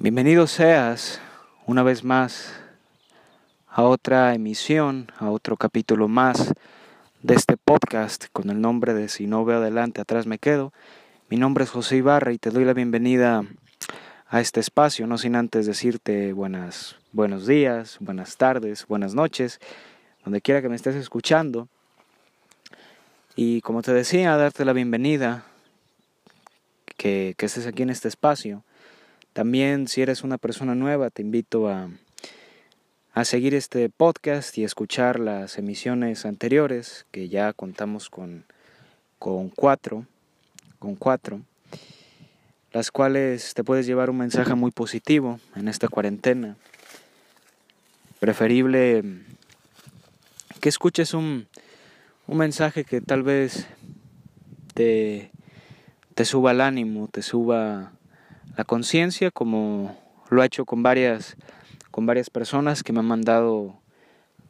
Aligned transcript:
Bienvenido 0.00 0.46
seas 0.46 1.20
una 1.66 1.82
vez 1.82 2.04
más 2.04 2.54
a 3.66 3.82
otra 3.82 4.32
emisión, 4.32 5.10
a 5.18 5.28
otro 5.28 5.56
capítulo 5.56 6.06
más 6.06 6.54
de 7.24 7.34
este 7.34 7.56
podcast 7.56 8.26
con 8.32 8.48
el 8.50 8.60
nombre 8.60 8.94
de 8.94 9.08
Si 9.08 9.26
no 9.26 9.44
veo 9.44 9.58
adelante, 9.58 10.00
atrás 10.00 10.24
me 10.28 10.38
quedo. 10.38 10.72
Mi 11.28 11.36
nombre 11.36 11.64
es 11.64 11.70
José 11.70 11.96
Ibarra 11.96 12.32
y 12.32 12.38
te 12.38 12.50
doy 12.50 12.64
la 12.64 12.74
bienvenida 12.74 13.42
a 14.28 14.40
este 14.40 14.60
espacio, 14.60 15.08
no 15.08 15.18
sin 15.18 15.34
antes 15.34 15.66
decirte 15.66 16.32
buenas, 16.32 16.94
buenos 17.10 17.48
días, 17.48 17.96
buenas 17.98 18.36
tardes, 18.36 18.86
buenas 18.86 19.16
noches, 19.16 19.58
donde 20.22 20.40
quiera 20.40 20.62
que 20.62 20.68
me 20.68 20.76
estés 20.76 20.94
escuchando. 20.94 21.66
Y 23.34 23.62
como 23.62 23.82
te 23.82 23.92
decía, 23.92 24.36
darte 24.36 24.64
la 24.64 24.74
bienvenida, 24.74 25.42
que, 26.96 27.34
que 27.36 27.46
estés 27.46 27.66
aquí 27.66 27.82
en 27.82 27.90
este 27.90 28.06
espacio 28.06 28.62
también 29.38 29.86
si 29.86 30.02
eres 30.02 30.24
una 30.24 30.36
persona 30.36 30.74
nueva, 30.74 31.10
te 31.10 31.22
invito 31.22 31.68
a, 31.68 31.88
a 33.14 33.24
seguir 33.24 33.54
este 33.54 33.88
podcast 33.88 34.58
y 34.58 34.64
escuchar 34.64 35.20
las 35.20 35.58
emisiones 35.58 36.26
anteriores, 36.26 37.06
que 37.12 37.28
ya 37.28 37.52
contamos 37.52 38.10
con, 38.10 38.46
con 39.20 39.48
cuatro, 39.50 40.06
con 40.80 40.96
cuatro, 40.96 41.40
las 42.72 42.90
cuales 42.90 43.54
te 43.54 43.62
puedes 43.62 43.86
llevar 43.86 44.10
un 44.10 44.16
mensaje 44.16 44.56
muy 44.56 44.72
positivo 44.72 45.38
en 45.54 45.68
esta 45.68 45.86
cuarentena. 45.86 46.56
Preferible 48.18 49.04
que 50.60 50.68
escuches 50.68 51.14
un, 51.14 51.46
un 52.26 52.38
mensaje 52.38 52.82
que 52.82 53.00
tal 53.00 53.22
vez 53.22 53.68
te, 54.74 55.30
te 56.16 56.24
suba 56.24 56.50
el 56.50 56.60
ánimo, 56.60 57.06
te 57.06 57.22
suba 57.22 57.92
la 58.56 58.64
conciencia, 58.64 59.30
como 59.30 59.96
lo 60.30 60.42
ha 60.42 60.46
hecho 60.46 60.64
con 60.64 60.82
varias, 60.82 61.36
con 61.90 62.06
varias 62.06 62.30
personas 62.30 62.82
que 62.82 62.92
me 62.92 63.00
han 63.00 63.06
mandado 63.06 63.80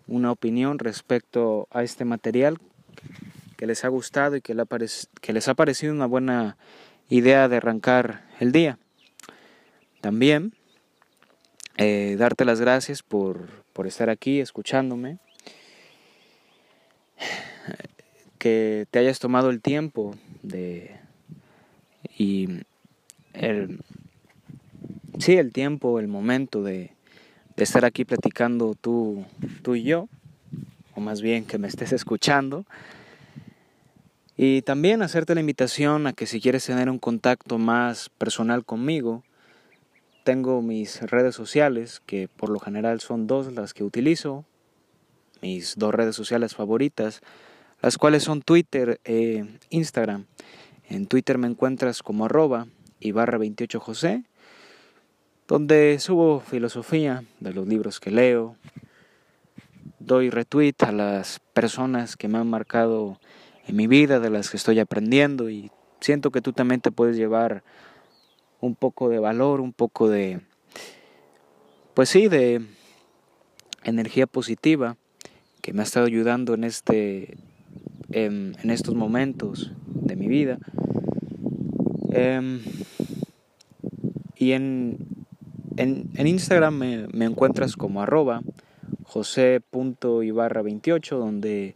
una 0.06 0.32
opinión 0.32 0.78
respecto 0.78 1.68
a 1.70 1.82
este 1.82 2.04
material 2.04 2.58
que 3.56 3.66
les 3.66 3.84
ha 3.84 3.88
gustado 3.88 4.36
y 4.36 4.40
que, 4.40 4.54
les 4.54 5.48
ha 5.48 5.54
parecido 5.54 5.92
una 5.92 6.06
buena 6.06 6.56
idea 7.08 7.48
de 7.48 7.56
arrancar 7.56 8.24
el 8.40 8.52
día. 8.52 8.78
También 10.00 10.54
eh, 11.76 12.16
darte 12.18 12.44
las 12.44 12.60
gracias 12.60 13.02
por, 13.02 13.48
por 13.72 13.86
estar 13.86 14.10
aquí 14.10 14.40
escuchándome, 14.40 15.18
que 18.38 18.86
te 18.90 18.98
hayas 19.00 19.18
tomado 19.18 19.50
el 19.50 19.60
tiempo 19.60 20.14
de 20.42 20.96
y 22.16 22.48
el, 23.32 23.80
sí, 25.18 25.36
el 25.36 25.52
tiempo, 25.52 26.00
el 26.00 26.08
momento 26.08 26.62
de, 26.62 26.92
estar 27.56 27.84
aquí 27.84 28.04
platicando 28.04 28.74
tú, 28.80 29.24
tú 29.62 29.74
y 29.74 29.82
yo, 29.82 30.08
o 30.94 31.00
más 31.00 31.20
bien 31.20 31.44
que 31.44 31.58
me 31.58 31.68
estés 31.68 31.92
escuchando. 31.92 32.64
Y 34.36 34.62
también 34.62 35.02
hacerte 35.02 35.34
la 35.34 35.40
invitación 35.40 36.06
a 36.06 36.12
que 36.12 36.26
si 36.26 36.40
quieres 36.40 36.64
tener 36.64 36.88
un 36.88 37.00
contacto 37.00 37.58
más 37.58 38.08
personal 38.10 38.64
conmigo, 38.64 39.24
tengo 40.22 40.62
mis 40.62 41.00
redes 41.02 41.34
sociales, 41.34 42.00
que 42.06 42.28
por 42.28 42.50
lo 42.50 42.60
general 42.60 43.00
son 43.00 43.26
dos 43.26 43.52
las 43.52 43.74
que 43.74 43.82
utilizo, 43.82 44.44
mis 45.42 45.76
dos 45.76 45.94
redes 45.94 46.14
sociales 46.14 46.54
favoritas, 46.54 47.22
las 47.80 47.98
cuales 47.98 48.22
son 48.22 48.42
Twitter 48.42 49.00
e 49.04 49.44
Instagram. 49.70 50.26
En 50.88 51.06
Twitter 51.06 51.38
me 51.38 51.48
encuentras 51.48 52.02
como 52.02 52.26
arroba 52.26 52.68
barra 53.12 53.38
28 53.38 53.80
José, 53.80 54.24
donde 55.48 55.98
subo 55.98 56.40
filosofía 56.40 57.24
de 57.40 57.54
los 57.54 57.66
libros 57.66 58.00
que 58.00 58.10
leo, 58.10 58.56
doy 59.98 60.28
retweet 60.28 60.74
a 60.80 60.92
las 60.92 61.40
personas 61.54 62.16
que 62.16 62.28
me 62.28 62.36
han 62.36 62.48
marcado 62.48 63.18
en 63.66 63.74
mi 63.74 63.86
vida, 63.86 64.20
de 64.20 64.28
las 64.28 64.50
que 64.50 64.58
estoy 64.58 64.78
aprendiendo 64.78 65.48
y 65.48 65.70
siento 66.00 66.30
que 66.30 66.42
tú 66.42 66.52
también 66.52 66.82
te 66.82 66.90
puedes 66.90 67.16
llevar 67.16 67.64
un 68.60 68.74
poco 68.74 69.08
de 69.08 69.18
valor, 69.18 69.62
un 69.62 69.72
poco 69.72 70.10
de, 70.10 70.40
pues 71.94 72.10
sí, 72.10 72.28
de 72.28 72.60
energía 73.84 74.26
positiva 74.26 74.96
que 75.62 75.72
me 75.72 75.80
ha 75.80 75.84
estado 75.84 76.06
ayudando 76.06 76.52
en 76.54 76.64
este, 76.64 77.38
en, 78.10 78.54
en 78.62 78.70
estos 78.70 78.94
momentos 78.94 79.72
de 79.86 80.14
mi 80.14 80.28
vida. 80.28 80.58
Em, 82.10 82.60
y 84.36 84.52
en, 84.52 85.17
en, 85.78 86.26
Instagram 86.26 86.74
me, 86.74 87.06
me, 87.08 87.24
encuentras 87.24 87.74
como 87.76 88.02
arroba 88.02 88.42
jose.ibarra28, 89.04 91.16
donde 91.16 91.74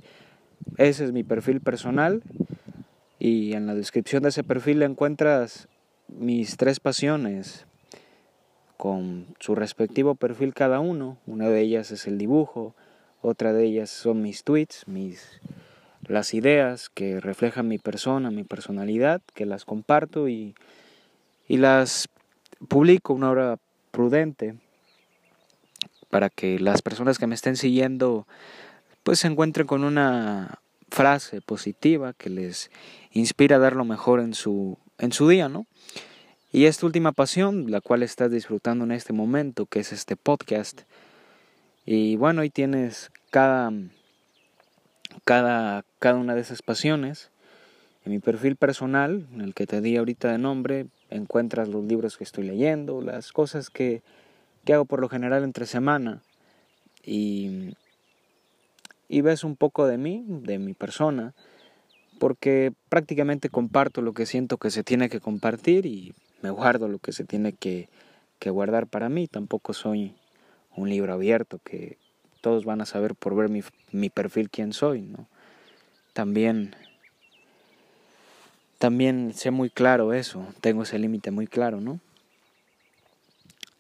ese 0.79 1.05
es 1.05 1.13
mi 1.13 1.23
perfil 1.23 1.61
personal. 1.61 2.23
Y 3.19 3.53
en 3.55 3.67
la 3.67 3.75
descripción 3.75 4.23
de 4.25 4.31
ese 4.31 4.43
perfil 4.43 4.83
encuentras 4.83 5.69
mis 6.09 6.57
tres 6.57 6.81
pasiones 6.81 7.67
con 8.77 9.27
su 9.39 9.55
respectivo 9.55 10.17
perfil 10.17 10.55
cada 10.55 10.81
uno. 10.81 11.19
Una 11.27 11.49
de 11.49 11.61
ellas 11.61 11.93
es 11.93 12.09
el 12.09 12.19
dibujo, 12.19 12.75
otra 13.21 13.53
de 13.53 13.65
ellas 13.65 13.91
son 13.91 14.23
mis 14.23 14.43
tweets, 14.43 14.89
mis 14.89 15.41
las 16.09 16.35
ideas 16.35 16.89
que 16.89 17.21
reflejan 17.21 17.69
mi 17.69 17.79
persona, 17.79 18.33
mi 18.33 18.43
personalidad, 18.43 19.23
que 19.35 19.47
las 19.47 19.65
comparto 19.65 20.29
y, 20.29 20.57
y 21.47 21.59
las 21.59 22.09
publico 22.69 23.15
una 23.15 23.31
hora 23.31 23.59
prudente 23.93 24.57
para 26.11 26.31
que 26.31 26.59
las 26.59 26.83
personas 26.83 27.19
que 27.19 27.29
me 27.29 27.37
estén 27.37 27.57
siguiendo 27.57 28.27
pues 29.05 29.21
se 29.21 29.29
encuentren 29.29 29.69
con 29.69 29.85
una 29.85 30.59
frase 30.91 31.41
positiva 31.41 32.13
que 32.13 32.29
les 32.29 32.73
inspira 33.13 33.57
a 33.57 33.61
dar 33.61 33.77
lo 33.77 33.85
mejor 33.85 34.19
en 34.19 34.35
su, 34.35 34.79
en 34.99 35.13
su 35.13 35.29
día, 35.29 35.49
¿no? 35.49 35.67
Y 36.51 36.67
esta 36.67 36.87
última 36.87 37.13
pasión, 37.13 37.71
la 37.71 37.81
cual 37.81 38.03
estás 38.03 38.31
disfrutando 38.31 38.85
en 38.85 38.93
este 38.93 39.13
momento, 39.13 39.67
que 39.67 39.81
es 39.81 39.93
este 39.93 40.17
podcast. 40.17 40.83
Y 41.87 42.17
bueno, 42.17 42.43
ahí 42.43 42.51
tienes 42.51 43.11
cada 43.31 43.73
cada, 45.25 45.85
cada 45.99 46.17
una 46.17 46.35
de 46.35 46.41
esas 46.41 46.63
pasiones. 46.63 47.31
En 48.05 48.13
mi 48.13 48.19
perfil 48.19 48.57
personal, 48.57 49.27
en 49.33 49.41
el 49.41 49.55
que 49.55 49.67
te 49.67 49.81
di 49.81 49.97
ahorita 49.97 50.31
de 50.33 50.39
nombre, 50.39 50.87
encuentras 51.15 51.69
los 51.69 51.85
libros 51.85 52.17
que 52.17 52.25
estoy 52.25 52.45
leyendo, 52.45 53.01
las 53.01 53.33
cosas 53.33 53.71
que, 53.71 54.03
que 54.65 54.75
hago 54.75 54.85
por 54.85 55.01
lo 55.01 55.09
general 55.09 55.45
entre 55.45 55.67
semana. 55.67 56.23
Y, 57.05 57.75
y 59.09 59.21
ves 59.21 59.45
un 59.45 59.57
poco 59.57 59.87
de 59.87 59.99
mí, 59.99 60.25
de 60.27 60.59
mi 60.59 60.75
persona, 60.75 61.35
porque 62.19 62.73
prácticamente 62.89 63.49
comparto 63.49 64.01
lo 64.01 64.15
que 64.15 64.27
siento 64.27 64.57
que 64.59 64.71
se 64.71 64.85
tiene 64.85 65.09
que 65.09 65.21
compartir 65.21 65.87
y 65.87 66.15
me 66.41 66.51
guardo 66.51 66.89
lo 66.89 66.99
que 66.99 67.13
se 67.13 67.25
tiene 67.25 67.53
que, 67.53 67.89
que 68.39 68.51
guardar 68.51 68.87
para 68.87 69.09
mí. 69.09 69.27
Tampoco 69.27 69.73
soy 69.73 70.15
un 70.77 70.89
libro 70.89 71.13
abierto 71.13 71.59
que 71.65 71.99
todos 72.41 72.65
van 72.65 72.81
a 72.81 72.87
saber 72.87 73.15
por 73.15 73.35
ver 73.35 73.49
mi, 73.49 73.63
mi 73.91 74.11
perfil 74.11 74.51
quién 74.51 74.73
soy, 74.73 75.03
¿no? 75.03 75.29
También, 76.13 76.75
también 78.83 79.33
sé 79.33 79.53
muy 79.53 79.71
claro 79.71 80.13
eso, 80.13 80.45
tengo 80.61 80.83
ese 80.83 80.99
límite 80.99 81.31
muy 81.31 81.47
claro, 81.47 81.81
¿no? 81.81 82.01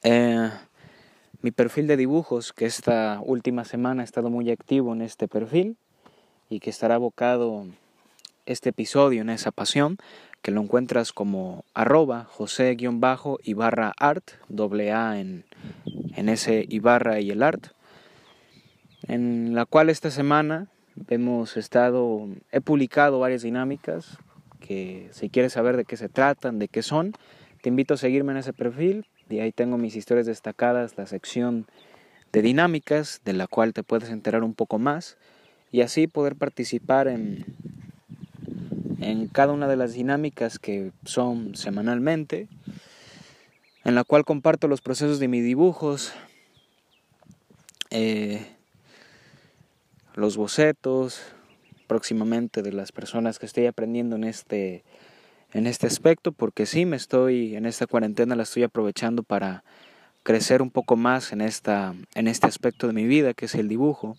Eh, 0.04 0.48
mi 1.40 1.50
perfil 1.50 1.88
de 1.88 1.96
dibujos, 1.96 2.52
que 2.52 2.66
esta 2.66 3.18
última 3.20 3.64
semana 3.64 4.02
ha 4.02 4.04
estado 4.04 4.30
muy 4.30 4.48
activo 4.52 4.92
en 4.92 5.02
este 5.02 5.26
perfil 5.26 5.76
y 6.48 6.60
que 6.60 6.70
estará 6.70 6.94
abocado 6.94 7.66
este 8.46 8.68
episodio 8.68 9.22
en 9.22 9.30
esa 9.30 9.50
pasión, 9.50 9.98
que 10.40 10.52
lo 10.52 10.60
encuentras 10.60 11.12
como 11.12 11.64
arroba 11.74 12.28
josé-ibarra 12.30 13.94
art, 13.98 14.30
doble 14.48 14.92
A 14.92 15.18
en, 15.18 15.44
en 16.14 16.28
ese 16.28 16.64
Ibarra 16.68 17.18
y 17.18 17.32
el 17.32 17.42
art 17.42 17.72
en 19.08 19.56
la 19.56 19.66
cual 19.66 19.90
esta 19.90 20.12
semana 20.12 20.68
hemos 21.08 21.56
estado, 21.56 22.28
he 22.52 22.60
publicado 22.60 23.18
varias 23.18 23.42
dinámicas 23.42 24.16
que 24.66 25.08
si 25.12 25.28
quieres 25.28 25.52
saber 25.52 25.76
de 25.76 25.84
qué 25.84 25.96
se 25.96 26.08
tratan, 26.08 26.58
de 26.58 26.68
qué 26.68 26.82
son, 26.82 27.12
te 27.60 27.68
invito 27.68 27.94
a 27.94 27.96
seguirme 27.96 28.32
en 28.32 28.38
ese 28.38 28.52
perfil 28.52 29.06
y 29.28 29.40
ahí 29.40 29.52
tengo 29.52 29.76
mis 29.76 29.96
historias 29.96 30.26
destacadas, 30.26 30.96
la 30.96 31.06
sección 31.06 31.66
de 32.32 32.42
dinámicas 32.42 33.20
de 33.24 33.34
la 33.34 33.46
cual 33.46 33.74
te 33.74 33.82
puedes 33.82 34.08
enterar 34.08 34.42
un 34.42 34.54
poco 34.54 34.78
más 34.78 35.18
y 35.70 35.82
así 35.82 36.06
poder 36.06 36.36
participar 36.36 37.08
en, 37.08 37.44
en 39.00 39.26
cada 39.28 39.52
una 39.52 39.68
de 39.68 39.76
las 39.76 39.94
dinámicas 39.94 40.58
que 40.58 40.92
son 41.04 41.56
semanalmente, 41.56 42.48
en 43.84 43.94
la 43.94 44.04
cual 44.04 44.24
comparto 44.24 44.68
los 44.68 44.80
procesos 44.80 45.18
de 45.18 45.28
mis 45.28 45.44
dibujos, 45.44 46.12
eh, 47.90 48.46
los 50.14 50.36
bocetos 50.36 51.22
próximamente 51.92 52.62
de 52.62 52.72
las 52.72 52.90
personas 52.90 53.38
que 53.38 53.44
estoy 53.44 53.66
aprendiendo 53.66 54.16
en 54.16 54.24
este, 54.24 54.82
en 55.52 55.66
este 55.66 55.86
aspecto 55.86 56.32
porque 56.32 56.64
sí 56.64 56.86
me 56.86 56.96
estoy 56.96 57.54
en 57.54 57.66
esta 57.66 57.86
cuarentena 57.86 58.34
la 58.34 58.44
estoy 58.44 58.62
aprovechando 58.62 59.22
para 59.22 59.62
crecer 60.22 60.62
un 60.62 60.70
poco 60.70 60.96
más 60.96 61.32
en 61.32 61.42
esta 61.42 61.94
en 62.14 62.28
este 62.28 62.46
aspecto 62.46 62.86
de 62.86 62.94
mi 62.94 63.04
vida 63.04 63.34
que 63.34 63.44
es 63.44 63.54
el 63.54 63.68
dibujo. 63.68 64.16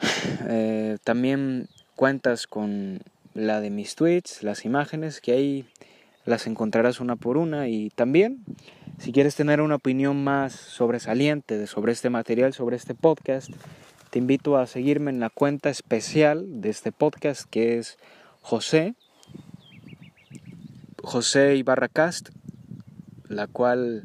Eh, 0.48 0.98
también 1.04 1.68
cuentas 1.94 2.48
con 2.48 3.00
la 3.34 3.60
de 3.60 3.70
mis 3.70 3.94
tweets 3.94 4.42
las 4.42 4.64
imágenes 4.64 5.20
que 5.20 5.30
ahí 5.30 5.64
las 6.24 6.48
encontrarás 6.48 6.98
una 6.98 7.14
por 7.14 7.36
una. 7.36 7.68
Y 7.68 7.90
también 7.90 8.44
si 8.98 9.12
quieres 9.12 9.36
tener 9.36 9.60
una 9.60 9.76
opinión 9.76 10.24
más 10.24 10.52
sobresaliente 10.54 11.64
sobre 11.68 11.92
este 11.92 12.10
material 12.10 12.52
sobre 12.52 12.74
este 12.74 12.94
podcast 12.96 13.50
te 14.12 14.18
invito 14.18 14.58
a 14.58 14.66
seguirme 14.66 15.10
en 15.10 15.20
la 15.20 15.30
cuenta 15.30 15.70
especial 15.70 16.60
de 16.60 16.68
este 16.68 16.92
podcast 16.92 17.48
que 17.48 17.78
es 17.78 17.96
José 18.42 18.94
José 21.02 21.56
Ibarra 21.56 21.88
Cast, 21.88 22.28
la 23.26 23.46
cual 23.46 24.04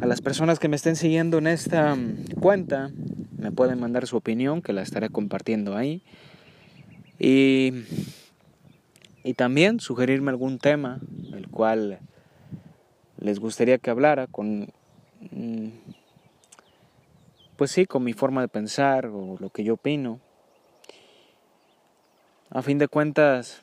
a 0.00 0.06
las 0.06 0.20
personas 0.20 0.60
que 0.60 0.68
me 0.68 0.76
estén 0.76 0.94
siguiendo 0.94 1.38
en 1.38 1.48
esta 1.48 1.96
mm, 1.96 2.26
cuenta 2.40 2.92
me 3.36 3.50
pueden 3.50 3.80
mandar 3.80 4.06
su 4.06 4.16
opinión, 4.16 4.62
que 4.62 4.72
la 4.72 4.82
estaré 4.82 5.08
compartiendo 5.08 5.76
ahí. 5.76 6.00
Y, 7.18 7.72
y 9.24 9.34
también 9.34 9.80
sugerirme 9.80 10.30
algún 10.30 10.58
tema, 10.58 11.00
el 11.34 11.48
cual 11.48 11.98
les 13.18 13.40
gustaría 13.40 13.78
que 13.78 13.90
hablara 13.90 14.28
con, 14.28 14.68
mm, 15.32 15.68
pues 17.58 17.72
sí, 17.72 17.86
con 17.86 18.04
mi 18.04 18.12
forma 18.12 18.40
de 18.40 18.46
pensar 18.46 19.06
o 19.06 19.36
lo 19.40 19.50
que 19.50 19.64
yo 19.64 19.74
opino. 19.74 20.20
A 22.50 22.62
fin 22.62 22.78
de 22.78 22.86
cuentas, 22.86 23.62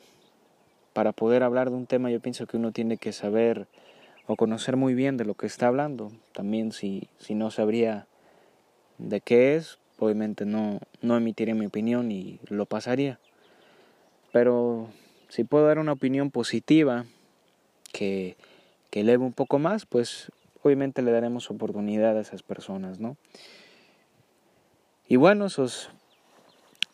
para 0.92 1.12
poder 1.12 1.42
hablar 1.42 1.70
de 1.70 1.76
un 1.76 1.86
tema 1.86 2.10
yo 2.10 2.20
pienso 2.20 2.46
que 2.46 2.58
uno 2.58 2.72
tiene 2.72 2.98
que 2.98 3.14
saber 3.14 3.66
o 4.26 4.36
conocer 4.36 4.76
muy 4.76 4.92
bien 4.92 5.16
de 5.16 5.24
lo 5.24 5.32
que 5.32 5.46
está 5.46 5.68
hablando. 5.68 6.12
También 6.34 6.72
si, 6.72 7.08
si 7.18 7.34
no 7.34 7.50
sabría 7.50 8.06
de 8.98 9.22
qué 9.22 9.56
es, 9.56 9.78
obviamente 9.98 10.44
no, 10.44 10.80
no 11.00 11.16
emitiré 11.16 11.54
mi 11.54 11.64
opinión 11.64 12.12
y 12.12 12.38
lo 12.48 12.66
pasaría. 12.66 13.18
Pero 14.30 14.90
si 15.28 15.44
puedo 15.44 15.66
dar 15.66 15.78
una 15.78 15.92
opinión 15.92 16.30
positiva 16.30 17.06
que, 17.94 18.36
que 18.90 19.00
eleve 19.00 19.24
un 19.24 19.32
poco 19.32 19.58
más, 19.58 19.86
pues 19.86 20.30
obviamente 20.62 21.00
le 21.00 21.12
daremos 21.12 21.50
oportunidad 21.50 22.18
a 22.18 22.20
esas 22.20 22.42
personas, 22.42 23.00
¿no? 23.00 23.16
Y 25.08 25.16
bueno, 25.16 25.46
esos 25.46 25.90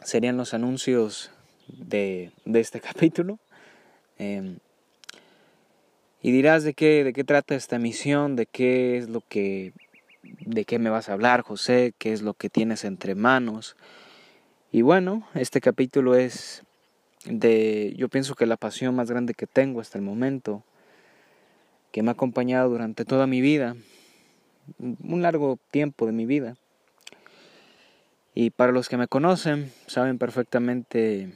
serían 0.03 0.37
los 0.37 0.53
anuncios 0.53 1.31
de, 1.69 2.32
de 2.44 2.61
este 2.61 2.81
capítulo. 2.82 3.38
Em, 4.19 4.59
y 6.20 6.31
dirás 6.31 6.62
de 6.62 6.75
qué, 6.75 7.05
de 7.05 7.12
qué 7.12 7.25
trata 7.25 7.55
esta 7.55 7.79
misión, 7.79 8.37
de 8.37 8.47
qué 8.47 8.99
es 8.99 9.09
lo 9.09 9.23
que, 9.23 9.73
de 10.23 10.64
qué 10.64 10.79
me 10.79 10.91
vas 10.91 11.09
a 11.09 11.14
hablar, 11.14 11.41
José, 11.41 11.94
qué 11.99 12.12
es 12.12 12.23
lo 12.23 12.35
que 12.35 12.50
tienes 12.50 12.85
entre 12.85 13.14
manos. 13.14 13.76
Y 14.70 14.82
bueno, 14.82 15.26
este 15.35 15.61
capítulo 15.61 16.15
es 16.15 16.62
de, 17.25 17.94
yo 17.97 18.08
pienso 18.08 18.35
que 18.35 18.47
la 18.47 18.56
pasión 18.56 18.94
más 18.94 19.11
grande 19.11 19.35
que 19.35 19.47
tengo 19.47 19.81
hasta 19.81 19.99
el 19.99 20.05
momento, 20.05 20.62
que 21.91 22.03
me 22.03 22.11
ha 22.11 22.12
acompañado 22.12 22.69
durante 22.69 23.05
toda 23.05 23.26
mi 23.26 23.41
vida, 23.41 23.75
un 24.79 25.23
largo 25.23 25.58
tiempo 25.70 26.06
de 26.06 26.12
mi 26.12 26.26
vida. 26.26 26.56
Y 28.34 28.50
para 28.50 28.73
los 28.73 28.88
que 28.88 28.96
me 28.96 29.08
conocen, 29.08 29.73
saben 29.87 30.19
perfectamente 30.19 31.32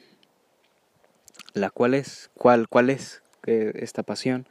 la 1.52 1.70
cual 1.70 1.94
es, 1.94 2.30
cuál, 2.34 2.68
cuál 2.68 2.90
es 2.90 3.22
esta 3.44 4.02
pasión, 4.02 4.46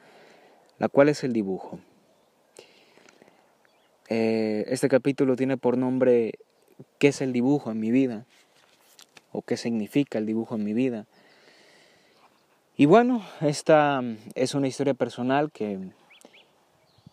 la 0.80 0.89
cual 0.89 1.09
es 1.09 1.24
el 1.24 1.33
dibujo. 1.33 1.80
Eh, 4.09 4.65
este 4.68 4.88
capítulo 4.88 5.36
tiene 5.36 5.57
por 5.57 5.77
nombre 5.77 6.33
¿Qué 7.00 7.07
es 7.07 7.21
el 7.21 7.33
dibujo 7.33 7.71
en 7.71 7.80
mi 7.80 7.92
vida? 7.92 8.25
o 9.36 9.42
qué 9.42 9.57
significa 9.57 10.18
el 10.18 10.25
dibujo 10.25 10.56
en 10.56 10.63
mi 10.63 10.74
vida. 10.74 11.06
Y 12.77 12.86
bueno, 12.86 13.21
esta 13.42 14.01
es 14.33 14.56
una 14.56 14.68
historia 14.68 14.94
personal 14.94 15.51
que 15.51 15.77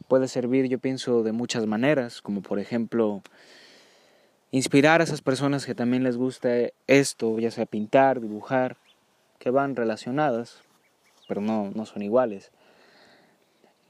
puede 0.08 0.28
servir, 0.28 0.66
yo 0.66 0.78
pienso, 0.78 1.22
de 1.22 1.32
muchas 1.32 1.66
maneras, 1.66 2.22
como 2.22 2.40
por 2.42 2.60
ejemplo, 2.60 3.22
inspirar 4.52 5.00
a 5.00 5.04
esas 5.04 5.22
personas 5.22 5.66
que 5.66 5.74
también 5.74 6.04
les 6.04 6.16
gusta 6.16 6.50
esto, 6.86 7.38
ya 7.40 7.50
sea 7.50 7.66
pintar, 7.66 8.20
dibujar, 8.20 8.76
que 9.38 9.50
van 9.50 9.74
relacionadas, 9.74 10.62
pero 11.26 11.40
no, 11.40 11.72
no 11.74 11.86
son 11.86 12.02
iguales. 12.02 12.52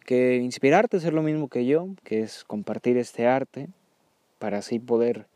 Que 0.07 0.37
inspirarte 0.37 0.97
a 0.97 1.01
hacer 1.01 1.13
lo 1.13 1.23
mismo 1.23 1.49
que 1.49 1.67
yo, 1.67 1.89
que 2.05 2.23
es 2.23 2.45
compartir 2.45 2.97
este 2.97 3.27
arte, 3.27 3.69
para 4.39 4.59
así 4.59 4.79
poder 4.79 5.27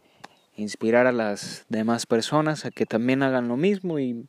inspirar 0.56 1.06
a 1.06 1.12
las 1.12 1.67
demás 1.69 2.06
personas 2.06 2.64
a 2.64 2.70
que 2.70 2.87
también 2.87 3.22
hagan 3.22 3.49
lo 3.49 3.56
mismo 3.56 3.99
y 3.99 4.26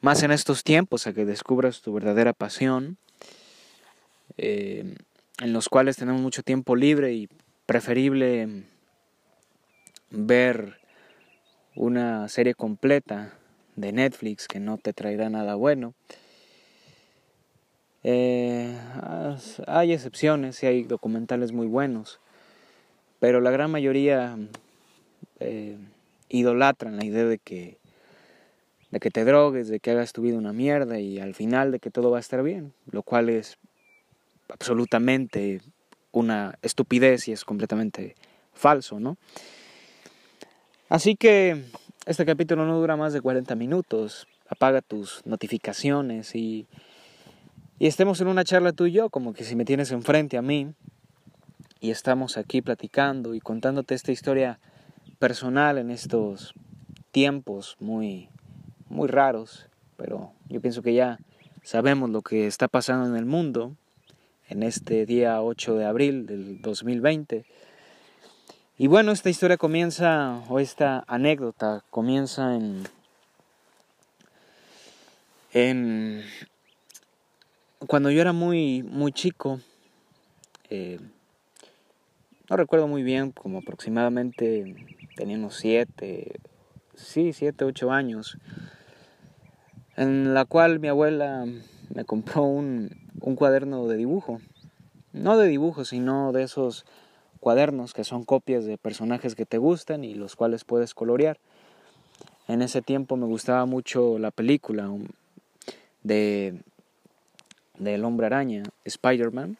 más 0.00 0.22
en 0.22 0.30
estos 0.30 0.64
tiempos 0.64 1.06
a 1.06 1.12
que 1.12 1.24
descubras 1.24 1.82
tu 1.82 1.92
verdadera 1.92 2.32
pasión, 2.32 2.96
eh, 4.36 4.94
en 5.40 5.52
los 5.52 5.68
cuales 5.68 5.96
tenemos 5.96 6.20
mucho 6.22 6.42
tiempo 6.42 6.76
libre 6.76 7.12
y 7.12 7.28
preferible 7.66 8.64
ver 10.10 10.78
una 11.74 12.28
serie 12.28 12.54
completa 12.54 13.34
de 13.76 13.92
Netflix 13.92 14.48
que 14.48 14.60
no 14.60 14.78
te 14.78 14.92
traerá 14.92 15.30
nada 15.30 15.54
bueno. 15.54 15.94
Eh, 18.02 18.76
hay 19.66 19.92
excepciones 19.92 20.62
y 20.62 20.66
hay 20.66 20.84
documentales 20.84 21.52
muy 21.52 21.66
buenos, 21.66 22.20
pero 23.20 23.40
la 23.40 23.50
gran 23.50 23.70
mayoría 23.70 24.36
eh, 25.40 25.76
idolatran 26.28 26.96
la 26.96 27.04
idea 27.04 27.24
de 27.24 27.38
que, 27.38 27.78
de 28.90 29.00
que 29.00 29.10
te 29.10 29.24
drogues, 29.24 29.68
de 29.68 29.80
que 29.80 29.90
hagas 29.90 30.12
tu 30.12 30.22
vida 30.22 30.38
una 30.38 30.52
mierda 30.52 30.98
y 30.98 31.18
al 31.18 31.34
final 31.34 31.72
de 31.72 31.80
que 31.80 31.90
todo 31.90 32.10
va 32.10 32.18
a 32.18 32.20
estar 32.20 32.42
bien, 32.42 32.72
lo 32.90 33.02
cual 33.02 33.28
es 33.28 33.58
absolutamente 34.48 35.60
una 36.12 36.58
estupidez 36.62 37.28
y 37.28 37.32
es 37.32 37.44
completamente 37.44 38.14
falso, 38.54 38.98
¿no? 38.98 39.18
Así 40.88 41.16
que 41.16 41.64
este 42.06 42.24
capítulo 42.24 42.64
no 42.64 42.78
dura 42.78 42.96
más 42.96 43.12
de 43.12 43.20
40 43.20 43.54
minutos. 43.56 44.26
Apaga 44.48 44.80
tus 44.80 45.20
notificaciones 45.26 46.34
y, 46.34 46.66
y 47.78 47.86
estemos 47.86 48.22
en 48.22 48.28
una 48.28 48.44
charla 48.44 48.72
tú 48.72 48.86
y 48.86 48.92
yo, 48.92 49.10
como 49.10 49.34
que 49.34 49.44
si 49.44 49.54
me 49.54 49.66
tienes 49.66 49.92
enfrente 49.92 50.38
a 50.38 50.42
mí. 50.42 50.72
Y 51.80 51.90
estamos 51.90 52.38
aquí 52.38 52.62
platicando 52.62 53.34
y 53.34 53.40
contándote 53.40 53.94
esta 53.94 54.12
historia 54.12 54.60
personal 55.18 55.76
en 55.76 55.90
estos 55.90 56.54
tiempos 57.10 57.76
muy, 57.80 58.30
muy 58.88 59.08
raros, 59.08 59.68
pero 59.96 60.32
yo 60.48 60.60
pienso 60.60 60.82
que 60.82 60.94
ya 60.94 61.18
sabemos 61.62 62.08
lo 62.08 62.22
que 62.22 62.46
está 62.46 62.66
pasando 62.66 63.06
en 63.08 63.16
el 63.16 63.26
mundo 63.26 63.76
en 64.48 64.62
este 64.62 65.04
día 65.04 65.42
8 65.42 65.74
de 65.76 65.84
abril 65.84 66.26
del 66.26 66.62
2020 66.62 67.44
y 68.80 68.86
bueno, 68.86 69.10
esta 69.10 69.28
historia 69.28 69.56
comienza, 69.56 70.40
o 70.48 70.60
esta 70.60 71.02
anécdota 71.08 71.82
comienza 71.90 72.54
en, 72.54 72.84
en 75.52 76.22
cuando 77.88 78.12
yo 78.12 78.20
era 78.20 78.32
muy, 78.32 78.84
muy 78.84 79.10
chico, 79.10 79.58
eh, 80.70 81.00
no 82.48 82.56
recuerdo 82.56 82.86
muy 82.86 83.02
bien, 83.02 83.32
como 83.32 83.58
aproximadamente 83.58 84.76
tenía 85.16 85.36
unos 85.36 85.56
siete, 85.56 86.38
sí, 86.94 87.32
siete, 87.32 87.64
ocho 87.64 87.90
años, 87.90 88.38
en 89.96 90.34
la 90.34 90.44
cual 90.44 90.78
mi 90.78 90.86
abuela 90.86 91.46
me 91.92 92.04
compró 92.04 92.44
un, 92.44 92.90
un 93.20 93.34
cuaderno 93.34 93.88
de 93.88 93.96
dibujo, 93.96 94.40
no 95.12 95.36
de 95.36 95.48
dibujo, 95.48 95.84
sino 95.84 96.30
de 96.30 96.44
esos 96.44 96.86
cuadernos 97.38 97.94
que 97.94 98.04
son 98.04 98.24
copias 98.24 98.64
de 98.64 98.78
personajes 98.78 99.34
que 99.34 99.46
te 99.46 99.58
gustan 99.58 100.04
y 100.04 100.14
los 100.14 100.36
cuales 100.36 100.64
puedes 100.64 100.94
colorear. 100.94 101.38
En 102.48 102.62
ese 102.62 102.82
tiempo 102.82 103.16
me 103.16 103.26
gustaba 103.26 103.66
mucho 103.66 104.18
la 104.18 104.30
película 104.30 104.88
um, 104.88 105.06
de 106.02 106.60
del 107.78 108.04
hombre 108.04 108.26
araña, 108.26 108.64
Spider-Man. 108.84 109.56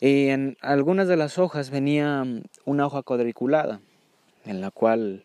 Y 0.00 0.28
en 0.28 0.56
algunas 0.60 1.08
de 1.08 1.16
las 1.16 1.38
hojas 1.38 1.70
venía 1.70 2.22
um, 2.22 2.42
una 2.64 2.86
hoja 2.86 3.02
cuadriculada, 3.02 3.80
en 4.44 4.60
la 4.60 4.70
cual 4.70 5.24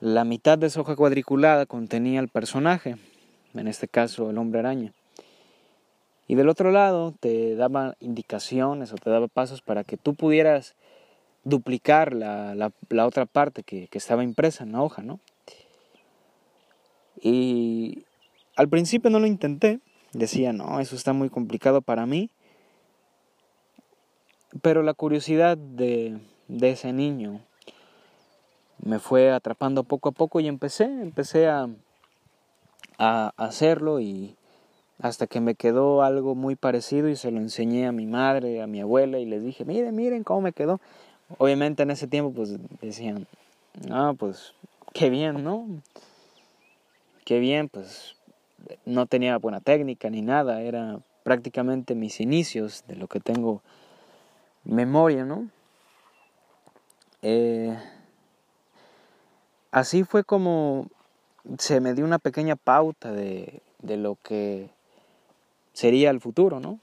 la 0.00 0.24
mitad 0.24 0.58
de 0.58 0.66
esa 0.66 0.80
hoja 0.80 0.96
cuadriculada 0.96 1.66
contenía 1.66 2.20
el 2.20 2.28
personaje, 2.28 2.96
en 3.54 3.68
este 3.68 3.86
caso 3.86 4.30
el 4.30 4.38
hombre 4.38 4.60
araña. 4.60 4.92
Y 6.30 6.36
del 6.36 6.48
otro 6.48 6.70
lado 6.70 7.12
te 7.18 7.56
daba 7.56 7.96
indicaciones 7.98 8.92
o 8.92 8.94
te 8.94 9.10
daba 9.10 9.26
pasos 9.26 9.62
para 9.62 9.82
que 9.82 9.96
tú 9.96 10.14
pudieras 10.14 10.76
duplicar 11.42 12.14
la, 12.14 12.54
la, 12.54 13.06
otra 13.08 13.26
parte 13.26 13.64
que, 13.64 13.88
que, 13.88 13.98
estaba 13.98 14.22
impresa 14.22 14.62
en 14.62 14.70
la 14.70 14.80
hoja, 14.80 15.02
¿no? 15.02 15.18
Y 17.20 18.04
al 18.54 18.68
principio 18.68 19.10
no 19.10 19.18
lo 19.18 19.26
intenté, 19.26 19.80
decía, 20.12 20.52
no, 20.52 20.78
eso 20.78 20.94
está 20.94 21.12
muy 21.12 21.30
complicado 21.30 21.82
para 21.82 22.06
mí, 22.06 22.30
pero 24.62 24.84
la 24.84 24.94
curiosidad 24.94 25.58
de, 25.58 26.16
de 26.46 26.70
ese 26.70 26.92
niño 26.92 27.40
me 28.78 29.00
fue 29.00 29.32
atrapando 29.32 29.82
poco 29.82 30.10
a 30.10 30.12
poco 30.12 30.38
y 30.38 30.46
empecé, 30.46 30.84
empecé 30.84 31.48
a, 31.48 31.68
a 32.98 33.32
hacerlo 33.36 33.98
y 33.98 34.36
hasta 35.02 35.26
que 35.26 35.40
me 35.40 35.54
quedó 35.54 36.02
algo 36.02 36.34
muy 36.34 36.56
parecido 36.56 37.08
y 37.08 37.16
se 37.16 37.30
lo 37.30 37.38
enseñé 37.38 37.86
a 37.86 37.92
mi 37.92 38.06
madre, 38.06 38.62
a 38.62 38.66
mi 38.66 38.80
abuela 38.80 39.18
y 39.18 39.24
les 39.24 39.42
dije, 39.42 39.64
miren, 39.64 39.94
miren 39.94 40.24
cómo 40.24 40.42
me 40.42 40.52
quedó. 40.52 40.80
Obviamente 41.38 41.82
en 41.82 41.90
ese 41.90 42.06
tiempo 42.06 42.32
pues 42.32 42.56
decían, 42.80 43.26
no, 43.88 44.14
pues 44.14 44.52
qué 44.92 45.10
bien, 45.10 45.42
¿no? 45.42 45.66
Qué 47.24 47.38
bien, 47.38 47.68
pues 47.68 48.16
no 48.84 49.06
tenía 49.06 49.38
buena 49.38 49.60
técnica 49.60 50.10
ni 50.10 50.22
nada, 50.22 50.60
era 50.62 50.98
prácticamente 51.22 51.94
mis 51.94 52.20
inicios 52.20 52.84
de 52.86 52.96
lo 52.96 53.06
que 53.06 53.20
tengo 53.20 53.62
memoria, 54.64 55.24
¿no? 55.24 55.48
Eh, 57.22 57.78
así 59.70 60.04
fue 60.04 60.24
como 60.24 60.88
se 61.58 61.80
me 61.80 61.94
dio 61.94 62.04
una 62.04 62.18
pequeña 62.18 62.56
pauta 62.56 63.12
de, 63.12 63.62
de 63.82 63.96
lo 63.96 64.16
que 64.22 64.68
sería 65.72 66.10
el 66.10 66.20
futuro, 66.20 66.60
¿no? 66.60 66.78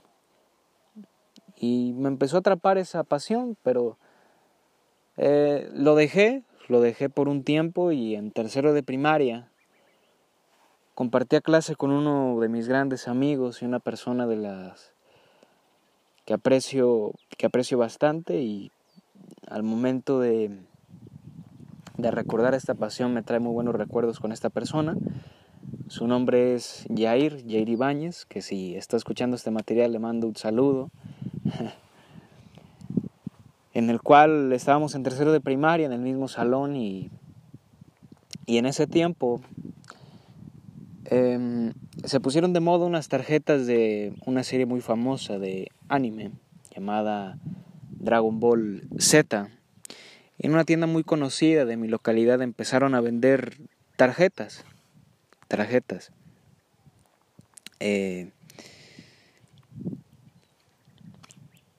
Y 1.60 1.94
me 1.94 2.08
empezó 2.08 2.38
a 2.38 2.40
atrapar 2.40 2.78
esa 2.78 3.04
pasión, 3.04 3.58
pero 3.64 3.98
eh, 5.18 5.70
lo 5.74 5.96
dejé, 5.96 6.44
lo 6.68 6.82
dejé 6.82 7.10
por 7.10 7.28
un 7.28 7.44
tiempo 7.44 7.92
y 7.92 8.16
en 8.16 8.32
tercero 8.32 8.74
de 8.74 8.84
primaria 8.84 9.50
compartía 10.94 11.42
clase 11.42 11.76
con 11.76 11.92
uno 11.92 12.40
de 12.40 12.50
mis 12.50 12.68
grandes 12.68 13.08
amigos 13.08 13.62
y 13.62 13.66
una 13.66 13.80
persona 13.80 14.26
de 14.26 14.36
las 14.36 14.94
que 16.26 16.34
aprecio, 16.34 17.14
que 17.38 17.46
aprecio 17.46 17.78
bastante 17.78 18.42
y 18.42 18.72
al 19.48 19.64
momento 19.64 20.20
de, 20.20 20.60
de 21.98 22.12
recordar 22.12 22.54
esta 22.54 22.76
pasión 22.76 23.14
me 23.14 23.24
trae 23.24 23.40
muy 23.40 23.54
buenos 23.54 23.76
recuerdos 23.76 24.20
con 24.20 24.32
esta 24.32 24.50
persona. 24.50 24.96
Su 25.88 26.08
nombre 26.08 26.54
es 26.56 26.86
Jair, 26.96 27.44
Jair 27.48 27.70
Ibáñez, 27.70 28.26
que 28.26 28.42
si 28.42 28.76
está 28.76 28.98
escuchando 28.98 29.36
este 29.36 29.52
material 29.52 29.92
le 29.92 30.00
mando 30.00 30.28
un 30.28 30.36
saludo. 30.36 30.90
en 33.74 33.90
el 33.90 34.02
cual 34.02 34.52
estábamos 34.54 34.96
en 34.96 35.04
tercero 35.04 35.32
de 35.32 35.40
primaria 35.40 35.86
en 35.86 35.94
el 35.94 36.02
mismo 36.02 36.28
salón 36.28 36.76
y, 36.76 37.12
y 38.46 38.58
en 38.58 38.66
ese 38.66 38.88
tiempo 38.88 39.42
Em, 41.10 41.72
se 42.04 42.20
pusieron 42.20 42.52
de 42.52 42.60
moda 42.60 42.86
unas 42.86 43.08
tarjetas 43.08 43.66
de 43.66 44.14
una 44.26 44.44
serie 44.44 44.66
muy 44.66 44.82
famosa 44.82 45.40
de 45.40 45.72
anime 45.88 46.32
llamada 46.76 47.40
Dragon 47.92 48.42
Ball 48.42 48.90
Z. 49.00 49.48
En 50.38 50.52
una 50.52 50.66
tienda 50.66 50.86
muy 50.86 51.06
conocida 51.06 51.64
de 51.64 51.78
mi 51.78 51.88
localidad 51.88 52.42
empezaron 52.42 52.94
a 52.94 53.00
vender 53.00 53.58
tarjetas. 53.96 54.66
Tarjetas. 55.48 56.12
Eh, 57.80 58.32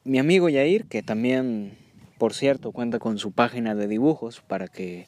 mi 0.04 0.18
amigo 0.18 0.48
Yair, 0.48 0.86
que 0.86 1.02
también, 1.02 1.76
por 2.18 2.32
cierto, 2.32 2.72
cuenta 2.72 2.98
con 2.98 3.18
su 3.18 3.32
página 3.32 3.74
de 3.74 3.88
dibujos 3.88 4.40
para 4.40 4.68
que 4.68 5.06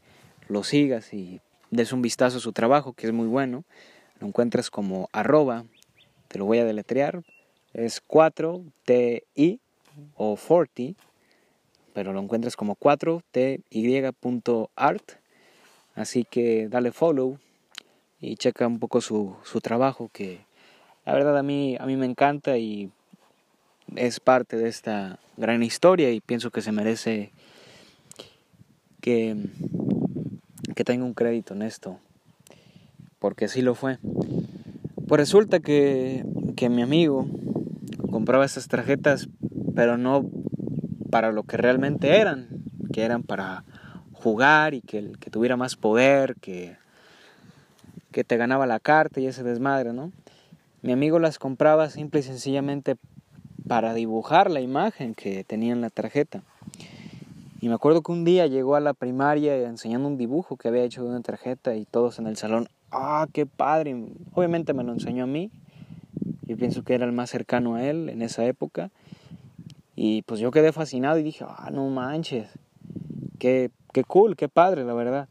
lo 0.49 0.63
sigas 0.63 1.15
y 1.15 1.41
des 1.71 1.93
un 1.93 2.03
vistazo 2.03 2.39
a 2.39 2.41
su 2.41 2.53
trabajo, 2.53 2.93
que 2.93 3.07
es 3.07 3.13
muy 3.13 3.27
bueno. 3.27 3.65
Lo 4.21 4.27
encuentras 4.27 4.71
como 4.71 5.09
arroba, 5.13 5.65
te 6.29 6.39
lo 6.39 6.45
voy 6.45 6.59
a 6.59 6.65
deletrear, 6.65 7.23
es 7.73 8.03
4TI 8.07 9.61
o 10.17 10.37
40, 10.37 11.01
pero 11.95 12.13
lo 12.13 12.21
encuentras 12.21 12.57
como 12.57 12.77
4TY.art. 12.77 15.13
Así 15.95 16.25
que 16.25 16.69
dale 16.69 16.93
follow 16.93 17.39
y 18.21 18.37
checa 18.37 18.67
un 18.67 18.79
poco 18.79 19.01
su, 19.01 19.37
su 19.45 19.61
trabajo 19.61 20.11
que 20.13 20.41
la 21.07 21.15
verdad 21.15 21.39
a 21.39 21.43
mí, 21.43 21.77
a 21.81 21.87
mí 21.87 21.97
me 21.97 22.07
encanta 22.07 22.59
y 22.59 22.91
es 23.97 24.21
parte 24.21 24.57
de 24.57 24.69
esta 24.69 25.19
gran 25.37 25.63
historia 25.63 26.11
y 26.13 26.21
pienso 26.21 26.51
que 26.51 26.61
se 26.61 26.73
merece 26.73 27.33
que, 29.01 29.37
que 30.75 30.85
tenga 30.85 31.05
un 31.05 31.15
crédito 31.15 31.55
en 31.55 31.63
esto 31.63 31.99
porque 33.19 33.45
así 33.47 33.63
lo 33.63 33.75
fue. 33.75 33.99
Pues 35.07 35.21
resulta 35.21 35.61
que, 35.61 36.25
que 36.57 36.69
mi 36.69 36.83
amigo 36.83 37.27
compraba 38.11 38.45
esas 38.45 38.69
tarjetas, 38.69 39.29
pero 39.75 39.99
no 39.99 40.29
para 41.11 41.33
lo 41.33 41.43
que 41.43 41.57
realmente 41.57 42.19
eran, 42.19 42.49
que 42.93 43.03
eran 43.03 43.23
para 43.23 43.65
jugar 44.13 44.75
y 44.75 44.81
que, 44.81 45.13
que 45.21 45.31
tuviera 45.31 45.57
más 45.57 45.77
poder, 45.77 46.37
que, 46.37 46.77
que 48.13 48.25
te 48.25 48.37
ganaba 48.37 48.67
la 48.67 48.81
carta 48.81 49.21
y 49.21 49.27
ese 49.27 49.43
desmadre, 49.43 49.93
¿no? 49.93 50.13
Mi 50.83 50.93
amigo 50.93 51.19
las 51.19 51.39
compraba 51.39 51.91
simple 51.91 52.21
y 52.21 52.23
sencillamente 52.23 52.97
para 53.69 53.95
dibujar 53.95 54.51
la 54.51 54.61
imagen 54.61 55.15
que 55.15 55.45
tenía 55.45 55.73
en 55.73 55.81
la 55.81 55.91
tarjeta. 55.91 56.43
Y 57.61 57.69
me 57.69 57.75
acuerdo 57.75 58.03
que 58.03 58.13
un 58.13 58.25
día 58.25 58.47
llegó 58.47 58.75
a 58.75 58.81
la 58.81 58.95
primaria 58.95 59.55
enseñando 59.69 60.09
un 60.09 60.17
dibujo 60.17 60.57
que 60.57 60.69
había 60.69 60.83
hecho 60.83 61.03
de 61.03 61.11
una 61.11 61.21
tarjeta 61.21 61.77
y 61.77 61.85
todos 61.85 62.19
en 62.19 62.27
el 62.27 62.37
salón, 62.39 62.69
ah, 62.91 63.27
qué 63.33 63.45
padre. 63.45 63.95
Obviamente 64.33 64.73
me 64.73 64.83
lo 64.83 64.93
enseñó 64.93 65.25
a 65.25 65.27
mí. 65.27 65.51
Yo 66.47 66.57
pienso 66.57 66.83
que 66.83 66.95
era 66.95 67.05
el 67.05 67.13
más 67.13 67.29
cercano 67.29 67.75
a 67.75 67.85
él 67.85 68.09
en 68.09 68.23
esa 68.23 68.47
época. 68.47 68.91
Y 69.95 70.23
pues 70.23 70.41
yo 70.41 70.51
quedé 70.51 70.73
fascinado 70.73 71.19
y 71.19 71.23
dije, 71.23 71.45
ah, 71.47 71.69
no 71.71 71.87
manches. 71.91 72.49
Qué, 73.39 73.71
qué 73.93 74.05
cool, 74.05 74.37
qué 74.37 74.49
padre, 74.49 74.85
la 74.85 74.95
verdad. 74.95 75.29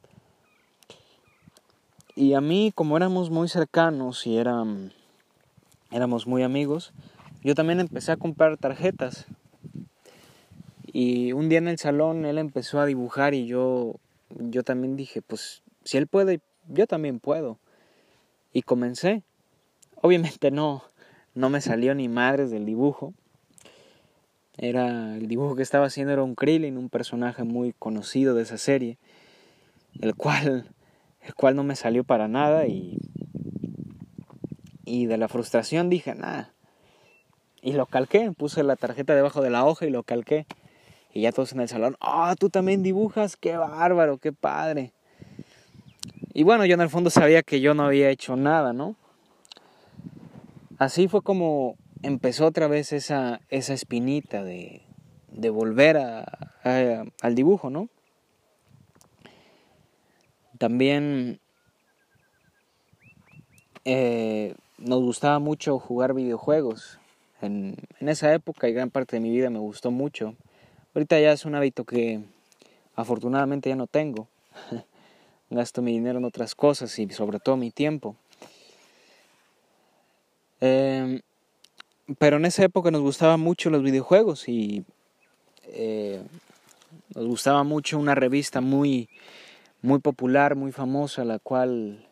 Y 2.19 2.33
a 2.33 2.41
mí, 2.41 2.73
como 2.75 2.97
éramos 2.97 3.29
muy 3.29 3.47
cercanos 3.47 4.27
y 4.27 4.35
eran, 4.35 4.91
éramos 5.89 6.27
muy 6.27 6.43
amigos, 6.43 6.91
yo 7.45 7.55
también 7.55 7.79
empecé 7.79 8.11
a 8.11 8.17
comprar 8.17 8.57
tarjetas. 8.57 9.25
Y 10.85 11.31
un 11.31 11.47
día 11.47 11.59
en 11.59 11.69
el 11.69 11.77
salón 11.77 12.25
él 12.25 12.37
empezó 12.37 12.81
a 12.81 12.85
dibujar 12.85 13.33
y 13.35 13.45
yo, 13.45 13.95
yo 14.31 14.63
también 14.63 14.97
dije, 14.97 15.21
pues 15.21 15.63
si 15.85 15.95
él 15.95 16.07
puede, 16.07 16.41
yo 16.67 16.87
también 16.87 17.21
puedo. 17.21 17.57
Y 18.51 18.63
comencé. 18.63 19.23
Obviamente 20.01 20.51
no, 20.51 20.83
no 21.35 21.49
me 21.49 21.61
salió 21.61 21.95
ni 21.95 22.09
madres 22.09 22.51
del 22.51 22.65
dibujo. 22.65 23.13
Era 24.57 25.15
el 25.15 25.29
dibujo 25.29 25.55
que 25.55 25.63
estaba 25.63 25.85
haciendo 25.85 26.11
era 26.11 26.23
un 26.23 26.35
Krillin, 26.35 26.77
un 26.77 26.89
personaje 26.89 27.45
muy 27.45 27.71
conocido 27.79 28.35
de 28.35 28.43
esa 28.43 28.57
serie, 28.57 28.97
el 30.01 30.15
cual 30.15 30.65
el 31.21 31.33
cual 31.35 31.55
no 31.55 31.63
me 31.63 31.75
salió 31.75 32.03
para 32.03 32.27
nada 32.27 32.67
y 32.67 32.97
y 34.89 35.05
de 35.05 35.17
la 35.17 35.27
frustración 35.27 35.89
dije, 35.89 36.15
nada. 36.15 36.51
Y 37.61 37.73
lo 37.73 37.85
calqué, 37.85 38.31
puse 38.31 38.63
la 38.63 38.75
tarjeta 38.75 39.13
debajo 39.13 39.41
de 39.41 39.51
la 39.51 39.63
hoja 39.63 39.85
y 39.85 39.91
lo 39.91 40.01
calqué. 40.01 40.47
Y 41.13 41.21
ya 41.21 41.31
todos 41.31 41.53
en 41.53 41.59
el 41.59 41.67
salón, 41.67 41.95
"Ah, 42.01 42.35
tú 42.39 42.49
también 42.49 42.81
dibujas, 42.81 43.37
qué 43.37 43.55
bárbaro, 43.55 44.17
qué 44.17 44.31
padre." 44.33 44.93
Y 46.33 46.43
bueno, 46.43 46.65
yo 46.65 46.73
en 46.73 46.81
el 46.81 46.89
fondo 46.89 47.11
sabía 47.11 47.43
que 47.43 47.61
yo 47.61 47.75
no 47.75 47.83
había 47.83 48.09
hecho 48.09 48.35
nada, 48.35 48.73
¿no? 48.73 48.95
Así 50.79 51.07
fue 51.07 51.21
como 51.21 51.75
empezó 52.01 52.47
otra 52.47 52.67
vez 52.67 52.91
esa, 52.93 53.41
esa 53.49 53.73
espinita 53.73 54.43
de, 54.43 54.87
de 55.27 55.49
volver 55.51 55.97
al 55.97 57.35
dibujo, 57.35 57.69
¿no? 57.69 57.89
También 60.59 61.39
eh, 63.85 64.53
nos 64.77 65.01
gustaba 65.01 65.39
mucho 65.39 65.79
jugar 65.79 66.13
videojuegos. 66.13 66.99
En, 67.41 67.77
esa 68.01 68.33
época 68.33 68.67
y 68.67 68.73
gran 68.73 68.91
parte 68.91 69.15
de 69.15 69.21
mi 69.21 69.31
vida 69.31 69.49
me 69.49 69.59
gustó 69.59 69.89
mucho. 69.89 70.35
Ahorita 70.93 71.19
ya 71.19 71.31
es 71.31 71.45
un 71.45 71.55
hábito 71.55 71.85
que 71.85 72.21
afortunadamente 72.95 73.69
ya 73.69 73.75
no 73.75 73.87
tengo. 73.87 74.27
gasto 75.49 75.81
mi 75.81 75.93
dinero 75.93 76.19
en 76.19 76.25
otras 76.25 76.53
cosas 76.53 76.99
y 76.99 77.09
sobre 77.09 77.39
todo 77.39 77.57
mi 77.57 77.71
tiempo. 77.71 78.15
Em, 80.61 81.21
pero 82.17 82.37
en 82.37 82.45
esa 82.45 82.65
época 82.65 82.91
nos 82.91 83.01
gustaban 83.01 83.39
mucho 83.39 83.69
los 83.69 83.81
videojuegos 83.81 84.49
y 84.49 84.83
eh, 85.67 86.21
nos 87.15 87.25
gustaba 87.25 87.63
mucho 87.63 87.97
una 87.97 88.13
revista 88.13 88.61
muy, 88.61 89.09
muy 89.81 89.99
popular, 89.99 90.55
muy 90.55 90.71
famosa, 90.71 91.23
la 91.23 91.39
cual, 91.39 92.05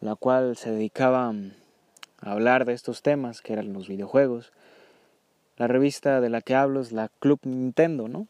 la 0.00 0.14
cual 0.14 0.56
se 0.56 0.70
dedicaba 0.70 1.28
a 1.28 2.30
hablar 2.30 2.64
de 2.64 2.74
estos 2.74 3.02
temas, 3.02 3.42
que 3.42 3.52
eran 3.52 3.72
los 3.72 3.88
videojuegos. 3.88 4.52
La 5.56 5.66
revista 5.66 6.20
de 6.20 6.30
la 6.30 6.40
que 6.40 6.54
hablo 6.54 6.80
es 6.80 6.92
la 6.92 7.10
Club 7.18 7.40
Nintendo, 7.44 8.08
¿no? 8.08 8.26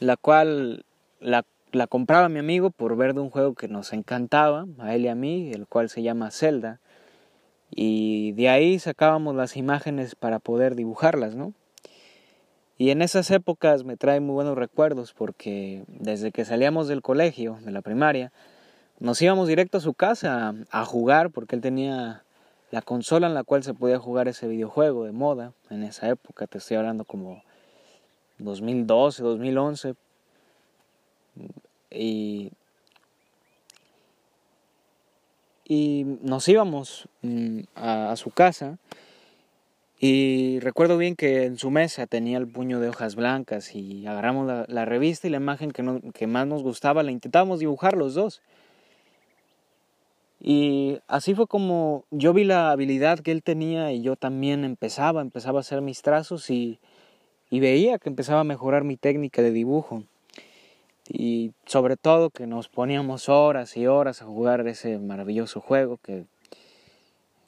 La 0.00 0.16
cual 0.16 0.84
la, 1.20 1.44
la 1.72 1.86
compraba 1.86 2.28
mi 2.28 2.40
amigo 2.40 2.70
por 2.70 2.96
ver 2.96 3.14
de 3.14 3.20
un 3.20 3.30
juego 3.30 3.54
que 3.54 3.68
nos 3.68 3.92
encantaba, 3.92 4.66
a 4.78 4.94
él 4.94 5.04
y 5.04 5.08
a 5.08 5.14
mí, 5.14 5.52
el 5.52 5.66
cual 5.66 5.88
se 5.88 6.02
llama 6.02 6.30
Zelda. 6.30 6.80
Y 7.70 8.32
de 8.32 8.48
ahí 8.48 8.78
sacábamos 8.78 9.34
las 9.34 9.56
imágenes 9.56 10.14
para 10.14 10.40
poder 10.40 10.74
dibujarlas, 10.74 11.36
¿no? 11.36 11.54
Y 12.76 12.90
en 12.90 13.02
esas 13.02 13.30
épocas 13.30 13.84
me 13.84 13.96
trae 13.96 14.20
muy 14.20 14.34
buenos 14.34 14.56
recuerdos 14.56 15.12
porque 15.12 15.84
desde 15.86 16.32
que 16.32 16.44
salíamos 16.44 16.88
del 16.88 17.02
colegio, 17.02 17.58
de 17.62 17.70
la 17.70 17.82
primaria, 17.82 18.32
nos 18.98 19.20
íbamos 19.22 19.46
directo 19.46 19.78
a 19.78 19.80
su 19.80 19.94
casa 19.94 20.54
a, 20.70 20.84
jugar 20.84 21.30
porque 21.30 21.54
él 21.54 21.62
tenía 21.62 22.24
la 22.70 22.82
consola 22.82 23.28
en 23.28 23.34
la 23.34 23.44
cual 23.44 23.62
se 23.62 23.74
podía 23.74 23.98
jugar 23.98 24.26
ese 24.26 24.48
videojuego 24.48 25.04
de 25.04 25.12
moda 25.12 25.52
en 25.70 25.84
esa 25.84 26.08
época, 26.08 26.46
te 26.46 26.58
estoy 26.58 26.76
hablando 26.76 27.04
como 27.04 27.42
2012, 28.38 29.22
2011. 29.22 29.94
Y, 31.90 32.50
y 35.64 36.04
nos 36.22 36.48
íbamos 36.48 37.08
mm, 37.22 37.60
a, 37.76 38.16
su 38.16 38.30
casa 38.30 38.78
y 40.06 40.60
recuerdo 40.60 40.98
bien 40.98 41.16
que 41.16 41.44
en 41.44 41.56
su 41.56 41.70
mesa 41.70 42.06
tenía 42.06 42.36
el 42.36 42.46
puño 42.46 42.78
de 42.78 42.90
hojas 42.90 43.14
blancas 43.14 43.74
y 43.74 44.06
agarramos 44.06 44.66
la, 44.68 44.84
revista 44.84 45.26
y 45.26 45.30
la 45.30 45.38
imagen 45.38 45.70
que, 45.70 45.82
que 46.12 46.26
más 46.26 46.46
nos 46.46 46.62
gustaba 46.62 47.02
la 47.02 47.10
intentábamos 47.10 47.60
dibujar 47.60 47.96
los 47.96 48.12
dos. 48.12 48.42
Y 50.42 50.98
así 51.08 51.34
fue 51.34 51.46
como 51.46 52.04
yo 52.10 52.34
vi 52.34 52.44
la 52.44 52.70
habilidad 52.70 53.20
que 53.20 53.32
él 53.32 53.42
tenía 53.42 53.92
y 53.92 54.02
yo 54.02 54.14
también 54.14 54.64
empezaba, 54.64 55.22
empezaba 55.22 55.60
a 55.60 55.62
hacer 55.62 55.80
mis 55.80 56.02
trazos 56.02 56.50
y, 56.50 56.80
y 57.48 57.60
veía 57.60 57.98
que 57.98 58.10
empezaba 58.10 58.40
a 58.40 58.44
mejorar 58.44 58.84
mi 58.84 58.98
técnica 58.98 59.40
de 59.40 59.52
dibujo. 59.52 60.04
Y 61.08 61.52
sobre 61.64 61.96
todo 61.96 62.28
que 62.28 62.46
nos 62.46 62.68
poníamos 62.68 63.30
horas 63.30 63.74
y 63.78 63.86
horas 63.86 64.20
a 64.20 64.26
jugar 64.26 64.68
ese 64.68 64.98
maravilloso 64.98 65.62
juego 65.62 65.96
que, 65.96 66.26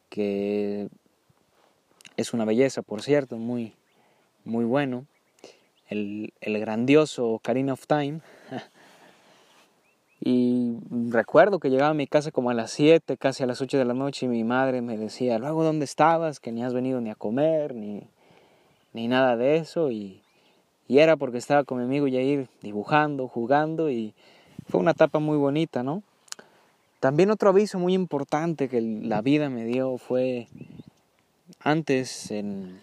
que 0.08 0.88
es 2.16 2.32
una 2.32 2.44
belleza, 2.44 2.82
por 2.82 3.02
cierto, 3.02 3.37
muy, 3.37 3.75
muy 4.44 4.64
bueno. 4.64 5.06
El, 5.88 6.32
el 6.40 6.58
grandioso 6.58 7.28
Ocarina 7.28 7.73
of 7.73 7.87
Time. 7.87 8.20
Y 10.28 10.78
recuerdo 11.11 11.61
que 11.61 11.70
llegaba 11.70 11.90
a 11.90 11.94
mi 11.94 12.08
casa 12.08 12.32
como 12.32 12.50
a 12.50 12.54
las 12.54 12.73
7, 12.73 13.16
casi 13.16 13.44
a 13.44 13.46
las 13.46 13.61
8 13.61 13.78
de 13.78 13.85
la 13.85 13.94
noche 13.94 14.26
y 14.26 14.28
mi 14.28 14.42
madre 14.42 14.82
me 14.82 14.96
decía, 14.96 15.38
luego 15.38 15.62
dónde 15.62 15.85
estabas, 15.85 16.40
que 16.40 16.50
ni 16.50 16.64
has 16.64 16.75
venido 16.75 17.00
ni 17.00 17.11
a 17.11 17.14
comer, 17.14 17.76
ni, 17.76 18.02
ni 18.92 19.06
nada 19.06 19.37
de 19.37 19.58
eso. 19.58 19.92
Y, 19.92 20.23
y 20.88 20.99
era 20.99 21.16
porque 21.16 21.38
estaba 21.38 21.62
con 21.62 21.78
mi 21.78 21.85
amigo 21.85 22.08
Yair 22.08 22.49
dibujando, 22.61 23.28
jugando 23.28 23.88
y 23.88 24.14
fue 24.68 24.80
una 24.80 24.92
etapa 24.92 25.20
muy 25.20 25.37
bonita, 25.37 25.85
¿no? 25.85 26.02
También 26.99 27.30
otro 27.30 27.50
aviso 27.50 27.78
muy 27.78 27.94
importante 27.94 28.68
que 28.68 28.80
la 28.80 29.20
vida 29.20 29.49
me 29.49 29.64
dio 29.64 29.96
fue 29.96 30.49
antes, 31.66 32.30
en, 32.30 32.80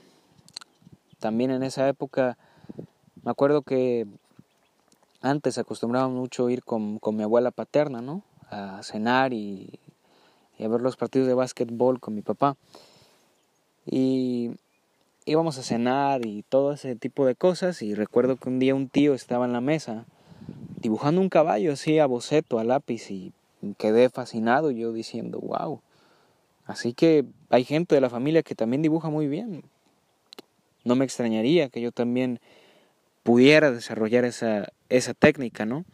también 1.20 1.52
en 1.52 1.64
esa 1.64 1.88
época, 1.88 2.38
me 3.24 3.32
acuerdo 3.32 3.62
que 3.62 4.06
antes 5.22 5.58
acostumbraba 5.58 6.10
mucho 6.10 6.50
ir 6.50 6.66
con, 6.66 7.00
con, 7.00 7.16
mi 7.16 7.24
abuela 7.24 7.52
paterna, 7.52 8.02
¿no? 8.02 8.24
A 8.50 8.84
cenar 8.84 9.32
y, 9.32 9.80
a 10.60 10.68
ver 10.68 10.82
los 10.82 10.98
partidos 10.98 11.30
de 11.30 11.34
básquetbol 11.34 12.02
con 12.02 12.14
mi 12.14 12.22
papá. 12.22 12.58
Y 13.86 14.52
íbamos 15.24 15.58
a 15.58 15.64
cenar 15.64 16.26
y 16.26 16.44
todo 16.44 16.74
ese 16.74 16.98
tipo 16.98 17.26
de 17.26 17.36
cosas. 17.36 17.82
Y 17.82 17.96
recuerdo 17.96 18.36
que 18.36 18.50
un 18.50 18.60
día 18.60 18.76
un 18.76 18.90
tío 18.90 19.14
estaba 19.14 19.46
en 19.46 19.54
la 19.54 19.62
mesa 19.62 20.04
dibujando 20.82 21.22
un 21.22 21.30
caballo 21.30 21.72
así 21.72 22.00
a 22.00 22.06
boceto, 22.06 22.60
a 22.60 22.66
lápiz. 22.66 23.10
Y 23.12 23.32
quedé 23.78 24.10
fascinado 24.10 24.72
yo 24.72 24.92
diciendo, 24.92 25.40
wow. 25.40 25.80
Así 26.66 26.94
que 26.94 27.26
hay 27.54 27.66
gente 27.66 27.94
de 27.94 28.02
la 28.02 28.10
familia 28.10 28.42
que 28.42 28.56
también 28.56 28.82
dibuja 28.82 29.12
muy 29.12 29.28
bien. 29.28 29.64
No 30.84 30.96
me 30.96 31.06
extrañaría 31.06 31.70
que 31.70 31.82
yo 31.82 31.92
también 31.92 32.40
pudiera 33.22 33.70
desarrollar 33.70 34.26
esa, 34.26 34.74
esa 34.90 35.14
técnica, 35.14 35.64
¿no? 35.64 35.86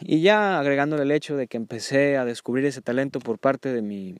Y 0.00 0.20
ya 0.20 0.60
agregándole 0.60 1.02
el 1.02 1.10
hecho 1.10 1.36
de 1.36 1.48
que 1.48 1.56
empecé 1.56 2.16
a 2.16 2.24
descubrir 2.24 2.66
ese 2.66 2.82
talento 2.82 3.18
por 3.18 3.38
parte 3.38 3.72
de 3.72 3.82
mi, 3.82 4.14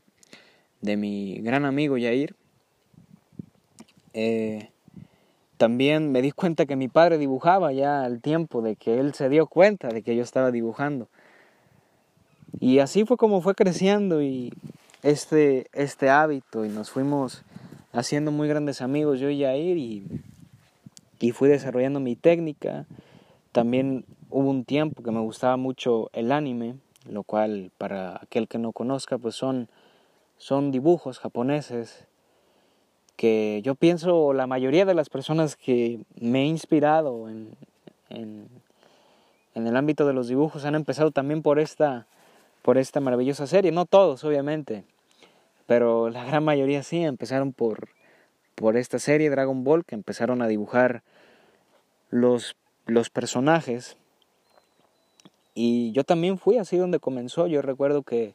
de 0.81 0.96
mi 0.96 1.40
gran 1.40 1.66
amigo 1.66 1.96
Yair, 1.96 2.35
eh, 4.14 4.70
también 5.57 6.11
me 6.11 6.20
di 6.20 6.33
cuenta 6.33 6.66
que 6.66 6.75
mi 6.75 6.88
padre 6.88 7.16
dibujaba 7.16 7.73
ya 7.73 8.03
al 8.03 8.20
tiempo 8.20 8.61
de 8.61 8.75
que 8.75 8.99
él 8.99 9.14
se 9.14 9.29
dio 9.29 9.46
cuenta 9.46 9.87
de 9.87 10.03
que 10.03 10.16
yo 10.16 10.25
estaba 10.25 10.51
dibujando. 10.51 11.07
Y 12.59 12.81
así 12.81 13.05
fue 13.05 13.16
como 13.16 13.40
fue 13.40 13.55
creciendo 13.55 14.20
y 14.20 14.53
este, 15.03 15.69
este 15.73 16.11
hábito 16.11 16.65
y 16.65 16.69
nos 16.69 16.91
fuimos 16.91 17.43
haciendo 17.93 18.31
muy 18.31 18.49
grandes 18.49 18.81
amigos 18.81 19.21
yo 19.21 19.29
y 19.29 19.38
Yair 19.38 19.77
y 19.77 20.07
y 21.23 21.31
fui 21.31 21.49
desarrollando 21.49 22.01
mi 22.01 22.17
técnica. 22.17 22.85
También 23.53 24.05
hubo 24.29 24.51
un 24.51 24.65
tiempo 24.65 25.03
que 25.03 25.12
me 25.12 25.21
gustaba 25.21 25.57
mucho 25.57 26.11
el 26.12 26.33
anime, 26.33 26.75
lo 27.09 27.23
cual 27.23 27.71
para 27.79 28.17
aquel 28.17 28.49
que 28.49 28.59
no 28.59 28.73
conozca, 28.73 29.19
pues 29.19 29.37
son, 29.37 29.69
son 30.37 30.73
dibujos 30.73 31.21
japoneses 31.21 32.07
que 33.15 33.61
yo 33.62 33.77
pienso 33.77 34.33
la 34.33 34.49
mayoría 34.49 34.85
de 34.85 34.95
las 34.95 35.09
personas 35.09 35.55
que 35.55 36.01
me 36.19 36.43
he 36.43 36.47
inspirado 36.47 37.29
en, 37.29 37.51
en, 38.09 38.49
en 39.55 39.67
el 39.67 39.77
ámbito 39.77 40.07
de 40.07 40.15
los 40.15 40.27
dibujos 40.27 40.65
han 40.65 40.75
empezado 40.75 41.12
también 41.12 41.43
por 41.43 41.61
esta, 41.61 42.09
por 42.62 42.79
esta 42.79 42.99
maravillosa 42.99 43.47
serie. 43.47 43.71
No 43.71 43.85
todos, 43.87 44.25
obviamente, 44.25 44.85
pero 45.72 46.11
la 46.11 46.22
gran 46.26 46.44
mayoría 46.44 46.82
sí 46.82 47.02
empezaron 47.02 47.54
por, 47.54 47.88
por 48.54 48.76
esta 48.76 48.98
serie 48.98 49.30
Dragon 49.30 49.64
Ball 49.64 49.87
que 49.87 49.94
empezaron 49.94 50.42
a 50.42 50.46
dibujar 50.46 51.02
los, 52.11 52.56
los 52.85 53.08
personajes. 53.08 53.96
Y 55.54 55.90
yo 55.92 56.04
también 56.04 56.37
fui 56.37 56.58
así 56.58 56.76
donde 56.76 56.98
comenzó. 56.98 57.46
Yo 57.46 57.62
recuerdo 57.62 58.02
que, 58.02 58.35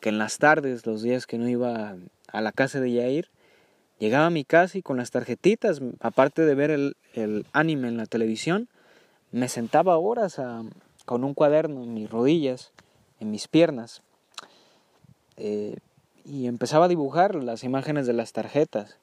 que 0.00 0.10
en 0.10 0.18
las 0.18 0.36
tardes, 0.36 0.84
los 0.84 1.00
días 1.00 1.26
que 1.26 1.38
no 1.38 1.48
iba 1.48 1.96
a 2.30 2.40
la 2.42 2.52
casa 2.52 2.78
de 2.78 2.92
Yair, 2.92 3.30
llegaba 3.98 4.26
a 4.26 4.30
mi 4.30 4.44
casa 4.44 4.76
y 4.76 4.82
con 4.82 4.98
las 4.98 5.10
tarjetitas, 5.10 5.80
aparte 6.00 6.42
de 6.42 6.54
ver 6.54 6.70
el, 6.70 6.98
el 7.14 7.46
anime 7.54 7.88
en 7.88 7.96
la 7.96 8.04
televisión, 8.04 8.68
me 9.32 9.48
sentaba 9.48 9.96
horas 9.96 10.38
con 11.06 11.24
un 11.24 11.32
cuaderno 11.32 11.84
en 11.84 11.94
mis 11.94 12.10
rodillas, 12.10 12.74
en 13.18 13.30
mis 13.30 13.48
piernas, 13.48 14.02
eh, 15.38 15.78
y 16.26 16.46
empezaba 16.46 16.86
a 16.86 16.88
dibujar 16.88 17.34
las 17.36 17.62
imágenes 17.62 18.06
de 18.06 18.12
las 18.12 18.32
tarjetas. 18.32 18.98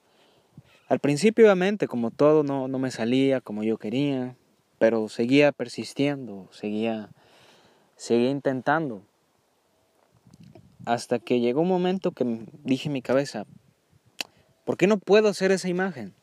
Al 0.90 1.00
principio 1.00 1.46
obviamente 1.46 1.88
como 1.88 2.12
todo 2.12 2.44
no, 2.44 2.68
no 2.68 2.80
me 2.80 2.92
salía 2.92 3.40
como 3.40 3.64
yo 3.64 3.78
quería, 3.78 4.36
pero 4.78 5.08
seguía 5.08 5.54
persistiendo, 5.54 6.50
seguía, 6.52 7.10
seguía 7.96 8.30
intentando. 8.30 9.04
Hasta 10.86 11.20
que 11.20 11.40
llegó 11.40 11.62
un 11.62 11.70
momento 11.70 12.12
que 12.12 12.46
dije 12.64 12.90
en 12.90 12.94
mi 12.94 13.02
cabeza, 13.02 13.46
¿por 14.66 14.76
qué 14.76 14.88
no 14.88 14.98
puedo 14.98 15.30
hacer 15.30 15.52
esa 15.52 15.70
imagen? 15.70 16.14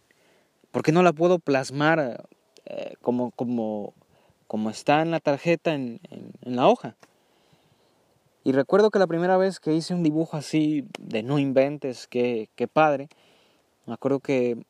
¿Por 0.71 0.83
qué 0.83 0.93
no 0.93 1.03
la 1.03 1.15
puedo 1.15 1.39
plasmar 1.39 2.29
eh, 2.67 2.95
como, 3.01 3.31
como, 3.31 3.95
como 4.47 4.69
está 4.69 5.01
en 5.01 5.11
la 5.11 5.21
tarjeta, 5.21 5.73
en, 5.73 6.01
en, 6.11 6.57
la 6.57 6.69
hoja? 6.69 6.97
Y 8.45 8.53
recuerdo 8.53 8.91
que 8.91 8.99
la 8.99 9.07
primera 9.07 9.37
vez 9.37 9.61
que 9.61 9.75
hice 9.75 9.95
un 9.95 10.03
dibujo 10.03 10.37
así 10.37 10.87
de 10.99 11.23
no 11.23 11.39
inventes, 11.39 12.07
qué, 12.07 12.49
qué 12.57 12.67
padre, 12.69 13.09
me 13.87 13.95
acuerdo 13.95 14.21
que 14.21 14.65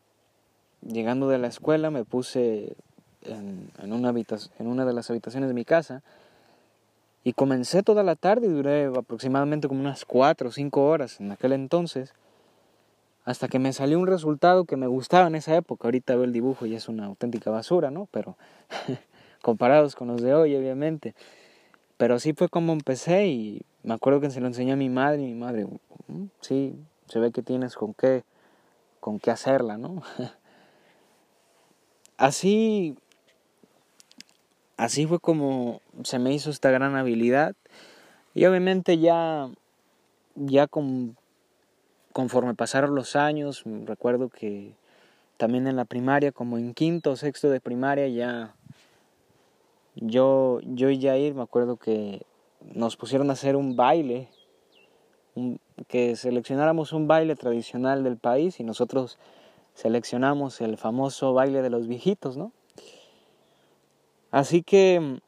llegando 0.82 1.28
de 1.28 1.38
la 1.38 1.46
escuela 1.46 1.90
me 1.90 2.04
puse 2.04 2.76
en, 3.22 3.70
en, 3.82 3.92
una 3.92 4.10
en 4.10 4.66
una 4.66 4.84
de 4.84 4.92
las 4.92 5.10
habitaciones 5.10 5.48
de 5.48 5.54
mi 5.54 5.64
casa 5.64 6.02
y 7.22 7.34
comencé 7.34 7.82
toda 7.82 8.02
la 8.02 8.16
tarde 8.16 8.46
y 8.46 8.50
duré 8.50 8.86
aproximadamente 8.86 9.68
como 9.68 9.80
unas 9.80 10.04
cuatro 10.04 10.48
o 10.48 10.52
cinco 10.52 10.86
horas 10.86 11.20
en 11.20 11.30
aquel 11.30 11.52
entonces 11.52 12.14
hasta 13.24 13.48
que 13.48 13.58
me 13.58 13.72
salió 13.72 13.98
un 13.98 14.06
resultado 14.06 14.64
que 14.64 14.76
me 14.76 14.86
gustaba 14.86 15.28
en 15.28 15.34
esa 15.34 15.54
época. 15.54 15.86
Ahorita 15.86 16.14
veo 16.14 16.24
el 16.24 16.32
dibujo 16.32 16.66
y 16.66 16.74
es 16.74 16.88
una 16.88 17.06
auténtica 17.06 17.50
basura, 17.50 17.90
¿no? 17.90 18.08
Pero 18.10 18.36
comparados 19.42 19.94
con 19.94 20.08
los 20.08 20.22
de 20.22 20.34
hoy, 20.34 20.56
obviamente. 20.56 21.14
Pero 22.00 22.14
así 22.14 22.32
fue 22.32 22.48
como 22.48 22.72
empecé 22.72 23.26
y 23.26 23.60
me 23.82 23.92
acuerdo 23.92 24.22
que 24.22 24.30
se 24.30 24.40
lo 24.40 24.46
enseñé 24.46 24.72
a 24.72 24.76
mi 24.76 24.88
madre 24.88 25.20
y 25.20 25.26
mi 25.26 25.34
madre, 25.34 25.66
mm, 25.66 26.24
sí, 26.40 26.74
se 27.06 27.18
ve 27.18 27.30
que 27.30 27.42
tienes 27.42 27.74
con 27.74 27.92
qué 27.92 28.24
con 29.00 29.18
qué 29.18 29.30
hacerla, 29.30 29.76
¿no? 29.76 30.02
Así, 32.16 32.96
así 34.78 35.06
fue 35.06 35.20
como 35.20 35.82
se 36.04 36.18
me 36.18 36.32
hizo 36.32 36.50
esta 36.50 36.70
gran 36.70 36.96
habilidad 36.96 37.54
y 38.34 38.46
obviamente 38.46 38.98
ya, 38.98 39.50
ya 40.36 40.66
con, 40.68 41.16
conforme 42.12 42.54
pasaron 42.54 42.94
los 42.94 43.14
años, 43.14 43.64
recuerdo 43.84 44.30
que 44.30 44.74
también 45.36 45.66
en 45.66 45.76
la 45.76 45.84
primaria, 45.84 46.32
como 46.32 46.56
en 46.56 46.72
quinto 46.72 47.12
o 47.12 47.16
sexto 47.16 47.50
de 47.50 47.60
primaria, 47.60 48.08
ya, 48.08 48.54
yo, 49.94 50.60
yo 50.62 50.90
y 50.90 51.00
Jair 51.00 51.34
me 51.34 51.42
acuerdo 51.42 51.76
que 51.76 52.22
nos 52.74 52.96
pusieron 52.96 53.30
a 53.30 53.34
hacer 53.34 53.56
un 53.56 53.76
baile, 53.76 54.28
que 55.88 56.16
seleccionáramos 56.16 56.92
un 56.92 57.08
baile 57.08 57.36
tradicional 57.36 58.04
del 58.04 58.16
país 58.16 58.60
y 58.60 58.64
nosotros 58.64 59.18
seleccionamos 59.74 60.60
el 60.60 60.76
famoso 60.76 61.32
baile 61.32 61.62
de 61.62 61.70
los 61.70 61.86
viejitos, 61.86 62.36
¿no? 62.36 62.52
Así 64.30 64.62
que 64.62 65.20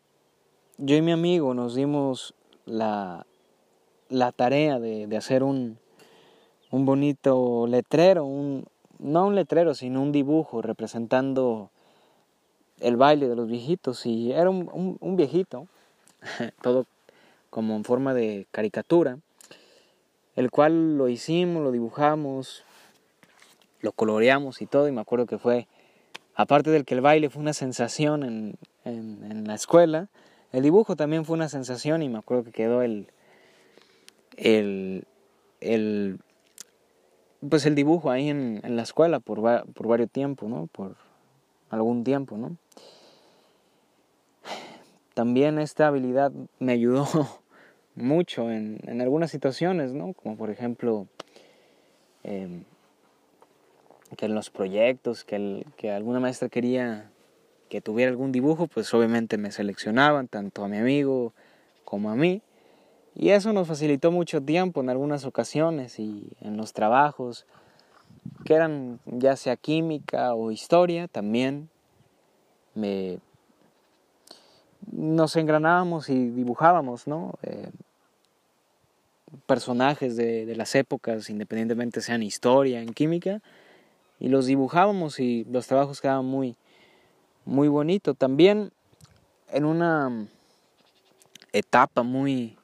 yo 0.79 0.97
y 0.97 1.03
mi 1.03 1.13
amigo 1.13 1.55
nos 1.55 1.75
dimos 1.75 2.35
la, 2.67 3.27
la 4.09 4.31
tarea 4.31 4.79
de, 4.79 5.07
de 5.07 5.17
hacer 5.17 5.43
un, 5.43 5.79
un 6.71 6.87
bonito 6.87 7.67
letrero, 7.67 8.25
un, 8.25 8.65
no 8.99 9.27
un 9.27 9.35
letrero, 9.35 9.75
sino 9.75 10.03
un 10.03 10.13
dibujo 10.13 10.63
representando 10.63 11.71
el 12.83 12.97
baile 12.97 13.29
de 13.29 13.37
los 13.37 13.49
viejitos. 13.49 14.05
Y 14.07 14.33
era 14.33 14.51
un, 14.51 14.99
un, 15.01 15.17
viejito, 15.17 15.67
todo 16.63 16.87
como 17.51 17.77
en 17.77 17.85
forma 17.85 18.15
de 18.15 18.47
caricatura, 18.51 19.19
el 20.37 20.51
cual 20.51 20.97
lo 20.97 21.09
hicimos, 21.09 21.63
lo 21.63 21.71
dibujamos, 21.71 22.65
lo 23.81 23.93
coloreamos 23.93 24.63
y 24.63 24.67
todo. 24.67 24.89
Y 24.89 24.93
me 24.93 25.01
acuerdo 25.01 25.27
que 25.27 25.39
fue, 25.39 25.67
aparte 26.35 26.71
del 26.71 26.85
que 26.85 26.95
el 26.95 27.01
baile 27.01 27.31
fue 27.31 27.43
una 27.43 27.53
sensación 27.53 28.23
en, 28.23 28.57
en, 28.85 29.25
en 29.31 29.47
la 29.47 29.55
escuela, 29.55 30.09
el 30.53 30.63
dibujo 30.63 30.97
también 30.97 31.25
fue 31.25 31.35
una 31.35 31.49
sensación 31.49 32.03
y 32.03 32.09
me 32.09 32.19
acuerdo 32.19 32.45
que 32.45 32.53
quedó 32.53 32.83
el, 32.83 33.09
el, 34.37 35.07
el 35.61 36.19
pues 37.49 37.67
el 37.67 37.75
dibujo 37.75 38.11
ahí 38.11 38.29
en, 38.29 38.61
en 38.63 38.77
la 38.77 38.83
escuela 38.83 39.19
por, 39.19 39.41
por 39.73 39.89
varios 39.89 40.11
tiempos, 40.11 40.49
¿no? 40.49 40.69
Por 40.71 40.97
algún 41.73 42.05
tiempo, 42.05 42.37
¿no? 42.37 42.57
También 45.15 45.59
esta 45.59 45.89
habilidad 45.89 46.33
me 46.59 46.73
ayudó 46.73 47.07
mucho 47.95 48.51
en, 48.51 48.79
en 48.87 49.01
algunas 49.01 49.31
situaciones, 49.31 49.93
¿no? 49.93 50.13
Como 50.15 50.37
por 50.37 50.51
ejemplo, 50.51 51.07
eh, 52.25 52.63
que 54.17 54.27
en 54.27 54.35
los 54.35 54.51
proyectos, 54.51 55.25
que, 55.25 55.67
que 55.77 55.91
alguna 55.91 56.21
maestra 56.21 56.49
quería 56.49 57.11
que 57.69 57.81
tuviera 57.81 58.11
algún 58.11 58.33
dibujo, 58.33 58.67
pues 58.67 58.93
obviamente 58.93 59.39
me 59.39 59.51
seleccionaban, 59.51 60.29
tanto 60.29 60.63
a 60.63 60.69
mi 60.69 60.77
amigo 60.77 61.33
como 61.87 62.11
a 62.11 62.15
mí. 62.15 62.43
Y 63.15 63.31
eso 63.31 63.55
nos 63.55 63.67
facilitó 63.67 64.11
mucho 64.13 64.43
tiempo 64.43 64.83
en 64.83 64.91
algunas 64.91 65.25
ocasiones 65.25 65.99
y 65.99 66.33
en 66.43 66.59
los 66.59 66.75
trabajos, 66.75 67.47
que 68.45 68.55
eran 68.55 69.01
ya 69.07 69.37
sea 69.37 69.57
química 69.57 70.35
o 70.35 70.51
historia, 70.51 71.09
también 71.09 71.69
me, 72.75 73.19
nos 74.91 75.37
engranábamos 75.37 76.09
y 76.09 76.31
dibujábamos, 76.31 77.07
¿no? 77.07 77.35
Eh, 77.43 77.71
personajes 79.47 80.17
de, 80.17 80.47
de, 80.47 80.57
las 80.57 80.75
épocas, 80.75 81.31
independientemente 81.31 82.01
sean 82.01 82.23
historia, 82.23 82.81
en 82.81 82.93
química, 82.93 83.41
y 84.21 84.29
los 84.29 84.47
dibujábamos 84.47 85.19
y 85.21 85.45
los 85.51 85.67
trabajos 85.67 86.01
quedaban 86.01 86.27
muy, 86.27 86.57
muy 87.45 87.69
bonitos. 87.69 88.17
También 88.17 88.73
en 89.51 89.65
una 89.65 90.27
etapa 91.53 92.03
muy, 92.03 92.57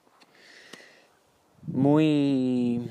muy 1.66 2.88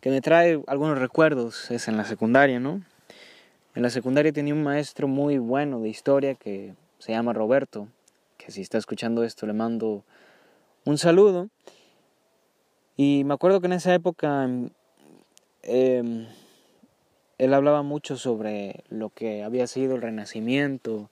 que 0.00 0.10
me 0.10 0.20
trae 0.20 0.62
algunos 0.66 0.98
recuerdos 0.98 1.70
es 1.70 1.88
en 1.88 1.96
la 1.96 2.04
secundaria, 2.04 2.60
¿no? 2.60 2.82
En 3.74 3.82
la 3.82 3.90
secundaria 3.90 4.32
tenía 4.32 4.54
un 4.54 4.62
maestro 4.62 5.08
muy 5.08 5.38
bueno 5.38 5.80
de 5.80 5.88
historia 5.88 6.34
que 6.34 6.74
se 6.98 7.12
llama 7.12 7.32
Roberto, 7.32 7.88
que 8.36 8.50
si 8.50 8.60
está 8.60 8.78
escuchando 8.78 9.24
esto 9.24 9.46
le 9.46 9.52
mando 9.52 10.04
un 10.84 10.98
saludo. 10.98 11.48
Y 12.96 13.22
me 13.24 13.34
acuerdo 13.34 13.60
que 13.60 13.66
en 13.66 13.74
esa 13.74 13.94
época 13.94 14.48
eh, 15.62 16.26
él 17.38 17.54
hablaba 17.54 17.82
mucho 17.82 18.16
sobre 18.16 18.82
lo 18.88 19.10
que 19.10 19.44
había 19.44 19.66
sido 19.66 19.94
el 19.94 20.02
Renacimiento, 20.02 21.08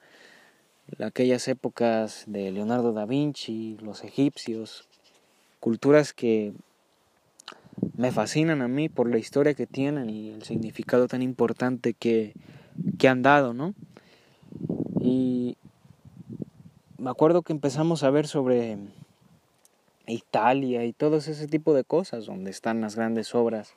aquellas 0.98 1.46
épocas 1.48 2.24
de 2.26 2.50
Leonardo 2.50 2.92
da 2.92 3.06
Vinci, 3.06 3.76
los 3.80 4.02
egipcios, 4.02 4.88
culturas 5.60 6.12
que 6.12 6.52
me 7.96 8.12
fascinan 8.12 8.62
a 8.62 8.68
mí 8.68 8.88
por 8.88 9.10
la 9.10 9.18
historia 9.18 9.54
que 9.54 9.66
tienen 9.66 10.10
y 10.10 10.30
el 10.30 10.42
significado 10.42 11.08
tan 11.08 11.22
importante 11.22 11.94
que, 11.94 12.34
que 12.98 13.08
han 13.08 13.22
dado, 13.22 13.54
¿no? 13.54 13.74
Y 15.00 15.56
me 16.98 17.10
acuerdo 17.10 17.42
que 17.42 17.52
empezamos 17.52 18.02
a 18.02 18.10
ver 18.10 18.26
sobre 18.26 18.78
Italia 20.06 20.84
y 20.84 20.92
todo 20.92 21.16
ese 21.16 21.46
tipo 21.48 21.74
de 21.74 21.84
cosas, 21.84 22.26
donde 22.26 22.50
están 22.50 22.80
las 22.80 22.96
grandes 22.96 23.34
obras. 23.34 23.74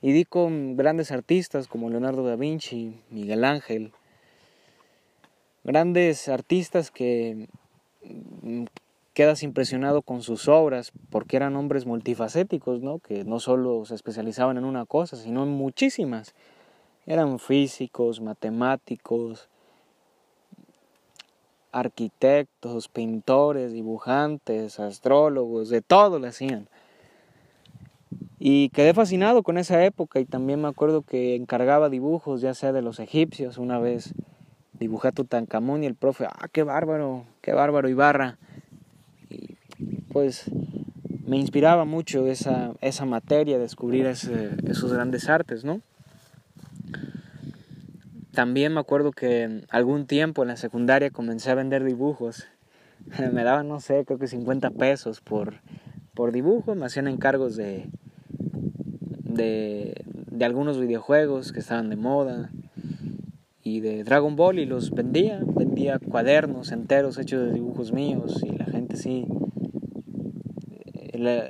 Y 0.00 0.12
di 0.12 0.24
con 0.24 0.76
grandes 0.76 1.12
artistas 1.12 1.68
como 1.68 1.90
Leonardo 1.90 2.24
da 2.24 2.36
Vinci, 2.36 3.00
Miguel 3.10 3.44
Ángel, 3.44 3.92
grandes 5.64 6.28
artistas 6.28 6.90
que 6.90 7.48
quedas 9.12 9.42
impresionado 9.42 10.02
con 10.02 10.22
sus 10.22 10.48
obras 10.48 10.92
porque 11.10 11.36
eran 11.36 11.56
hombres 11.56 11.86
multifacéticos, 11.86 12.80
¿no? 12.80 12.98
que 12.98 13.24
no 13.24 13.40
solo 13.40 13.84
se 13.84 13.94
especializaban 13.94 14.56
en 14.56 14.64
una 14.64 14.86
cosa, 14.86 15.16
sino 15.16 15.42
en 15.42 15.50
muchísimas. 15.50 16.34
Eran 17.06 17.38
físicos, 17.38 18.20
matemáticos, 18.20 19.48
arquitectos, 21.72 22.88
pintores, 22.88 23.72
dibujantes, 23.72 24.78
astrólogos, 24.78 25.68
de 25.68 25.82
todo 25.82 26.18
lo 26.18 26.28
hacían. 26.28 26.68
Y 28.38 28.70
quedé 28.70 28.92
fascinado 28.94 29.42
con 29.42 29.58
esa 29.58 29.84
época 29.84 30.20
y 30.20 30.24
también 30.24 30.60
me 30.60 30.68
acuerdo 30.68 31.02
que 31.02 31.34
encargaba 31.34 31.88
dibujos, 31.88 32.40
ya 32.40 32.54
sea 32.54 32.72
de 32.72 32.82
los 32.82 32.98
egipcios, 32.98 33.58
una 33.58 33.78
vez 33.78 34.14
dibujé 34.72 35.08
a 35.08 35.12
Tutankamón 35.12 35.84
y 35.84 35.86
el 35.86 35.94
profe, 35.94 36.26
ah, 36.26 36.48
qué 36.50 36.62
bárbaro, 36.62 37.24
qué 37.40 37.52
bárbaro 37.52 37.88
Ibarra 37.88 38.38
pues 40.12 40.50
me 41.26 41.38
inspiraba 41.38 41.84
mucho 41.84 42.26
esa, 42.26 42.72
esa 42.80 43.06
materia, 43.06 43.58
descubrir 43.58 44.06
esos 44.06 44.92
grandes 44.92 45.28
artes, 45.28 45.64
¿no? 45.64 45.80
También 48.32 48.72
me 48.72 48.80
acuerdo 48.80 49.12
que 49.12 49.62
algún 49.70 50.06
tiempo 50.06 50.42
en 50.42 50.48
la 50.48 50.56
secundaria 50.56 51.10
comencé 51.10 51.50
a 51.50 51.54
vender 51.54 51.84
dibujos. 51.84 52.48
me 53.32 53.44
daban, 53.44 53.68
no 53.68 53.80
sé, 53.80 54.04
creo 54.04 54.18
que 54.18 54.26
50 54.26 54.70
pesos 54.70 55.20
por, 55.20 55.60
por 56.14 56.32
dibujo. 56.32 56.74
Me 56.74 56.86
hacían 56.86 57.08
encargos 57.08 57.56
de, 57.56 57.90
de, 59.24 60.02
de 60.06 60.44
algunos 60.44 60.80
videojuegos 60.80 61.52
que 61.52 61.60
estaban 61.60 61.90
de 61.90 61.96
moda 61.96 62.50
y 63.62 63.80
de 63.80 64.02
Dragon 64.02 64.34
Ball 64.34 64.58
y 64.58 64.66
los 64.66 64.90
vendía. 64.92 65.40
Vendía 65.44 65.98
cuadernos 65.98 66.72
enteros 66.72 67.18
hechos 67.18 67.46
de 67.46 67.52
dibujos 67.52 67.92
míos 67.92 68.42
y 68.42 68.56
la 68.56 68.64
gente 68.64 68.96
sí 68.96 69.26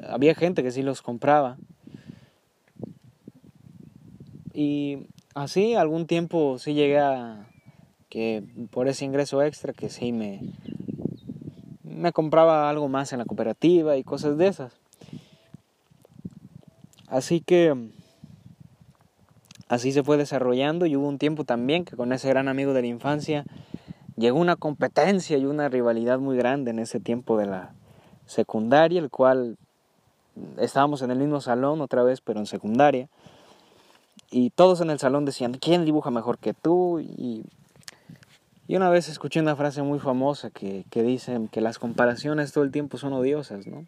había 0.08 0.34
gente 0.34 0.62
que 0.62 0.70
sí 0.70 0.82
los 0.82 1.02
compraba. 1.02 1.56
Y 4.52 5.06
así 5.34 5.74
algún 5.74 6.06
tiempo 6.06 6.58
sí 6.58 6.74
llegué 6.74 6.98
a 6.98 7.48
que 8.08 8.44
por 8.70 8.88
ese 8.88 9.06
ingreso 9.06 9.42
extra 9.42 9.72
que 9.72 9.88
sí 9.88 10.12
me, 10.12 10.40
me 11.82 12.12
compraba 12.12 12.68
algo 12.68 12.88
más 12.88 13.12
en 13.12 13.18
la 13.18 13.24
cooperativa 13.24 13.96
y 13.96 14.04
cosas 14.04 14.36
de 14.36 14.48
esas. 14.48 14.78
Así 17.08 17.40
que 17.40 17.74
así 19.68 19.92
se 19.92 20.02
fue 20.02 20.16
desarrollando 20.16 20.86
y 20.86 20.96
hubo 20.96 21.08
un 21.08 21.18
tiempo 21.18 21.44
también 21.44 21.84
que 21.84 21.96
con 21.96 22.12
ese 22.12 22.28
gran 22.28 22.48
amigo 22.48 22.74
de 22.74 22.82
la 22.82 22.88
infancia 22.88 23.44
llegó 24.16 24.38
una 24.38 24.56
competencia 24.56 25.38
y 25.38 25.46
una 25.46 25.68
rivalidad 25.68 26.18
muy 26.18 26.36
grande 26.36 26.70
en 26.70 26.78
ese 26.78 27.00
tiempo 27.00 27.38
de 27.38 27.46
la 27.46 27.74
secundaria, 28.26 29.00
el 29.00 29.10
cual 29.10 29.56
estábamos 30.58 31.02
en 31.02 31.10
el 31.10 31.18
mismo 31.18 31.40
salón 31.40 31.80
otra 31.80 32.02
vez, 32.02 32.20
pero 32.20 32.40
en 32.40 32.46
secundaria. 32.46 33.08
Y 34.30 34.50
todos 34.50 34.80
en 34.80 34.90
el 34.90 34.98
salón 34.98 35.24
decían, 35.24 35.54
¿quién 35.54 35.84
dibuja 35.84 36.10
mejor 36.10 36.38
que 36.38 36.54
tú? 36.54 37.00
Y, 37.00 37.44
y 38.66 38.76
una 38.76 38.88
vez 38.88 39.08
escuché 39.08 39.40
una 39.40 39.56
frase 39.56 39.82
muy 39.82 39.98
famosa 39.98 40.50
que, 40.50 40.84
que 40.90 41.02
dicen 41.02 41.48
que 41.48 41.60
las 41.60 41.78
comparaciones 41.78 42.52
todo 42.52 42.64
el 42.64 42.70
tiempo 42.70 42.96
son 42.96 43.12
odiosas, 43.12 43.66
¿no? 43.66 43.86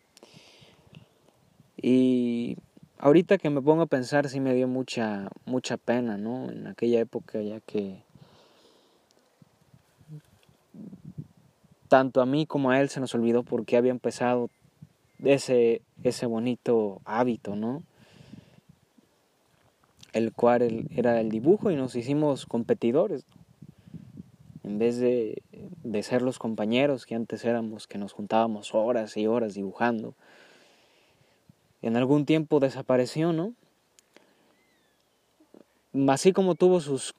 Y 1.76 2.56
ahorita 2.98 3.38
que 3.38 3.50
me 3.50 3.60
pongo 3.60 3.82
a 3.82 3.86
pensar 3.86 4.28
sí 4.28 4.40
me 4.40 4.54
dio 4.54 4.68
mucha, 4.68 5.28
mucha 5.46 5.76
pena, 5.76 6.16
¿no? 6.16 6.50
En 6.50 6.66
aquella 6.66 7.00
época 7.00 7.40
ya 7.40 7.60
que 7.60 8.02
tanto 11.88 12.20
a 12.20 12.26
mí 12.26 12.46
como 12.46 12.70
a 12.70 12.80
él 12.80 12.88
se 12.88 13.00
nos 13.00 13.14
olvidó 13.14 13.42
por 13.42 13.64
qué 13.64 13.76
había 13.76 13.92
empezado 13.92 14.50
ese, 15.24 15.82
ese 16.02 16.26
bonito 16.26 17.00
hábito, 17.04 17.56
¿no? 17.56 17.82
El 20.12 20.32
cual 20.32 20.86
era 20.90 21.20
el 21.20 21.30
dibujo 21.30 21.70
y 21.70 21.76
nos 21.76 21.96
hicimos 21.96 22.46
competidores. 22.46 23.24
en 24.62 24.78
vez 24.78 24.98
de, 24.98 25.42
de 25.82 26.02
ser 26.02 26.22
los 26.22 26.38
compañeros 26.38 27.04
que 27.06 27.14
antes 27.14 27.44
éramos, 27.44 27.86
que 27.86 27.98
nos 27.98 28.12
juntábamos 28.12 28.74
horas 28.74 29.16
y 29.16 29.26
horas 29.26 29.54
dibujando. 29.54 30.14
En 31.82 31.96
algún 31.96 32.24
tiempo 32.24 32.60
desapareció, 32.60 33.32
¿no? 33.32 33.52
Así 36.08 36.32
como 36.32 36.54
tuvo 36.54 36.80
sus 36.80 37.14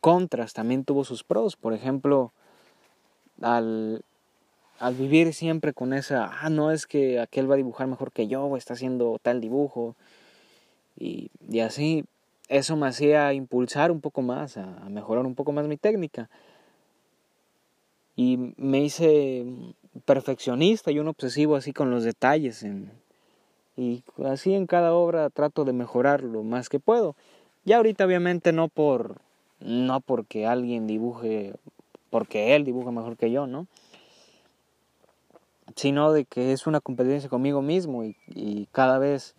contras, 0.00 0.52
también 0.52 0.84
tuvo 0.84 1.04
sus 1.04 1.24
pros. 1.24 1.56
Por 1.56 1.74
ejemplo, 1.74 2.32
al, 3.40 4.04
al 4.82 4.96
vivir 4.96 5.32
siempre 5.32 5.72
con 5.72 5.92
esa, 5.92 6.28
ah, 6.42 6.50
no 6.50 6.72
es 6.72 6.88
que 6.88 7.20
aquel 7.20 7.48
va 7.48 7.54
a 7.54 7.56
dibujar 7.56 7.86
mejor 7.86 8.10
que 8.10 8.26
yo, 8.26 8.42
o 8.46 8.56
está 8.56 8.74
haciendo 8.74 9.16
tal 9.22 9.40
dibujo, 9.40 9.94
y, 10.98 11.30
y 11.48 11.60
así, 11.60 12.04
eso 12.48 12.76
me 12.76 12.88
hacía 12.88 13.32
impulsar 13.32 13.92
un 13.92 14.00
poco 14.00 14.22
más, 14.22 14.56
a, 14.56 14.66
mejorar 14.90 15.24
un 15.24 15.36
poco 15.36 15.52
más 15.52 15.68
mi 15.68 15.76
técnica. 15.76 16.28
Y 18.16 18.54
me 18.56 18.80
hice 18.80 19.46
perfeccionista 20.04 20.90
y 20.90 20.98
un 20.98 21.06
obsesivo 21.06 21.54
así 21.54 21.72
con 21.72 21.92
los 21.92 22.02
detalles. 22.02 22.66
y 23.76 24.02
así 24.24 24.52
en 24.52 24.66
cada 24.66 24.94
obra 24.94 25.30
trato 25.30 25.64
de 25.64 25.72
mejorar 25.72 26.24
lo 26.24 26.42
más 26.42 26.68
que 26.68 26.80
puedo. 26.80 27.14
Ya 27.64 27.76
ahorita 27.76 28.04
obviamente 28.04 28.52
no 28.52 28.66
por 28.66 29.20
no 29.60 30.00
porque 30.00 30.44
alguien 30.44 30.88
dibuje 30.88 31.54
porque 32.10 32.56
él 32.56 32.64
dibuja 32.64 32.90
mejor 32.90 33.16
que 33.16 33.30
yo, 33.30 33.46
¿no? 33.46 33.68
Sino 35.76 36.12
de 36.12 36.24
que 36.24 36.52
es 36.52 36.66
una 36.66 36.80
competencia 36.80 37.28
conmigo 37.28 37.62
mismo 37.62 38.04
y, 38.04 38.68
cada 38.72 38.98
vez 38.98 39.34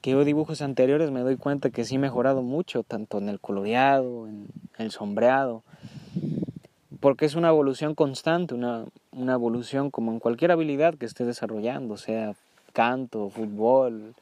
que 0.00 0.12
yo 0.12 0.24
dibujos 0.24 0.62
anteriores 0.62 1.10
me 1.10 1.20
doy 1.20 1.36
cuenta 1.36 1.70
que 1.70 1.84
sí 1.84 1.96
he 1.96 1.98
mejorado 1.98 2.42
mucho, 2.42 2.82
tanto 2.82 3.18
en 3.18 3.28
el 3.28 3.40
coloreado, 3.40 4.26
en 4.26 4.48
el 4.78 4.90
sombreado, 4.90 5.62
porque 7.00 7.24
es 7.24 7.34
una 7.34 7.48
evolución 7.48 7.94
constante, 7.94 8.54
una, 8.54 8.84
una 9.12 9.32
evolución 9.34 9.90
como 9.90 10.12
en 10.12 10.18
cualquier 10.18 10.52
habilidad 10.52 10.94
que 10.94 11.06
estés 11.06 11.26
desarrollando, 11.26 11.96
sea 11.96 12.34
canto, 12.72 13.28
fútbol, 13.28 14.14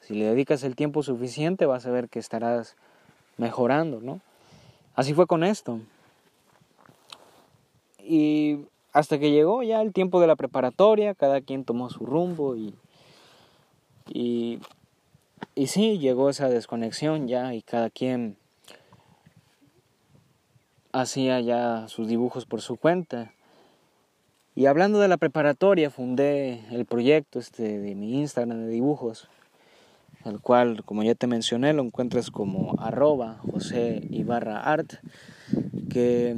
si 0.00 0.14
le 0.14 0.26
dedicas 0.26 0.62
el 0.62 0.76
tiempo 0.76 1.02
suficiente 1.02 1.66
vas 1.66 1.84
a 1.86 1.90
ver 1.90 2.08
que 2.08 2.20
estarás 2.20 2.76
mejorando, 3.38 4.00
¿no? 4.00 4.20
Así 4.94 5.14
fue 5.14 5.26
con 5.26 5.42
esto. 5.42 5.80
Y 7.98 8.66
hasta 8.96 9.18
que 9.18 9.30
llegó 9.30 9.62
ya 9.62 9.82
el 9.82 9.92
tiempo 9.92 10.20
de 10.20 10.26
la 10.26 10.36
preparatoria, 10.36 11.14
cada 11.14 11.40
quien 11.40 11.64
tomó 11.64 11.90
su 11.90 12.06
rumbo 12.06 12.56
y, 12.56 12.74
y 14.08 14.60
y 15.58 15.68
sí, 15.68 15.98
llegó 15.98 16.28
esa 16.28 16.50
desconexión 16.50 17.28
ya 17.28 17.54
y 17.54 17.62
cada 17.62 17.88
quien 17.88 18.36
hacía 20.92 21.40
ya 21.40 21.88
sus 21.88 22.08
dibujos 22.08 22.44
por 22.44 22.60
su 22.60 22.76
cuenta. 22.76 23.32
Y 24.54 24.66
hablando 24.66 25.00
de 25.00 25.08
la 25.08 25.16
preparatoria, 25.16 25.90
fundé 25.90 26.60
el 26.70 26.84
proyecto 26.84 27.38
este 27.38 27.78
de 27.78 27.94
mi 27.94 28.18
Instagram 28.20 28.64
de 28.64 28.68
dibujos, 28.68 29.28
el 30.26 30.40
cual, 30.40 30.84
como 30.84 31.02
ya 31.02 31.14
te 31.14 31.26
mencioné, 31.26 31.72
lo 31.72 31.82
encuentras 31.82 32.30
como 32.30 32.76
arroba 32.78 33.38
José 33.50 34.06
Ibarra 34.10 34.60
Art, 34.60 34.94
que 35.90 36.36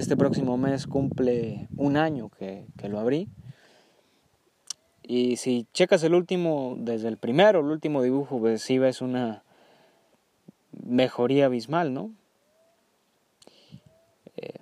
este 0.00 0.16
próximo 0.16 0.56
mes 0.56 0.86
cumple 0.86 1.68
un 1.76 1.96
año 1.96 2.28
que, 2.30 2.66
que 2.76 2.88
lo 2.88 2.98
abrí. 2.98 3.28
Y 5.06 5.36
si 5.36 5.66
checas 5.72 6.02
el 6.02 6.14
último, 6.14 6.76
desde 6.78 7.08
el 7.08 7.18
primero, 7.18 7.60
el 7.60 7.66
último 7.66 8.02
dibujo, 8.02 8.38
pues 8.38 8.62
sí 8.62 8.78
ves 8.78 9.02
una 9.02 9.42
mejoría 10.72 11.46
abismal, 11.46 11.92
¿no? 11.92 12.10
Eh, 14.36 14.60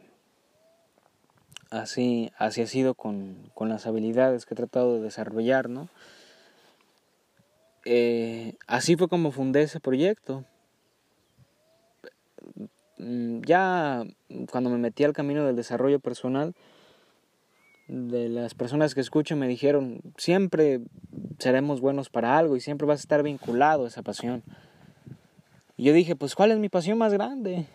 así, 1.70 2.32
así 2.36 2.62
ha 2.62 2.66
sido 2.66 2.94
con, 2.94 3.50
con, 3.54 3.68
las 3.68 3.86
habilidades 3.86 4.46
que 4.46 4.54
he 4.54 4.56
tratado 4.56 4.94
de 4.94 5.02
desarrollar, 5.02 5.68
¿no? 5.68 5.88
Eh, 7.84 8.56
así 8.66 8.96
fue 8.96 9.08
como 9.08 9.30
fundé 9.30 9.62
ese 9.62 9.80
proyecto. 9.80 10.44
Mm, 13.02 13.40
ya 13.42 14.04
cuando 14.50 14.70
me 14.70 14.78
metí 14.78 15.02
al 15.02 15.12
camino 15.12 15.44
del 15.44 15.56
desarrollo 15.56 15.98
personal, 15.98 16.54
de 17.88 18.28
las 18.28 18.54
personas 18.54 18.94
que 18.94 19.00
escucho 19.00 19.34
me 19.36 19.48
dijeron, 19.48 20.00
siempre 20.16 20.80
seremos 21.38 21.80
buenos 21.80 22.10
para 22.10 22.38
algo 22.38 22.54
y 22.56 22.60
siempre 22.60 22.86
vas 22.86 23.00
a 23.00 23.02
estar 23.02 23.22
vinculado 23.24 23.84
a 23.84 23.88
esa 23.88 24.02
pasión. 24.02 24.44
Y 25.76 25.82
yo 25.84 25.92
dije, 25.92 26.14
pues 26.14 26.36
¿cuál 26.36 26.52
es 26.52 26.58
mi 26.58 26.68
pasión 26.68 26.96
más 26.96 27.12
grande? 27.12 27.66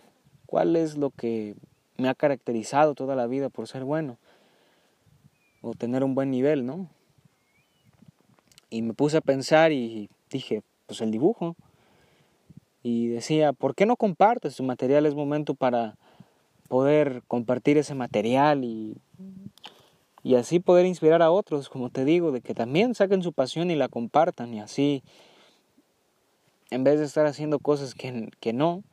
¿Cuál 0.46 0.78
es 0.78 0.96
lo 0.96 1.10
que 1.10 1.56
me 1.98 2.08
ha 2.08 2.16
caracterizado 2.16 2.96
toda 2.96 3.16
la 3.16 3.28
vida 3.28 3.50
por 3.50 3.68
ser 3.68 3.84
bueno? 3.84 4.18
O 5.62 5.74
tener 5.74 6.06
un 6.06 6.16
buen 6.16 6.32
nivel, 6.32 6.66
¿no? 6.66 6.90
Y 8.70 8.82
me 8.82 8.94
puse 8.94 9.18
a 9.18 9.22
pensar 9.22 9.74
y 9.74 10.10
dije, 10.30 10.64
pues 10.86 11.02
el 11.02 11.12
dibujo. 11.12 11.58
Y 12.84 13.08
decía, 13.08 13.54
¿por 13.54 13.76
qué 13.76 13.86
no 13.86 13.96
compartes 13.96 14.56
tu 14.56 14.64
material? 14.64 15.06
Es 15.06 15.16
momento 15.16 15.56
para 15.56 15.96
poder 16.68 17.24
compartir 17.28 17.78
ese 17.78 17.96
material 17.96 18.64
y 18.64 18.98
y 20.28 20.36
así 20.36 20.60
poder 20.60 20.86
inspirar 20.86 21.22
a 21.22 21.32
otros, 21.32 21.70
como 21.70 21.90
te 21.90 22.04
digo, 22.04 22.34
de 22.34 22.42
que 22.42 22.54
también 22.54 22.96
saquen 22.96 23.24
su 23.24 23.32
pasión 23.32 23.72
y 23.72 23.76
la 23.76 23.88
compartan 23.88 24.54
y 24.54 24.60
así, 24.60 25.02
en 26.70 26.84
vez 26.84 27.00
de 27.00 27.06
estar 27.06 27.26
haciendo 27.26 27.60
cosas 27.60 27.96
que, 27.96 28.30
que 28.42 28.52
no, 28.52 28.84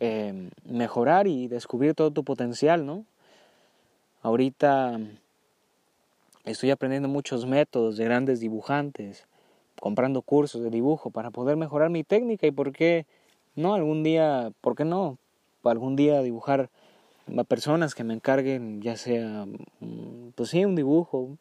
eh, 0.00 0.48
mejorar 0.64 1.26
y 1.26 1.46
descubrir 1.48 1.92
todo 1.92 2.10
tu 2.10 2.24
potencial, 2.24 2.86
¿no? 2.86 3.04
Ahorita 4.22 4.98
estoy 6.44 6.70
aprendiendo 6.70 7.08
muchos 7.08 7.44
métodos 7.44 7.98
de 7.98 8.04
grandes 8.04 8.40
dibujantes, 8.40 9.26
comprando 9.84 10.22
cursos 10.22 10.62
de 10.62 10.70
dibujo 10.70 11.10
para 11.10 11.30
poder 11.30 11.58
mejorar 11.58 11.90
mi 11.90 12.04
técnica 12.04 12.46
y 12.46 12.50
por 12.50 12.72
qué 12.72 13.04
no, 13.54 13.74
algún 13.74 14.02
día, 14.02 14.50
¿por 14.62 14.76
qué 14.76 14.86
no? 14.86 15.18
Algún 15.62 15.94
día 15.94 16.22
dibujar 16.22 16.70
a 17.36 17.44
personas 17.44 17.94
que 17.94 18.02
me 18.02 18.14
encarguen 18.14 18.80
ya 18.80 18.96
sea, 18.96 19.44
mm, 19.80 20.30
pues 20.36 20.48
sí, 20.48 20.64
un 20.64 20.74
dibujo 20.74 21.36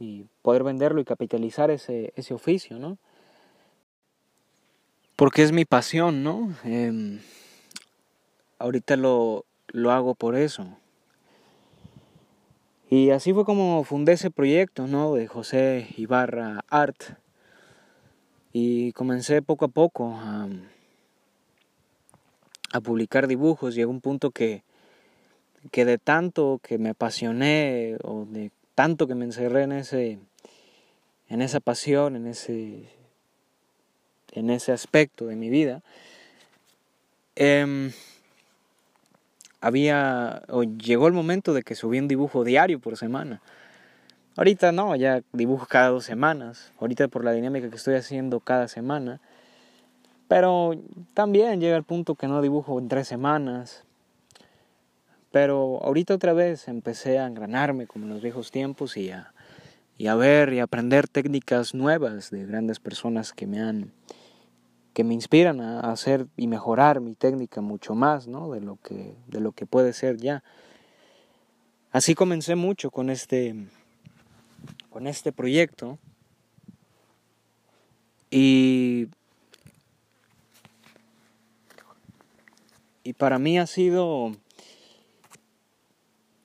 y 0.00 0.24
poder 0.40 0.64
venderlo 0.64 1.02
y 1.02 1.04
capitalizar 1.04 1.70
ese, 1.70 2.14
ese 2.16 2.32
oficio, 2.32 2.78
¿no? 2.78 2.96
Porque 5.14 5.42
es 5.42 5.52
mi 5.52 5.66
pasión, 5.66 6.22
¿no? 6.22 6.48
Em, 6.64 7.20
ahorita 8.58 8.96
lo, 8.96 9.44
lo 9.68 9.90
hago 9.90 10.14
por 10.14 10.34
eso. 10.34 10.78
Y 12.88 13.10
así 13.10 13.34
fue 13.34 13.44
como 13.44 13.84
fundé 13.84 14.14
ese 14.14 14.30
proyecto, 14.30 14.86
¿no? 14.86 15.12
De 15.12 15.26
José 15.26 15.88
Ibarra 15.98 16.64
Art. 16.70 17.22
Y 18.56 18.92
comencé 18.92 19.42
poco 19.42 19.64
a 19.64 19.68
poco 19.68 20.14
a, 20.14 20.48
publicar 22.84 23.26
dibujos. 23.26 23.74
Llegó 23.74 23.90
un 23.90 24.00
punto 24.00 24.30
que 24.30 24.62
que 25.72 25.84
de 25.84 25.98
tanto 25.98 26.60
que 26.62 26.78
me 26.78 26.90
apasioné 26.90 27.96
o 28.04 28.26
de 28.26 28.52
tanto 28.76 29.08
que 29.08 29.16
me 29.16 29.24
encerré 29.24 29.64
en 29.64 29.72
ese 29.72 30.18
en 31.28 31.42
esa 31.42 31.58
pasión, 31.58 32.14
en 32.14 32.28
ese 32.28 32.88
en 34.32 34.50
ese 34.50 34.70
aspecto 34.70 35.26
de 35.26 35.34
mi 35.34 35.50
vida, 35.50 35.82
em, 37.34 37.90
había 39.60 40.42
o 40.48 40.62
llegó 40.62 41.08
el 41.08 41.12
momento 41.12 41.54
de 41.54 41.64
que 41.64 41.74
subí 41.74 41.98
un 41.98 42.06
dibujo 42.06 42.44
diario 42.44 42.78
por 42.78 42.96
semana. 42.96 43.42
Ahorita 44.36 44.72
no, 44.72 44.96
ya 44.96 45.22
dibujo 45.32 45.66
cada 45.66 45.90
dos 45.90 46.04
semanas. 46.04 46.72
Ahorita 46.80 47.08
por 47.08 47.24
la 47.24 47.32
dinámica 47.32 47.70
que 47.70 47.76
estoy 47.76 47.94
haciendo 47.94 48.40
cada 48.40 48.68
semana. 48.68 49.20
Pero 50.28 50.72
también 51.12 51.60
llega 51.60 51.76
el 51.76 51.84
punto 51.84 52.14
que 52.14 52.26
no 52.26 52.42
dibujo 52.42 52.78
en 52.78 52.88
tres 52.88 53.06
semanas, 53.06 53.84
pero 55.30 55.80
ahorita 55.82 56.14
otra 56.14 56.32
vez 56.32 56.68
empecé 56.68 57.18
a 57.18 57.26
engranarme 57.26 57.86
como 57.86 58.06
en 58.06 58.12
los 58.12 58.22
viejos 58.22 58.50
tiempos 58.50 58.96
y 58.96 59.10
a, 59.10 59.32
y 59.98 60.06
a 60.06 60.14
ver 60.14 60.52
y 60.52 60.60
aprender 60.60 61.08
técnicas 61.08 61.74
nuevas 61.74 62.30
de 62.30 62.46
grandes 62.46 62.80
personas 62.80 63.32
que 63.32 63.46
me 63.46 63.60
han 63.60 63.92
que 64.94 65.02
me 65.02 65.12
inspiran 65.12 65.60
a 65.60 65.90
hacer 65.90 66.28
y 66.36 66.46
mejorar 66.46 67.00
mi 67.00 67.14
técnica 67.16 67.60
mucho 67.60 67.96
más, 67.96 68.28
¿no? 68.28 68.52
De 68.52 68.60
lo 68.60 68.76
que 68.76 69.16
de 69.26 69.40
lo 69.40 69.50
que 69.50 69.66
puede 69.66 69.92
ser 69.92 70.18
ya. 70.18 70.44
Así 71.90 72.14
comencé 72.14 72.54
mucho 72.54 72.92
con 72.92 73.10
este 73.10 73.56
con 74.94 75.08
este 75.08 75.32
proyecto 75.32 75.98
y 78.30 79.08
y 83.02 83.12
para 83.14 83.40
mí 83.40 83.58
ha 83.58 83.66
sido 83.66 84.36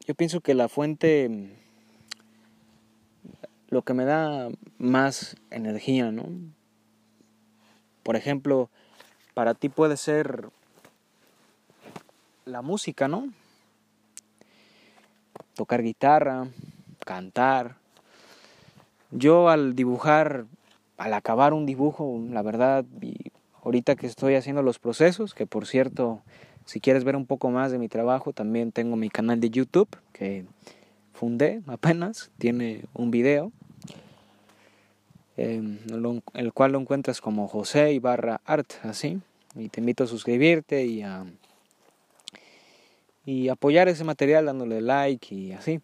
yo 0.10 0.16
pienso 0.16 0.42
que 0.42 0.56
la 0.56 0.68
fuente, 0.68 1.56
lo 3.68 3.84
que 3.84 3.94
me 3.94 4.06
da 4.06 4.50
más 4.80 5.36
energía, 5.52 6.12
¿no? 6.12 6.26
Por 8.02 8.16
ejemplo, 8.16 8.72
para 9.36 9.54
ti 9.54 9.70
puede 9.70 9.96
ser 9.98 10.50
la 12.46 12.64
música, 12.64 13.08
¿no? 13.08 13.32
Tocar 15.54 15.84
guitarra, 15.84 16.48
cantar. 17.06 17.79
Yo 19.12 19.50
al 19.50 19.76
dibujar, 19.76 20.45
al 20.98 21.13
acabar 21.13 21.54
un 21.54 21.65
dibujo, 21.65 22.22
la 22.30 22.41
verdad, 22.41 22.86
y 23.02 23.32
ahorita 23.63 23.95
que 23.95 24.08
estoy 24.08 24.36
haciendo 24.36 24.62
los 24.62 24.80
procesos, 24.80 25.34
que 25.34 25.48
por 25.48 25.65
cierto, 25.65 26.22
si 26.65 26.80
quieres 26.80 27.04
ver 27.04 27.15
un 27.15 27.26
poco 27.26 27.50
más 27.50 27.72
de 27.72 27.80
mi 27.80 27.89
trabajo, 27.89 28.34
también 28.34 28.72
tengo 28.72 28.95
mi 28.95 29.10
canal 29.10 29.39
de 29.39 29.50
YouTube 29.50 29.89
que 30.13 30.45
fundé 31.13 31.62
apenas, 31.67 32.32
tiene 32.38 32.86
un 32.93 33.12
video, 33.12 33.52
em, 35.38 35.80
el 36.34 36.54
cual 36.54 36.74
lo 36.74 36.80
encuentras 36.80 37.22
como 37.22 37.48
José 37.48 37.93
Ibarra 37.93 38.41
Art, 38.45 38.74
así, 38.84 39.19
y 39.56 39.69
te 39.69 39.80
invito 39.82 40.04
a 40.04 40.08
suscribirte 40.08 40.86
y 40.86 41.02
a 41.02 41.26
y 43.26 43.50
apoyar 43.50 43.88
ese 43.88 44.04
material 44.04 44.45
dándole 44.45 44.82
like 44.82 45.36
y 45.36 45.52
así. 45.52 45.82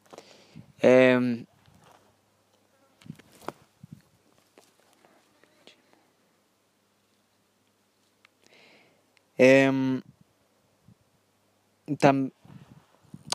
Em, 9.38 10.02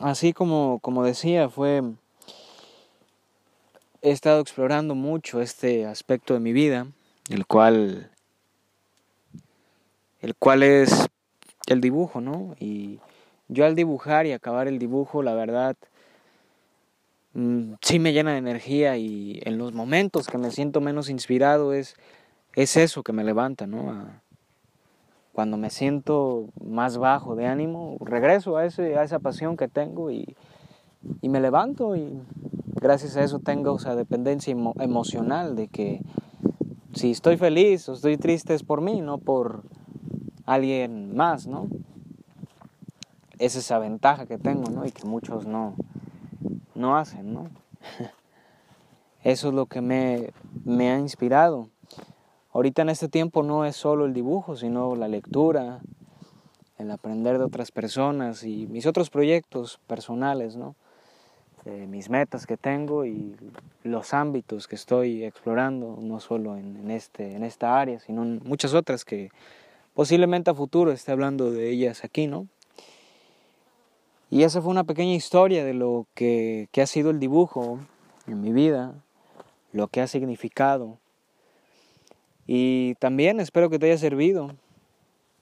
así 0.01 0.33
como, 0.33 0.79
como 0.79 1.03
decía, 1.03 1.49
fue 1.49 1.83
he 4.01 4.11
estado 4.11 4.41
explorando 4.41 4.95
mucho 4.95 5.41
este 5.41 5.85
aspecto 5.85 6.33
de 6.33 6.39
mi 6.39 6.53
vida, 6.53 6.87
el 7.29 7.45
cual 7.45 8.09
el 10.21 10.35
cual 10.35 10.63
es 10.63 11.07
el 11.67 11.81
dibujo, 11.81 12.21
¿no? 12.21 12.55
Y 12.59 12.99
yo 13.47 13.65
al 13.65 13.75
dibujar 13.75 14.25
y 14.25 14.33
acabar 14.33 14.67
el 14.67 14.79
dibujo, 14.79 15.23
la 15.23 15.33
verdad, 15.33 15.75
mm, 17.33 17.73
sí 17.81 17.99
me 17.99 18.13
llena 18.13 18.33
de 18.33 18.37
energía 18.37 18.97
y 18.97 19.39
en 19.43 19.57
los 19.57 19.73
momentos 19.73 20.27
que 20.27 20.37
me 20.37 20.51
siento 20.51 20.81
menos 20.81 21.09
inspirado 21.09 21.73
es, 21.73 21.95
es 22.55 22.77
eso 22.77 23.03
que 23.03 23.13
me 23.13 23.23
levanta, 23.23 23.67
¿no? 23.67 24.21
Cuando 25.33 25.57
me 25.57 25.69
siento 25.69 26.49
más 26.63 26.97
bajo 26.97 27.35
de 27.35 27.47
ánimo, 27.47 27.97
regreso 27.99 28.57
a, 28.57 28.65
ese, 28.65 28.97
a 28.97 29.03
esa 29.03 29.19
pasión 29.19 29.57
que 29.57 29.67
tengo 29.67 30.11
y, 30.11 30.35
me 31.21 31.39
levanto 31.39 31.95
y 31.95 32.21
gracias 32.75 33.17
a 33.17 33.23
eso 33.23 33.39
tengo 33.39 33.75
esa 33.77 33.95
dependencia 33.95 34.55
emocional 34.79 35.55
de 35.55 35.67
que 35.67 36.01
si 36.93 37.11
estoy 37.11 37.37
feliz 37.37 37.87
o 37.89 37.93
estoy 37.93 38.17
triste 38.17 38.53
es 38.53 38.63
por 38.63 38.81
mí, 38.81 39.01
no 39.01 39.17
por 39.17 39.63
alguien 40.45 41.15
más, 41.15 41.47
¿no? 41.47 41.67
es 43.41 43.55
esa 43.55 43.79
ventaja 43.79 44.27
que 44.27 44.37
tengo, 44.37 44.69
¿no? 44.69 44.85
Y 44.85 44.91
que 44.91 45.03
muchos 45.05 45.47
no, 45.47 45.73
no 46.75 46.95
hacen, 46.95 47.33
¿no? 47.33 47.49
Eso 49.23 49.49
es 49.49 49.53
lo 49.55 49.65
que 49.65 49.81
me, 49.81 50.31
me 50.63 50.91
ha 50.91 50.99
inspirado. 50.99 51.69
Ahorita 52.53 52.81
en 52.81 52.89
este 52.89 53.07
tiempo 53.07 53.43
no 53.43 53.65
es 53.65 53.75
solo 53.75 54.05
el 54.05 54.13
dibujo, 54.13 54.55
sino 54.55 54.95
la 54.95 55.07
lectura, 55.07 55.79
el 56.77 56.91
aprender 56.91 57.37
de 57.37 57.45
otras 57.45 57.71
personas 57.71 58.43
y 58.43 58.67
mis 58.67 58.85
otros 58.85 59.09
proyectos 59.09 59.79
personales, 59.87 60.55
¿no? 60.55 60.75
mis 61.65 62.09
metas 62.09 62.47
que 62.47 62.57
tengo 62.57 63.05
y 63.05 63.35
los 63.83 64.13
ámbitos 64.13 64.67
que 64.67 64.75
estoy 64.75 65.23
explorando, 65.23 65.99
no 66.01 66.19
solo 66.19 66.57
en, 66.57 66.89
este, 66.89 67.35
en 67.35 67.43
esta 67.43 67.79
área, 67.79 67.99
sino 67.99 68.23
en 68.23 68.41
muchas 68.43 68.73
otras 68.73 69.05
que 69.05 69.29
posiblemente 69.93 70.49
a 70.49 70.55
futuro 70.55 70.91
esté 70.91 71.11
hablando 71.11 71.51
de 71.51 71.69
ellas 71.69 72.03
aquí, 72.03 72.27
¿no? 72.27 72.47
Y 74.31 74.43
esa 74.43 74.61
fue 74.61 74.71
una 74.71 74.85
pequeña 74.85 75.13
historia 75.13 75.65
de 75.65 75.73
lo 75.73 76.07
que, 76.15 76.69
ha 76.81 76.85
sido 76.85 77.11
el 77.11 77.19
dibujo 77.19 77.79
en 78.27 78.41
mi 78.41 78.53
vida, 78.53 78.95
lo 79.73 79.87
que 79.87 80.01
ha 80.01 80.07
significado. 80.07 80.97
Y 82.53 82.95
también 82.95 83.39
espero 83.39 83.69
que 83.69 83.79
te 83.79 83.85
haya 83.85 83.97
servido. 83.97 84.51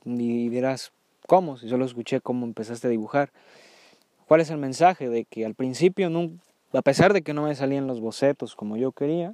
Y 0.05 0.49
dirás, 0.49 0.91
¿cómo? 1.25 1.57
Si 1.57 1.67
solo 1.67 1.83
escuché 1.83 2.21
cómo 2.21 2.45
empezaste 2.45 2.85
a 2.85 2.91
dibujar. 2.91 3.31
¿Cuál 4.27 4.41
es 4.41 4.51
el 4.51 4.59
mensaje? 4.59 5.09
De 5.09 5.25
que 5.25 5.43
al 5.43 5.55
principio, 5.55 6.11
a 6.71 6.81
pesar 6.83 7.13
de 7.13 7.23
que 7.23 7.33
no 7.33 7.45
me 7.45 7.55
salían 7.55 7.87
los 7.87 7.99
bocetos 7.99 8.55
como 8.55 8.77
yo 8.77 8.91
quería, 8.91 9.33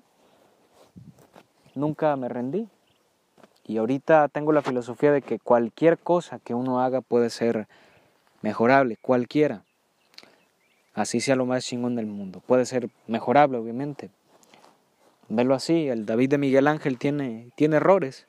nunca 1.74 2.16
me 2.16 2.30
rendí. 2.30 2.70
Y 3.66 3.76
ahorita 3.76 4.30
tengo 4.30 4.54
la 4.54 4.62
filosofía 4.62 5.12
de 5.12 5.22
que 5.22 5.38
cualquier 5.38 5.98
cosa 5.98 6.40
que 6.40 6.54
uno 6.54 6.80
haga 6.80 7.02
puede 7.02 7.30
ser 7.30 7.68
mejorable, 8.42 8.96
cualquiera. 9.02 9.66
Así 10.94 11.20
sea 11.20 11.36
lo 11.36 11.46
más 11.46 11.66
chingón 11.66 11.98
del 11.98 12.06
mundo. 12.06 12.42
Puede 12.48 12.66
ser 12.66 12.88
mejorable, 13.06 13.58
obviamente. 13.58 14.12
Verlo 15.30 15.56
así, 15.56 15.88
el 15.88 16.06
David 16.06 16.30
de 16.30 16.38
Miguel 16.38 16.68
Ángel 16.68 16.98
tiene, 16.98 17.52
tiene 17.56 17.78
errores 17.78 18.28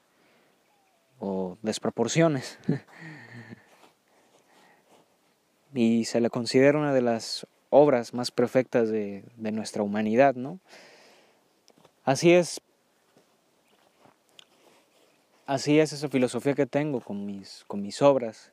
o 1.19 1.59
desproporciones. 1.63 2.59
y 5.75 6.07
se 6.07 6.21
le 6.21 6.31
considera 6.31 6.79
una 6.79 6.95
de 6.95 7.03
las 7.03 7.47
obras 7.71 8.15
más 8.15 8.31
perfectas 8.31 8.89
de, 8.89 9.25
de 9.37 9.53
nuestra 9.53 9.83
humanidad, 9.83 10.35
¿no? 10.35 10.61
Así 12.05 12.33
es. 12.33 12.61
Así 15.45 15.79
es 15.79 15.93
esa 15.93 16.09
filosofía 16.09 16.55
que 16.55 16.67
tengo 16.67 17.01
con 17.01 17.27
mis, 17.27 17.65
con 17.67 17.83
mis 17.83 18.01
obras 18.01 18.51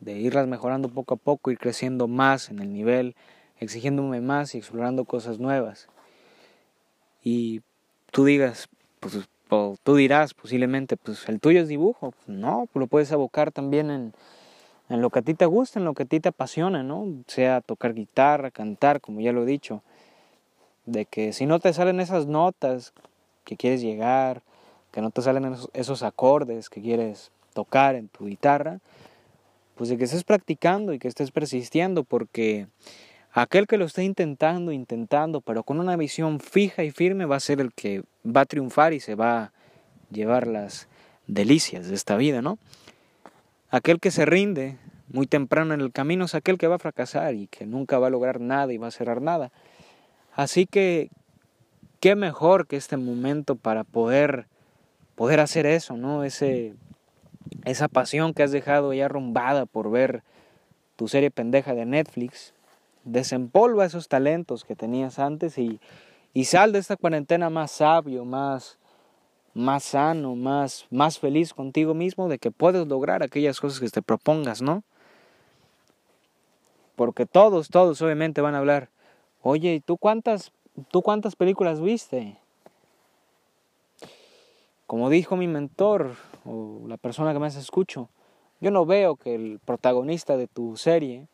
de 0.00 0.14
irlas 0.14 0.46
mejorando 0.46 0.88
poco 0.88 1.14
a 1.14 1.16
poco, 1.16 1.50
ir 1.50 1.58
creciendo 1.58 2.08
más 2.08 2.50
en 2.50 2.58
el 2.58 2.72
nivel, 2.72 3.14
exigiéndome 3.58 4.20
más 4.20 4.54
y 4.54 4.58
explorando 4.58 5.04
cosas 5.04 5.38
nuevas. 5.38 5.88
Y 7.26 7.62
tú 8.12 8.24
digas, 8.24 8.68
pues, 9.00 9.28
tú 9.82 9.96
dirás 9.96 10.32
posiblemente, 10.32 10.96
pues 10.96 11.28
el 11.28 11.40
tuyo 11.40 11.60
es 11.60 11.66
dibujo. 11.66 12.14
No, 12.28 12.68
pues 12.72 12.80
lo 12.80 12.86
puedes 12.86 13.10
abocar 13.10 13.50
también 13.50 13.90
en, 13.90 14.14
en 14.88 15.00
lo 15.00 15.10
que 15.10 15.18
a 15.18 15.22
ti 15.22 15.34
te 15.34 15.44
gusta, 15.44 15.80
en 15.80 15.86
lo 15.86 15.92
que 15.92 16.04
a 16.04 16.06
ti 16.06 16.20
te 16.20 16.28
apasiona, 16.28 16.84
¿no? 16.84 17.04
Sea 17.26 17.62
tocar 17.62 17.94
guitarra, 17.94 18.52
cantar, 18.52 19.00
como 19.00 19.20
ya 19.20 19.32
lo 19.32 19.42
he 19.42 19.46
dicho. 19.46 19.82
De 20.84 21.04
que 21.04 21.32
si 21.32 21.46
no 21.46 21.58
te 21.58 21.72
salen 21.72 21.98
esas 21.98 22.28
notas 22.28 22.92
que 23.42 23.56
quieres 23.56 23.82
llegar, 23.82 24.42
que 24.92 25.00
no 25.00 25.10
te 25.10 25.20
salen 25.20 25.46
esos, 25.46 25.68
esos 25.72 26.04
acordes 26.04 26.70
que 26.70 26.80
quieres 26.80 27.32
tocar 27.54 27.96
en 27.96 28.06
tu 28.06 28.26
guitarra, 28.26 28.78
pues 29.74 29.90
de 29.90 29.98
que 29.98 30.04
estés 30.04 30.22
practicando 30.22 30.92
y 30.92 31.00
que 31.00 31.08
estés 31.08 31.32
persistiendo, 31.32 32.04
porque 32.04 32.68
aquel 33.42 33.66
que 33.66 33.76
lo 33.76 33.84
esté 33.84 34.02
intentando, 34.02 34.72
intentando, 34.72 35.42
pero 35.42 35.62
con 35.62 35.78
una 35.78 35.96
visión 35.96 36.40
fija 36.40 36.84
y 36.84 36.90
firme 36.90 37.26
va 37.26 37.36
a 37.36 37.40
ser 37.40 37.60
el 37.60 37.72
que 37.74 38.02
va 38.24 38.40
a 38.40 38.46
triunfar 38.46 38.94
y 38.94 39.00
se 39.00 39.14
va 39.14 39.38
a 39.38 39.52
llevar 40.10 40.46
las 40.46 40.88
delicias 41.26 41.88
de 41.88 41.94
esta 41.94 42.16
vida, 42.16 42.40
¿no? 42.40 42.58
Aquel 43.68 44.00
que 44.00 44.10
se 44.10 44.24
rinde 44.24 44.78
muy 45.08 45.26
temprano 45.26 45.74
en 45.74 45.82
el 45.82 45.92
camino 45.92 46.24
es 46.24 46.34
aquel 46.34 46.56
que 46.56 46.66
va 46.66 46.76
a 46.76 46.78
fracasar 46.78 47.34
y 47.34 47.46
que 47.48 47.66
nunca 47.66 47.98
va 47.98 48.06
a 48.06 48.10
lograr 48.10 48.40
nada 48.40 48.72
y 48.72 48.78
va 48.78 48.86
a 48.86 48.92
cerrar 48.92 49.20
nada. 49.20 49.52
Así 50.34 50.64
que 50.64 51.10
qué 52.00 52.16
mejor 52.16 52.66
que 52.66 52.76
este 52.76 52.96
momento 52.96 53.54
para 53.56 53.84
poder 53.84 54.46
poder 55.14 55.40
hacer 55.40 55.66
eso, 55.66 55.98
¿no? 55.98 56.24
Ese 56.24 56.74
esa 57.66 57.88
pasión 57.88 58.32
que 58.32 58.42
has 58.42 58.50
dejado 58.50 58.94
ya 58.94 59.04
arrumbada 59.04 59.66
por 59.66 59.90
ver 59.90 60.22
tu 60.96 61.06
serie 61.06 61.30
pendeja 61.30 61.74
de 61.74 61.84
Netflix, 61.84 62.54
desempolva 63.06 63.86
esos 63.86 64.08
talentos 64.08 64.64
que 64.64 64.76
tenías 64.76 65.18
antes 65.18 65.56
y, 65.58 65.80
y 66.34 66.44
sal 66.44 66.72
de 66.72 66.80
esta 66.80 66.96
cuarentena 66.96 67.48
más 67.48 67.70
sabio, 67.70 68.24
más, 68.24 68.78
más 69.54 69.84
sano, 69.84 70.34
más, 70.34 70.86
más 70.90 71.18
feliz 71.18 71.54
contigo 71.54 71.94
mismo 71.94 72.28
de 72.28 72.38
que 72.38 72.50
puedes 72.50 72.86
lograr 72.86 73.22
aquellas 73.22 73.60
cosas 73.60 73.80
que 73.80 73.88
te 73.88 74.02
propongas, 74.02 74.60
¿no? 74.60 74.82
Porque 76.96 77.26
todos, 77.26 77.68
todos 77.68 78.02
obviamente 78.02 78.40
van 78.40 78.54
a 78.54 78.58
hablar, 78.58 78.90
oye, 79.40 79.74
¿y 79.74 79.80
tú 79.80 79.96
cuántas, 79.96 80.52
tú 80.90 81.02
cuántas 81.02 81.36
películas 81.36 81.80
viste? 81.80 82.38
Como 84.86 85.10
dijo 85.10 85.36
mi 85.36 85.46
mentor, 85.46 86.16
o 86.44 86.80
la 86.88 86.96
persona 86.96 87.32
que 87.32 87.38
más 87.38 87.54
escucho, 87.56 88.08
yo 88.60 88.70
no 88.70 88.84
veo 88.84 89.16
que 89.16 89.34
el 89.34 89.60
protagonista 89.64 90.36
de 90.36 90.48
tu 90.48 90.76
serie 90.76 91.28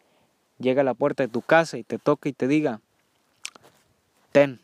llegue 0.63 0.81
a 0.81 0.85
la 0.85 0.95
puerta 0.95 1.23
de 1.23 1.29
tu 1.29 1.43
casa 1.43 1.77
y 1.77 1.85
te 1.85 1.99
toque 1.99 2.31
y 2.31 2.33
te 2.33 2.49
diga, 2.49 2.81
ten, 4.33 4.61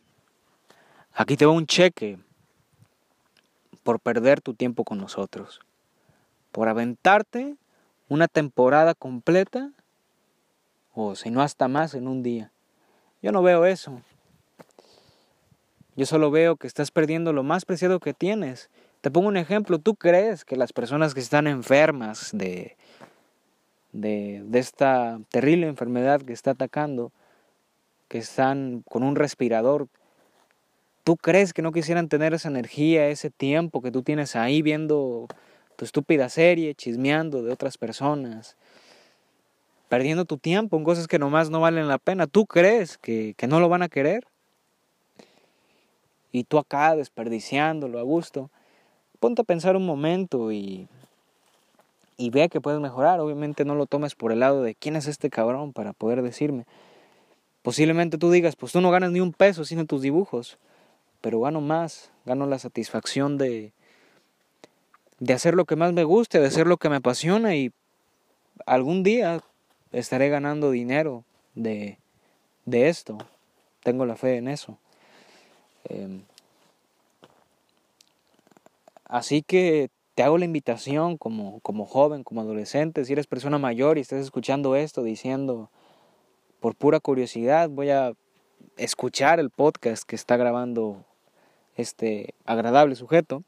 aquí 1.13 1.37
te 1.37 1.45
va 1.45 1.53
un 1.53 1.67
cheque 1.67 2.19
por 3.83 4.01
perder 4.01 4.41
tu 4.41 4.55
tiempo 4.55 4.85
con 4.85 4.99
nosotros, 4.99 5.61
por 6.53 6.69
aventarte 6.69 7.57
una 8.09 8.29
temporada 8.29 8.95
completa 8.95 9.71
o 10.95 11.15
si 11.15 11.31
no 11.31 11.43
hasta 11.43 11.69
más 11.69 11.95
en 11.95 12.09
un 12.09 12.23
día. 12.23 12.51
Yo 13.21 13.33
no 13.33 13.43
veo 13.43 13.67
eso. 13.67 14.01
Yo 15.97 16.07
solo 16.07 16.31
veo 16.31 16.57
que 16.57 16.67
estás 16.67 16.91
perdiendo 16.91 17.33
lo 17.33 17.43
más 17.43 17.65
preciado 17.65 17.99
que 18.01 18.15
tienes 18.15 18.71
te 19.01 19.11
pongo 19.11 19.29
un 19.29 19.37
ejemplo, 19.37 19.79
¿tú 19.79 19.95
crees 19.95 20.45
que 20.45 20.57
las 20.57 20.73
personas 20.73 21.15
que 21.15 21.21
están 21.21 21.47
enfermas 21.47 22.31
de, 22.33 22.77
de, 24.01 24.45
esta 24.53 25.21
terrible 25.31 25.67
enfermedad 25.67 26.23
que 26.23 26.33
está 26.33 26.53
atacando, 26.53 27.13
que 28.09 28.19
están 28.19 28.83
con 28.89 29.03
un 29.03 29.17
respirador. 29.17 29.89
¿Tú 31.05 31.17
crees 31.17 31.53
que 31.53 31.63
no 31.63 31.73
quisieran 31.73 32.09
tener 32.09 32.35
esa 32.35 32.49
energía, 32.49 33.09
ese 33.09 33.31
tiempo 33.31 33.83
que 33.83 33.91
tú 33.91 34.03
tienes 34.03 34.37
ahí 34.37 34.63
viendo 34.63 35.27
tu 35.77 35.85
estúpida 35.85 36.29
serie, 36.29 36.75
chismeando 36.75 37.43
de 37.43 37.53
otras 37.53 37.79
personas, 37.79 38.57
perdiendo 39.89 40.25
tu 40.25 40.37
tiempo 40.37 40.77
en 40.77 40.85
cosas 40.85 41.07
que 41.07 41.19
nomás 41.19 41.51
no 41.51 41.61
valen 41.61 41.89
la 41.89 41.99
pena? 41.99 42.27
¿Tú 42.27 42.47
crees 42.47 42.99
que, 42.99 43.35
que 43.37 43.47
no 43.47 43.61
lo 43.61 43.69
van 43.69 43.83
a 43.83 43.89
querer? 43.89 44.27
Y 46.31 46.45
tú 46.45 46.59
acá 46.59 46.95
desperdiciándolo 46.95 47.99
a 47.99 48.03
gusto. 48.03 48.51
Ponte 49.19 49.43
a 49.43 49.45
pensar 49.45 49.77
un 49.77 49.87
momento 49.87 50.53
y 50.53 50.89
y 52.19 52.31
vea 52.31 52.49
que 52.49 52.61
puedes 52.61 52.81
mejorar. 52.81 53.21
Obviamente 53.21 53.65
no 53.65 53.75
lo 53.75 53.87
tomes 53.87 54.15
por 54.15 54.33
el 54.33 54.41
lado 54.41 54.63
de 54.63 54.75
quién 54.75 54.97
es 54.97 55.07
este 55.07 55.31
cabrón 55.31 55.73
para 55.73 55.95
poder 55.95 56.21
decirme. 56.21 56.67
Posiblemente 57.63 58.19
tú 58.19 58.31
digas, 58.31 58.57
pues 58.57 58.73
tú 58.73 58.83
no 58.83 58.91
ganas 58.91 59.13
ni 59.13 59.21
un 59.21 59.33
peso 59.33 59.65
sin 59.65 59.87
tus 59.87 60.03
dibujos, 60.03 60.59
pero 61.21 61.41
gano 61.41 61.61
más, 61.61 62.11
gano 62.27 62.47
la 62.47 62.59
satisfacción 62.59 63.39
de, 63.39 63.73
de 65.21 65.33
hacer 65.33 65.55
lo 65.55 65.65
que 65.65 65.77
más 65.77 65.93
me 65.93 66.05
guste, 66.05 66.41
de 66.41 66.47
hacer 66.47 66.67
lo 66.67 66.77
que 66.77 66.89
me 66.89 66.97
apasiona 66.97 67.55
y 67.55 67.73
algún 68.67 69.03
día 69.03 69.41
estaré 69.93 70.29
ganando 70.29 70.71
dinero 70.71 71.25
de, 71.55 71.99
de 72.65 72.89
esto. 72.89 73.19
Tengo 73.83 74.07
la 74.07 74.17
fe 74.17 74.37
en 74.37 74.49
eso. 74.49 74.79
Em, 75.85 76.23
así 79.05 79.43
que 79.43 79.91
te 80.19 80.25
hago 80.25 80.37
la 80.37 80.47
invitación 80.47 81.17
como, 81.17 81.61
como 81.61 81.87
joven, 81.87 82.25
como 82.25 82.41
adolescente, 82.41 83.05
si 83.05 83.13
eres 83.13 83.29
persona 83.29 83.57
mayor 83.57 83.99
y 83.99 84.01
estás 84.01 84.21
escuchando 84.21 84.75
esto 84.75 85.05
diciendo, 85.05 85.71
por 86.59 86.75
pura 86.75 86.99
curiosidad, 86.99 87.71
voy 87.71 87.91
a 87.91 88.15
escuchar 88.77 89.39
el 89.39 89.51
podcast 89.51 90.03
que 90.03 90.17
está 90.17 90.37
grabando 90.37 91.05
este 91.77 92.35
agradable 92.47 92.97
sujeto. 92.97 93.45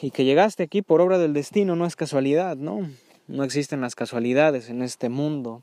Y 0.00 0.12
que 0.12 0.24
llegaste 0.24 0.62
aquí 0.62 0.80
por 0.80 1.02
obra 1.02 1.18
del 1.18 1.34
destino 1.34 1.76
no 1.76 1.84
es 1.84 1.94
casualidad, 1.94 2.56
¿no? 2.56 2.88
No 3.28 3.44
existen 3.44 3.82
las 3.82 3.94
casualidades 3.94 4.70
en 4.70 4.80
este 4.80 5.10
mundo. 5.10 5.62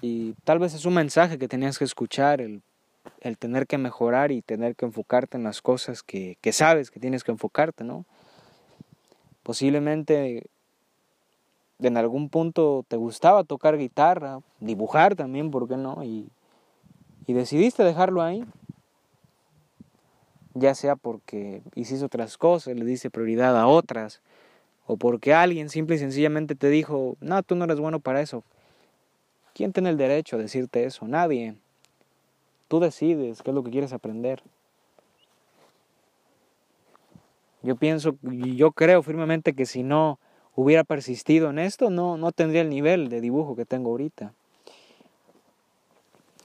Y 0.00 0.34
tal 0.44 0.60
vez 0.60 0.74
es 0.74 0.84
un 0.84 0.94
mensaje 0.94 1.38
que 1.38 1.48
tenías 1.48 1.76
que 1.76 1.86
escuchar, 1.86 2.40
el 2.40 2.62
el 3.22 3.38
tener 3.38 3.66
que 3.66 3.78
mejorar 3.78 4.32
y 4.32 4.42
tener 4.42 4.74
que 4.74 4.84
enfocarte 4.84 5.36
en 5.36 5.44
las 5.44 5.62
cosas 5.62 6.02
que, 6.02 6.36
que 6.40 6.52
sabes 6.52 6.90
que 6.90 6.98
tienes 6.98 7.22
que 7.22 7.30
enfocarte, 7.30 7.84
¿no? 7.84 8.04
Posiblemente 9.44 10.50
en 11.80 11.96
algún 11.96 12.28
punto 12.28 12.84
te 12.88 12.96
gustaba 12.96 13.44
tocar 13.44 13.78
guitarra, 13.78 14.40
dibujar 14.58 15.14
también, 15.14 15.50
¿por 15.50 15.68
qué 15.68 15.76
no? 15.76 16.02
Y, 16.02 16.28
y 17.26 17.32
decidiste 17.32 17.84
dejarlo 17.84 18.22
ahí, 18.22 18.44
ya 20.54 20.74
sea 20.74 20.96
porque 20.96 21.62
hiciste 21.76 22.04
otras 22.04 22.36
cosas, 22.36 22.74
le 22.74 22.84
diste 22.84 23.08
prioridad 23.08 23.56
a 23.56 23.68
otras, 23.68 24.20
o 24.86 24.96
porque 24.96 25.32
alguien 25.32 25.68
simple 25.68 25.94
y 25.94 25.98
sencillamente 26.00 26.56
te 26.56 26.68
dijo, 26.68 27.16
no, 27.20 27.40
tú 27.44 27.54
no 27.54 27.64
eres 27.64 27.78
bueno 27.78 28.00
para 28.00 28.20
eso. 28.20 28.42
¿Quién 29.54 29.72
tiene 29.72 29.90
el 29.90 29.96
derecho 29.96 30.36
a 30.36 30.40
decirte 30.40 30.84
eso? 30.84 31.06
Nadie. 31.06 31.56
Tú 32.72 32.80
decides 32.80 33.42
qué 33.42 33.50
es 33.50 33.54
lo 33.54 33.62
que 33.62 33.70
quieres 33.70 33.92
aprender. 33.92 34.42
Yo 37.62 37.76
pienso, 37.76 38.16
yo 38.22 38.72
creo 38.72 39.02
firmemente 39.02 39.52
que 39.52 39.66
si 39.66 39.82
no 39.82 40.18
hubiera 40.54 40.82
persistido 40.82 41.50
en 41.50 41.58
esto, 41.58 41.90
no, 41.90 42.16
no 42.16 42.32
tendría 42.32 42.62
el 42.62 42.70
nivel 42.70 43.10
de 43.10 43.20
dibujo 43.20 43.56
que 43.56 43.66
tengo 43.66 43.90
ahorita. 43.90 44.32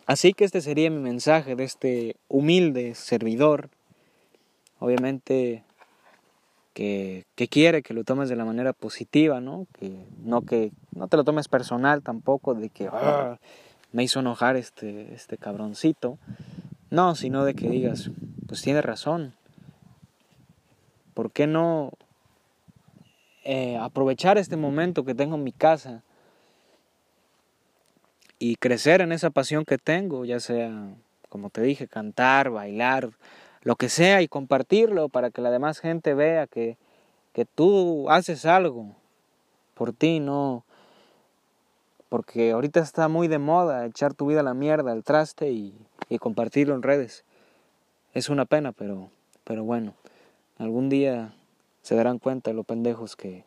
Así 0.05 0.33
que 0.33 0.43
este 0.43 0.59
sería 0.59 0.89
mi 0.89 0.99
mensaje 0.99 1.55
de 1.55 1.63
este 1.63 2.17
humilde 2.27 2.93
servidor. 2.93 3.69
Obviamente 4.79 5.63
que, 6.73 7.23
que, 7.35 7.47
quiere 7.47 7.83
que 7.83 7.93
lo 7.93 8.03
tomes 8.03 8.27
de 8.27 8.35
la 8.35 8.43
manera 8.43 8.73
positiva, 8.73 9.39
¿no? 9.39 9.65
Que 9.79 10.05
no 10.25 10.41
que 10.41 10.73
no 10.91 11.07
te 11.07 11.15
lo 11.15 11.23
tomes 11.23 11.47
personal 11.47 12.03
tampoco, 12.03 12.53
de 12.53 12.67
que 12.67 12.89
ah, 12.91 13.39
me 13.91 14.03
hizo 14.03 14.19
enojar 14.19 14.55
este, 14.55 15.13
este 15.13 15.37
cabroncito. 15.37 16.17
No, 16.89 17.15
sino 17.15 17.43
de 17.43 17.53
que 17.53 17.69
digas, 17.69 18.11
pues 18.47 18.61
tiene 18.61 18.81
razón. 18.81 19.33
¿Por 21.13 21.31
qué 21.31 21.47
no 21.47 21.91
eh, 23.43 23.77
aprovechar 23.77 24.37
este 24.37 24.57
momento 24.57 25.05
que 25.05 25.15
tengo 25.15 25.35
en 25.35 25.43
mi 25.43 25.51
casa 25.51 26.03
y 28.39 28.55
crecer 28.57 29.01
en 29.01 29.11
esa 29.11 29.29
pasión 29.29 29.65
que 29.65 29.77
tengo, 29.77 30.25
ya 30.25 30.39
sea, 30.39 30.93
como 31.29 31.49
te 31.49 31.61
dije, 31.61 31.87
cantar, 31.87 32.49
bailar, 32.49 33.09
lo 33.61 33.75
que 33.75 33.89
sea, 33.89 34.21
y 34.21 34.27
compartirlo 34.27 35.09
para 35.09 35.31
que 35.31 35.41
la 35.41 35.49
demás 35.49 35.79
gente 35.79 36.13
vea 36.13 36.45
que, 36.47 36.77
que 37.33 37.45
tú 37.45 38.09
haces 38.09 38.45
algo 38.45 38.95
por 39.73 39.93
ti, 39.93 40.19
no, 40.19 40.63
porque 42.09 42.51
ahorita 42.51 42.79
está 42.79 43.07
muy 43.07 43.27
de 43.27 43.39
moda 43.39 43.85
echar 43.85 44.13
tu 44.13 44.27
vida 44.27 44.39
a 44.39 44.43
la 44.43 44.53
mierda, 44.53 44.91
al 44.91 45.03
traste 45.03 45.51
y, 45.51 45.75
compartirlo 46.19 46.73
en 46.73 46.83
redes. 46.83 47.25
Es 48.13 48.29
una 48.29 48.45
pena, 48.45 48.71
pero, 48.71 49.09
pero 49.43 49.63
bueno, 49.63 49.93
algún 50.57 50.89
día 50.89 51.33
se 51.81 51.95
darán 51.95 52.19
cuenta 52.19 52.49
de 52.49 52.55
lo 52.55 52.63
pendejos 52.63 53.15
que, 53.15 53.43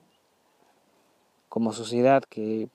como 1.49 1.73
sociedad, 1.73 2.23
que 2.29 2.69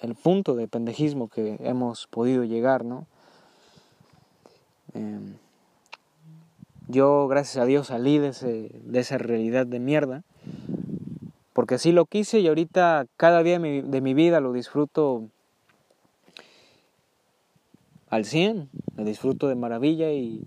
el 0.00 0.14
punto 0.14 0.54
de 0.54 0.68
pendejismo 0.68 1.28
que 1.28 1.56
hemos 1.60 2.06
podido 2.08 2.44
llegar, 2.44 2.84
¿no? 2.84 3.06
Em, 4.92 5.36
yo, 6.88 7.26
gracias 7.28 7.62
a 7.62 7.66
Dios, 7.66 7.86
salí 7.86 8.18
de, 8.18 8.28
ese, 8.28 8.70
de 8.84 9.00
esa 9.00 9.16
realidad 9.16 9.66
de 9.66 9.80
mierda 9.80 10.24
porque 11.62 11.76
así 11.76 11.92
lo 11.92 12.06
quise 12.06 12.40
y 12.40 12.48
ahorita 12.48 13.06
cada 13.16 13.44
día 13.44 13.56
de 13.60 14.00
mi, 14.00 14.14
vida 14.14 14.40
lo 14.40 14.52
disfruto 14.52 15.28
al 18.10 18.24
100, 18.24 18.68
lo 18.96 19.04
disfruto 19.04 19.46
de 19.46 19.54
maravilla 19.54 20.10
y 20.10 20.42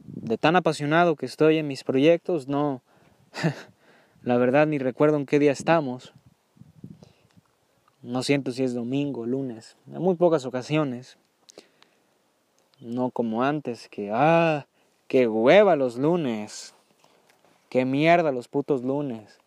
de 0.00 0.36
tan 0.36 0.56
apasionado 0.56 1.14
que 1.14 1.26
estoy 1.26 1.58
en 1.58 1.68
mis 1.68 1.84
proyectos, 1.84 2.48
no, 2.48 2.82
la 4.24 4.36
verdad 4.36 4.66
ni 4.66 4.78
recuerdo 4.78 5.16
en 5.16 5.26
qué 5.26 5.38
día 5.38 5.52
estamos, 5.52 6.12
no 8.02 8.24
siento 8.24 8.50
si 8.50 8.64
es 8.64 8.74
domingo, 8.74 9.26
lunes, 9.26 9.76
en 9.86 10.02
muy 10.02 10.16
pocas 10.16 10.44
ocasiones, 10.44 11.18
no 12.80 13.12
como 13.12 13.44
antes, 13.44 13.88
que, 13.88 14.10
ah, 14.12 14.66
qué 15.06 15.28
hueva 15.28 15.76
los 15.76 15.98
lunes, 15.98 16.74
qué 17.68 17.84
mierda 17.84 18.32
los 18.32 18.48
putos 18.48 18.82
lunes 18.82 19.38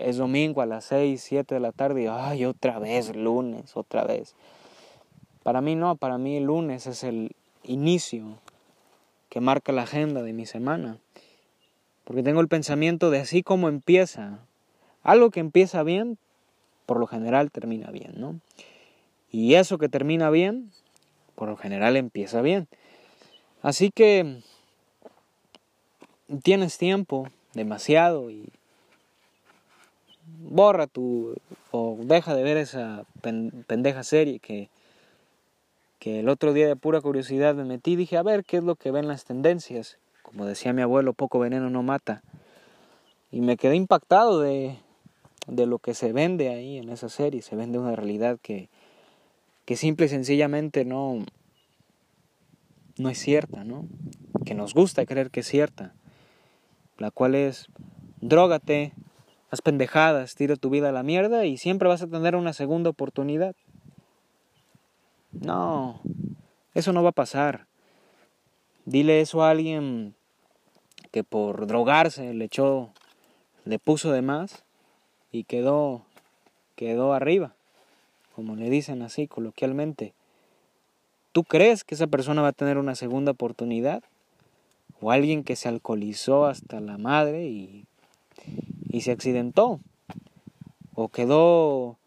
es 0.00 0.16
domingo 0.16 0.62
a 0.62 0.66
las 0.66 0.86
6, 0.86 1.22
7 1.22 1.54
de 1.54 1.60
la 1.60 1.72
tarde 1.72 2.02
y 2.02 2.06
ay, 2.06 2.44
otra 2.44 2.78
vez 2.78 3.14
lunes, 3.14 3.76
otra 3.76 4.04
vez. 4.04 4.34
Para 5.42 5.60
mí 5.60 5.74
no, 5.74 5.96
para 5.96 6.18
mí 6.18 6.40
lunes 6.40 6.86
es 6.86 7.04
el 7.04 7.32
inicio 7.62 8.38
que 9.28 9.40
marca 9.40 9.72
la 9.72 9.82
agenda 9.82 10.22
de 10.22 10.32
mi 10.32 10.46
semana. 10.46 10.98
Porque 12.04 12.22
tengo 12.22 12.40
el 12.40 12.48
pensamiento 12.48 13.10
de 13.10 13.20
así 13.20 13.42
como 13.42 13.68
empieza. 13.68 14.38
Algo 15.02 15.30
que 15.30 15.40
empieza 15.40 15.82
bien, 15.82 16.18
por 16.86 16.98
lo 16.98 17.06
general 17.06 17.50
termina 17.50 17.90
bien, 17.90 18.12
¿no? 18.16 18.40
Y 19.30 19.54
eso 19.54 19.78
que 19.78 19.88
termina 19.88 20.30
bien, 20.30 20.70
por 21.34 21.48
lo 21.48 21.56
general 21.56 21.96
empieza 21.96 22.40
bien. 22.40 22.68
Así 23.62 23.90
que 23.90 24.40
tienes 26.42 26.78
tiempo, 26.78 27.28
demasiado, 27.54 28.30
y 28.30 28.50
borra 30.26 30.86
tu 30.86 31.34
o 31.70 31.98
deja 32.00 32.34
de 32.34 32.42
ver 32.42 32.56
esa 32.56 33.04
pendeja 33.20 34.02
serie 34.04 34.38
que, 34.38 34.68
que 35.98 36.20
el 36.20 36.28
otro 36.28 36.52
día 36.52 36.68
de 36.68 36.76
pura 36.76 37.00
curiosidad 37.00 37.54
me 37.54 37.64
metí 37.64 37.96
dije 37.96 38.16
a 38.16 38.22
ver 38.22 38.44
qué 38.44 38.58
es 38.58 38.64
lo 38.64 38.76
que 38.76 38.90
ven 38.90 39.08
las 39.08 39.24
tendencias. 39.24 39.98
Como 40.22 40.46
decía 40.46 40.72
mi 40.72 40.82
abuelo 40.82 41.12
poco 41.12 41.38
veneno 41.38 41.70
no 41.70 41.82
mata 41.82 42.22
y 43.30 43.40
me 43.40 43.56
quedé 43.56 43.76
impactado 43.76 44.40
de, 44.40 44.78
de 45.46 45.66
lo 45.66 45.78
que 45.78 45.94
se 45.94 46.12
vende 46.12 46.48
ahí 46.48 46.78
en 46.78 46.88
esa 46.90 47.08
serie. 47.08 47.42
Se 47.42 47.56
vende 47.56 47.78
una 47.78 47.96
realidad 47.96 48.38
que 48.40 48.68
que 49.64 49.76
simple 49.76 50.06
y 50.06 50.08
sencillamente 50.10 50.84
no 50.84 51.24
no 52.98 53.08
es 53.08 53.18
cierta 53.18 53.64
no 53.64 53.86
que 54.44 54.54
nos 54.54 54.74
gusta 54.74 55.06
creer 55.06 55.30
que 55.30 55.40
es 55.40 55.48
cierta. 55.48 55.94
La 56.98 57.10
cual 57.10 57.34
es 57.34 57.66
drógate 58.20 58.92
pendejadas, 59.62 60.34
tira 60.34 60.56
tu 60.56 60.70
vida 60.70 60.88
a 60.88 60.92
la 60.92 61.02
mierda 61.02 61.44
y 61.46 61.56
siempre 61.56 61.88
vas 61.88 62.02
a 62.02 62.06
tener 62.06 62.36
una 62.36 62.52
segunda 62.52 62.90
oportunidad. 62.90 63.54
No, 65.32 66.00
eso 66.74 66.92
no 66.92 67.02
va 67.02 67.10
a 67.10 67.12
pasar. 67.12 67.66
Dile 68.84 69.20
eso 69.20 69.42
a 69.42 69.50
alguien 69.50 70.14
que 71.10 71.24
por 71.24 71.66
drogarse 71.66 72.34
le 72.34 72.44
echó, 72.44 72.90
le 73.64 73.78
puso 73.78 74.12
de 74.12 74.22
más 74.22 74.64
y 75.32 75.44
quedó, 75.44 76.02
quedó 76.76 77.12
arriba, 77.12 77.54
como 78.34 78.56
le 78.56 78.70
dicen 78.70 79.02
así 79.02 79.26
coloquialmente. 79.26 80.12
¿Tú 81.32 81.44
crees 81.44 81.82
que 81.82 81.94
esa 81.94 82.06
persona 82.06 82.42
va 82.42 82.48
a 82.48 82.52
tener 82.52 82.78
una 82.78 82.94
segunda 82.94 83.32
oportunidad? 83.32 84.02
¿O 85.00 85.10
alguien 85.10 85.44
que 85.44 85.56
se 85.56 85.68
alcoholizó 85.68 86.46
hasta 86.46 86.80
la 86.80 86.98
madre 86.98 87.46
y, 87.46 87.86
y 88.94 89.00
se 89.00 89.10
accidentó? 89.10 89.80
¿O 90.94 91.08
quedó 91.08 91.98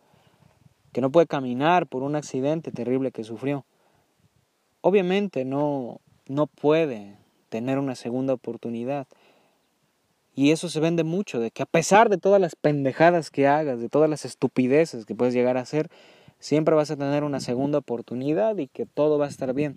que 0.93 1.01
no 1.01 1.11
puede 1.11 1.27
caminar 1.27 1.85
por 1.85 2.01
un 2.01 2.15
accidente 2.15 2.71
terrible 2.71 3.11
que 3.11 3.25
sufrió? 3.25 3.65
Obviamente 4.79 5.43
no, 5.43 5.99
no 6.27 6.47
puede 6.47 7.17
tener 7.49 7.77
una 7.77 7.95
segunda 7.95 8.33
oportunidad. 8.33 9.05
Y 10.33 10.51
eso 10.51 10.69
se 10.69 10.79
vende 10.79 11.03
mucho, 11.03 11.41
de 11.41 11.51
que 11.51 11.61
a 11.61 11.65
pesar 11.65 12.07
de 12.07 12.17
todas 12.17 12.39
las 12.39 12.55
pendejadas 12.55 13.31
que 13.31 13.47
hagas, 13.47 13.81
de 13.81 13.89
todas 13.89 14.09
las 14.09 14.23
estupideces 14.23 15.05
que 15.05 15.13
puedes 15.13 15.33
llegar 15.33 15.57
a 15.57 15.61
hacer, 15.61 15.89
siempre 16.39 16.73
vas 16.73 16.89
a 16.89 16.95
tener 16.95 17.25
una 17.25 17.41
segunda 17.41 17.79
oportunidad 17.79 18.57
y 18.59 18.67
que 18.67 18.85
todo 18.85 19.17
va 19.17 19.25
a 19.25 19.29
estar 19.29 19.53
bien. 19.53 19.75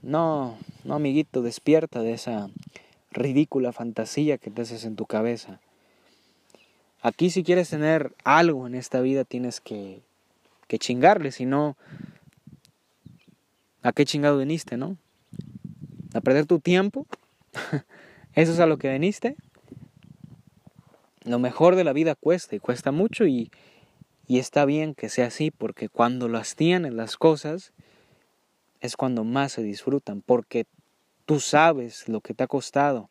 No, 0.00 0.56
no, 0.82 0.94
amiguito, 0.94 1.42
despierta 1.42 2.00
de 2.00 2.14
esa 2.14 2.48
ridícula 3.10 3.72
fantasía 3.72 4.38
que 4.38 4.50
te 4.50 4.62
haces 4.62 4.86
en 4.86 4.96
tu 4.96 5.04
cabeza. 5.04 5.60
Aquí 7.06 7.30
si 7.30 7.44
quieres 7.44 7.70
tener 7.70 8.16
algo 8.24 8.66
en 8.66 8.74
esta 8.74 9.00
vida 9.00 9.22
tienes 9.22 9.60
que, 9.60 10.02
que 10.66 10.76
chingarle, 10.80 11.30
si 11.30 11.46
no, 11.46 11.76
¿a 13.82 13.92
qué 13.92 14.04
chingado 14.04 14.38
viniste, 14.38 14.76
no? 14.76 14.96
¿A 16.14 16.20
perder 16.20 16.46
tu 16.46 16.58
tiempo? 16.58 17.06
¿Eso 18.34 18.52
es 18.52 18.58
a 18.58 18.66
lo 18.66 18.78
que 18.78 18.90
viniste? 18.90 19.36
Lo 21.22 21.38
mejor 21.38 21.76
de 21.76 21.84
la 21.84 21.92
vida 21.92 22.16
cuesta 22.16 22.56
y 22.56 22.58
cuesta 22.58 22.90
mucho 22.90 23.24
y, 23.24 23.52
y 24.26 24.40
está 24.40 24.64
bien 24.64 24.96
que 24.96 25.08
sea 25.08 25.26
así 25.26 25.52
porque 25.52 25.88
cuando 25.88 26.26
las 26.28 26.56
tienes 26.56 26.92
las 26.92 27.16
cosas 27.16 27.72
es 28.80 28.96
cuando 28.96 29.22
más 29.22 29.52
se 29.52 29.62
disfrutan 29.62 30.22
porque 30.22 30.66
tú 31.24 31.38
sabes 31.38 32.08
lo 32.08 32.20
que 32.20 32.34
te 32.34 32.42
ha 32.42 32.48
costado, 32.48 33.10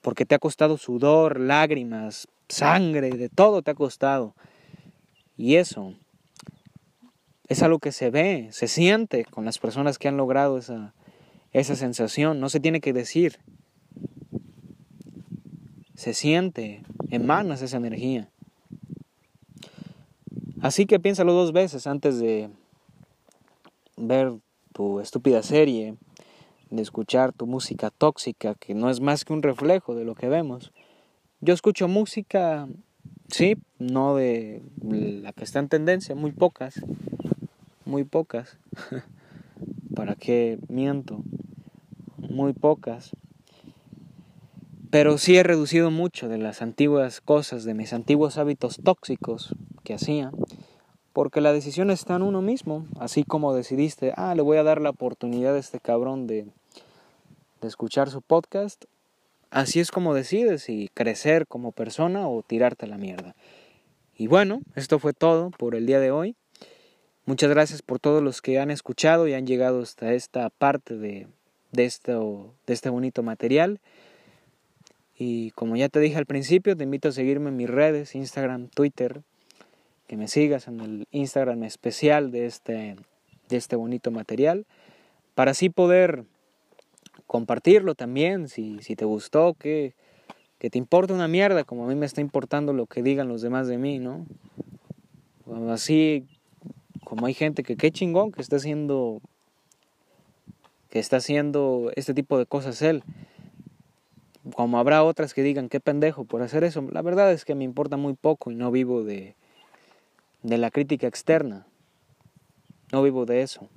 porque 0.00 0.26
te 0.26 0.36
ha 0.36 0.38
costado 0.38 0.78
sudor, 0.78 1.40
lágrimas, 1.40 2.28
sangre, 2.48 3.10
de 3.10 3.28
todo 3.28 3.62
te 3.62 3.70
ha 3.70 3.74
costado. 3.74 4.34
Y 5.36 5.56
eso 5.56 5.94
es 7.48 7.62
algo 7.62 7.78
que 7.78 7.92
se 7.92 8.10
ve, 8.10 8.48
se 8.52 8.68
siente 8.68 9.24
con 9.24 9.44
las 9.44 9.58
personas 9.58 9.98
que 9.98 10.08
han 10.08 10.16
logrado 10.16 10.58
esa, 10.58 10.94
esa 11.52 11.76
sensación, 11.76 12.40
no 12.40 12.48
se 12.48 12.60
tiene 12.60 12.80
que 12.80 12.92
decir, 12.92 13.38
se 15.94 16.14
siente, 16.14 16.82
emanas 17.10 17.62
esa 17.62 17.76
energía. 17.76 18.28
Así 20.60 20.86
que 20.86 21.00
piénsalo 21.00 21.32
dos 21.32 21.52
veces 21.52 21.86
antes 21.86 22.18
de 22.18 22.50
ver 23.96 24.32
tu 24.72 25.00
estúpida 25.00 25.42
serie, 25.42 25.96
de 26.70 26.82
escuchar 26.82 27.32
tu 27.32 27.46
música 27.46 27.90
tóxica, 27.90 28.54
que 28.54 28.74
no 28.74 28.88
es 28.88 29.00
más 29.00 29.24
que 29.24 29.32
un 29.32 29.42
reflejo 29.42 29.94
de 29.94 30.04
lo 30.04 30.14
que 30.14 30.28
vemos. 30.28 30.72
Yo 31.42 31.52
escucho 31.52 31.86
música, 31.86 32.66
sí, 33.28 33.58
no 33.78 34.16
de 34.16 34.62
la 34.80 35.34
que 35.34 35.44
está 35.44 35.58
en 35.58 35.68
tendencia, 35.68 36.14
muy 36.14 36.32
pocas, 36.32 36.80
muy 37.84 38.04
pocas. 38.04 38.56
¿Para 39.94 40.14
qué 40.14 40.58
miento? 40.68 41.22
Muy 42.16 42.54
pocas 42.54 43.12
pero 44.92 45.16
sí 45.16 45.38
he 45.38 45.42
reducido 45.42 45.90
mucho 45.90 46.28
de 46.28 46.36
las 46.36 46.60
antiguas 46.60 47.22
cosas, 47.22 47.64
de 47.64 47.72
mis 47.72 47.94
antiguos 47.94 48.36
hábitos 48.36 48.78
tóxicos 48.84 49.54
que 49.84 49.94
hacía, 49.94 50.32
porque 51.14 51.40
la 51.40 51.54
decisión 51.54 51.90
está 51.90 52.16
en 52.16 52.20
uno 52.20 52.42
mismo, 52.42 52.84
así 53.00 53.24
como 53.24 53.54
decidiste, 53.54 54.12
ah, 54.18 54.34
le 54.34 54.42
voy 54.42 54.58
a 54.58 54.62
dar 54.62 54.82
la 54.82 54.90
oportunidad 54.90 55.54
a 55.54 55.58
este 55.58 55.80
cabrón 55.80 56.26
de, 56.26 56.46
de 57.62 57.68
escuchar 57.68 58.10
su 58.10 58.20
podcast, 58.20 58.84
así 59.52 59.80
es 59.80 59.90
como 59.90 60.14
decides 60.14 60.62
si 60.62 60.90
crecer 60.94 61.46
como 61.46 61.72
persona 61.72 62.28
o 62.28 62.42
tirarte 62.42 62.86
a 62.86 62.88
la 62.88 62.98
mierda. 62.98 63.36
Y 64.16 64.26
bueno, 64.26 64.62
esto 64.74 64.98
fue 64.98 65.12
todo 65.12 65.50
por 65.50 65.74
el 65.74 65.86
día 65.86 66.00
de 66.00 66.10
hoy. 66.10 66.34
Muchas 67.24 67.50
gracias 67.50 67.82
por 67.82 68.00
todos 68.00 68.22
los 68.22 68.42
que 68.42 68.58
han 68.58 68.70
escuchado 68.70 69.28
y 69.28 69.34
han 69.34 69.46
llegado 69.46 69.82
hasta 69.82 70.12
esta 70.12 70.50
parte 70.50 70.96
de, 70.96 71.28
de, 71.70 71.84
esto, 71.84 72.54
de 72.66 72.74
este 72.74 72.88
bonito 72.88 73.22
material. 73.22 73.80
Y 75.16 75.52
como 75.52 75.76
ya 75.76 75.88
te 75.88 76.00
dije 76.00 76.16
al 76.16 76.26
principio, 76.26 76.76
te 76.76 76.84
invito 76.84 77.08
a 77.08 77.12
seguirme 77.12 77.50
en 77.50 77.56
mis 77.56 77.70
redes, 77.70 78.14
Instagram, 78.14 78.68
Twitter, 78.68 79.22
que 80.08 80.16
me 80.16 80.26
sigas 80.26 80.66
en 80.66 80.80
el 80.80 81.06
Instagram 81.12 81.62
especial 81.62 82.32
de 82.32 82.46
este, 82.46 82.96
de 83.48 83.56
este 83.56 83.76
bonito 83.76 84.10
material, 84.10 84.66
para 85.34 85.52
así 85.52 85.70
poder 85.70 86.24
compartirlo 87.32 87.94
también, 87.94 88.46
si, 88.46 88.78
si 88.82 88.94
te 88.94 89.06
gustó, 89.06 89.54
que, 89.54 89.94
que 90.58 90.68
te 90.68 90.76
importa 90.76 91.14
una 91.14 91.28
mierda, 91.28 91.64
como 91.64 91.86
a 91.86 91.88
mí 91.88 91.94
me 91.94 92.04
está 92.04 92.20
importando 92.20 92.74
lo 92.74 92.84
que 92.84 93.02
digan 93.02 93.26
los 93.26 93.40
demás 93.40 93.66
de 93.68 93.78
mí, 93.78 93.98
¿no? 93.98 94.26
Así 95.70 96.26
como 97.04 97.24
hay 97.24 97.32
gente 97.32 97.62
que 97.62 97.78
qué 97.78 97.90
chingón 97.90 98.32
que 98.32 98.42
está 98.42 98.56
haciendo 98.56 99.22
que 100.90 100.98
está 100.98 101.16
haciendo 101.16 101.90
este 101.96 102.12
tipo 102.12 102.36
de 102.36 102.44
cosas 102.44 102.82
él 102.82 103.02
como 104.54 104.78
habrá 104.78 105.02
otras 105.02 105.32
que 105.32 105.42
digan 105.42 105.70
qué 105.70 105.80
pendejo 105.80 106.26
por 106.26 106.42
hacer 106.42 106.64
eso, 106.64 106.86
la 106.92 107.00
verdad 107.00 107.32
es 107.32 107.46
que 107.46 107.54
me 107.54 107.64
importa 107.64 107.96
muy 107.96 108.12
poco 108.12 108.50
y 108.50 108.56
no 108.56 108.70
vivo 108.70 109.04
de, 109.04 109.36
de 110.42 110.58
la 110.58 110.70
crítica 110.70 111.06
externa, 111.06 111.66
no 112.92 113.02
vivo 113.02 113.24
de 113.24 113.40
eso. 113.40 113.70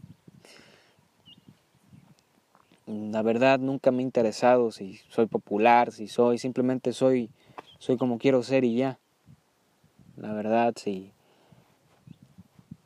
La 2.87 3.21
verdad 3.23 3.59
nunca 3.59 3.91
me 3.91 3.99
ha 3.99 4.01
interesado 4.01 4.71
si 4.71 4.99
soy 5.09 5.25
popular, 5.25 5.91
si 5.91 6.07
soy, 6.07 6.37
simplemente 6.37 6.93
soy, 6.93 7.29
soy 7.79 7.97
como 7.97 8.19
quiero 8.19 8.43
ser 8.43 8.63
y 8.63 8.75
ya. 8.75 8.99
La 10.17 10.33
verdad, 10.33 10.73
sí. 10.75 11.11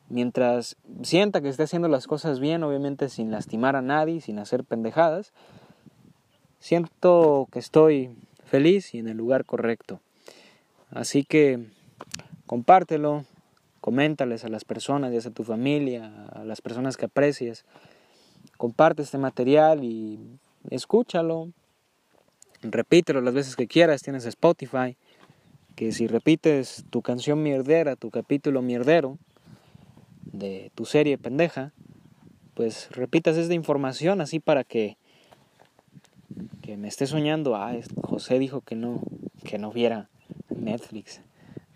Mientras 0.08 0.76
sienta 1.02 1.40
que 1.40 1.48
esté 1.48 1.64
haciendo 1.64 1.88
las 1.88 2.06
cosas 2.06 2.40
bien, 2.40 2.62
obviamente 2.64 3.08
sin 3.08 3.30
lastimar 3.30 3.76
a 3.76 3.82
nadie, 3.82 4.20
sin 4.20 4.38
hacer 4.38 4.64
pendejadas, 4.64 5.32
siento 6.58 7.46
que 7.52 7.58
estoy 7.58 8.10
feliz 8.44 8.94
y 8.94 8.98
en 8.98 9.08
el 9.08 9.16
lugar 9.16 9.44
correcto. 9.44 10.00
Así 10.90 11.24
que 11.24 11.66
compártelo, 12.46 13.24
coméntales 13.80 14.44
a 14.44 14.48
las 14.48 14.64
personas, 14.64 15.12
ya 15.12 15.20
sea 15.20 15.30
a 15.30 15.34
tu 15.34 15.44
familia, 15.44 16.10
a 16.32 16.44
las 16.44 16.60
personas 16.60 16.96
que 16.96 17.04
aprecias. 17.04 17.64
Comparte 18.60 19.00
este 19.00 19.16
material 19.16 19.84
y 19.84 20.38
escúchalo. 20.68 21.48
Repítelo 22.60 23.22
las 23.22 23.32
veces 23.32 23.56
que 23.56 23.66
quieras, 23.66 24.02
tienes 24.02 24.26
Spotify. 24.26 24.98
Que 25.76 25.92
si 25.92 26.06
repites 26.06 26.84
tu 26.90 27.00
canción 27.00 27.42
mierdera, 27.42 27.96
tu 27.96 28.10
capítulo 28.10 28.60
mierdero 28.60 29.16
de 30.24 30.70
tu 30.74 30.84
serie 30.84 31.16
pendeja, 31.16 31.72
pues 32.52 32.90
repitas 32.90 33.38
esta 33.38 33.54
información 33.54 34.20
así 34.20 34.40
para 34.40 34.62
que 34.62 34.98
que 36.60 36.76
me 36.76 36.88
esté 36.88 37.06
soñando, 37.06 37.56
ah, 37.56 37.72
José 38.02 38.38
dijo 38.38 38.60
que 38.60 38.76
no, 38.76 39.00
que 39.42 39.56
no 39.56 39.72
viera 39.72 40.10
Netflix. 40.50 41.22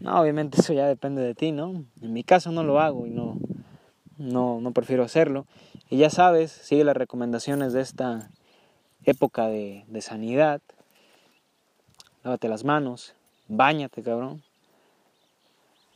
No, 0.00 0.20
obviamente 0.20 0.60
eso 0.60 0.74
ya 0.74 0.86
depende 0.86 1.22
de 1.22 1.34
ti, 1.34 1.50
¿no? 1.50 1.86
En 2.02 2.12
mi 2.12 2.24
caso 2.24 2.52
no 2.52 2.62
lo 2.62 2.78
hago 2.78 3.06
y 3.06 3.10
no, 3.10 3.38
no, 4.18 4.60
no 4.60 4.72
prefiero 4.72 5.02
hacerlo. 5.02 5.46
Y 5.94 5.98
ya 5.98 6.10
sabes, 6.10 6.50
sigue 6.50 6.82
las 6.82 6.96
recomendaciones 6.96 7.72
de 7.72 7.80
esta 7.80 8.28
época 9.04 9.46
de, 9.46 9.84
de 9.86 10.00
sanidad. 10.00 10.60
Lávate 12.24 12.48
las 12.48 12.64
manos, 12.64 13.14
bañate, 13.46 14.02
cabrón. 14.02 14.42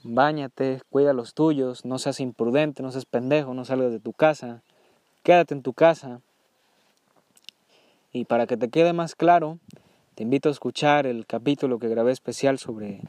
Báñate, 0.05 0.82
cuida 0.88 1.12
los 1.14 1.34
tuyos, 1.34 1.84
no 1.84 1.99
seas 1.99 2.20
imprudente, 2.20 2.80
no 2.80 2.92
seas 2.92 3.07
pendejo, 3.07 3.55
no 3.55 3.64
salgas 3.64 3.90
de 3.90 3.99
tu 3.99 4.12
casa. 4.12 4.62
Quédate 5.24 5.55
en 5.55 5.62
tu 5.62 5.72
casa, 5.72 6.20
y 8.12 8.24
para 8.24 8.46
que 8.46 8.57
te 8.57 8.68
quede 8.68 8.92
más 8.92 9.16
claro, 9.16 9.59
te 10.14 10.22
invito 10.22 10.49
a 10.49 10.53
escuchar 10.53 11.09
el 11.09 11.26
capítulo 11.26 11.80
que 11.80 11.88
grabé 11.88 12.12
especial 12.12 12.61
sobre 12.61 13.01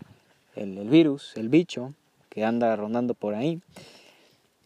el, 0.55 0.89
virus, 0.89 1.33
el 1.37 1.49
bicho 1.49 1.93
que 2.29 2.43
anda 2.43 2.75
rondando 2.75 3.13
por 3.13 3.35
ahí, 3.35 3.61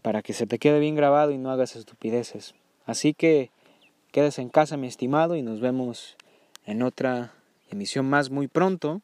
para 0.03 0.21
que 0.21 0.33
se 0.33 0.45
te 0.45 0.59
quede 0.59 0.79
bien 0.79 0.95
grabado 0.95 1.31
y 1.31 1.39
no 1.39 1.49
hagas 1.49 1.75
estupideces. 1.75 2.53
Así 2.85 3.15
que 3.15 3.49
quédese 4.11 4.41
en 4.41 4.49
casa, 4.49 4.77
mi 4.77 4.85
estimado, 4.85 5.35
y 5.35 5.41
nos 5.41 5.61
vemos 5.61 6.17
en 6.65 6.83
otra 6.83 7.33
emisión 7.71 8.07
más 8.07 8.29
muy 8.29 8.47
pronto, 8.47 9.01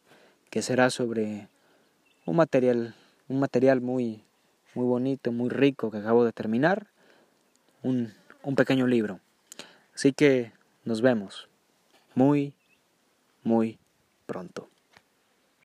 que 0.52 0.62
será 0.62 0.90
sobre 0.90 1.48
un 2.26 2.36
material, 2.36 2.96
un 3.30 3.40
material 3.40 3.82
muy, 3.82 4.24
muy 4.76 4.86
bonito, 4.86 5.32
muy 5.32 5.50
rico 5.50 5.90
que 5.90 5.98
acabo 5.98 6.26
de 6.26 6.34
terminar, 6.34 6.88
un, 7.82 8.14
un 8.44 8.56
pequeño 8.56 8.86
libro. 8.86 9.22
Así 9.96 10.12
que 10.12 10.52
nos 10.84 11.02
vemos 11.02 11.48
muy, 12.14 12.54
muy 13.44 13.80
pronto. 14.26 14.69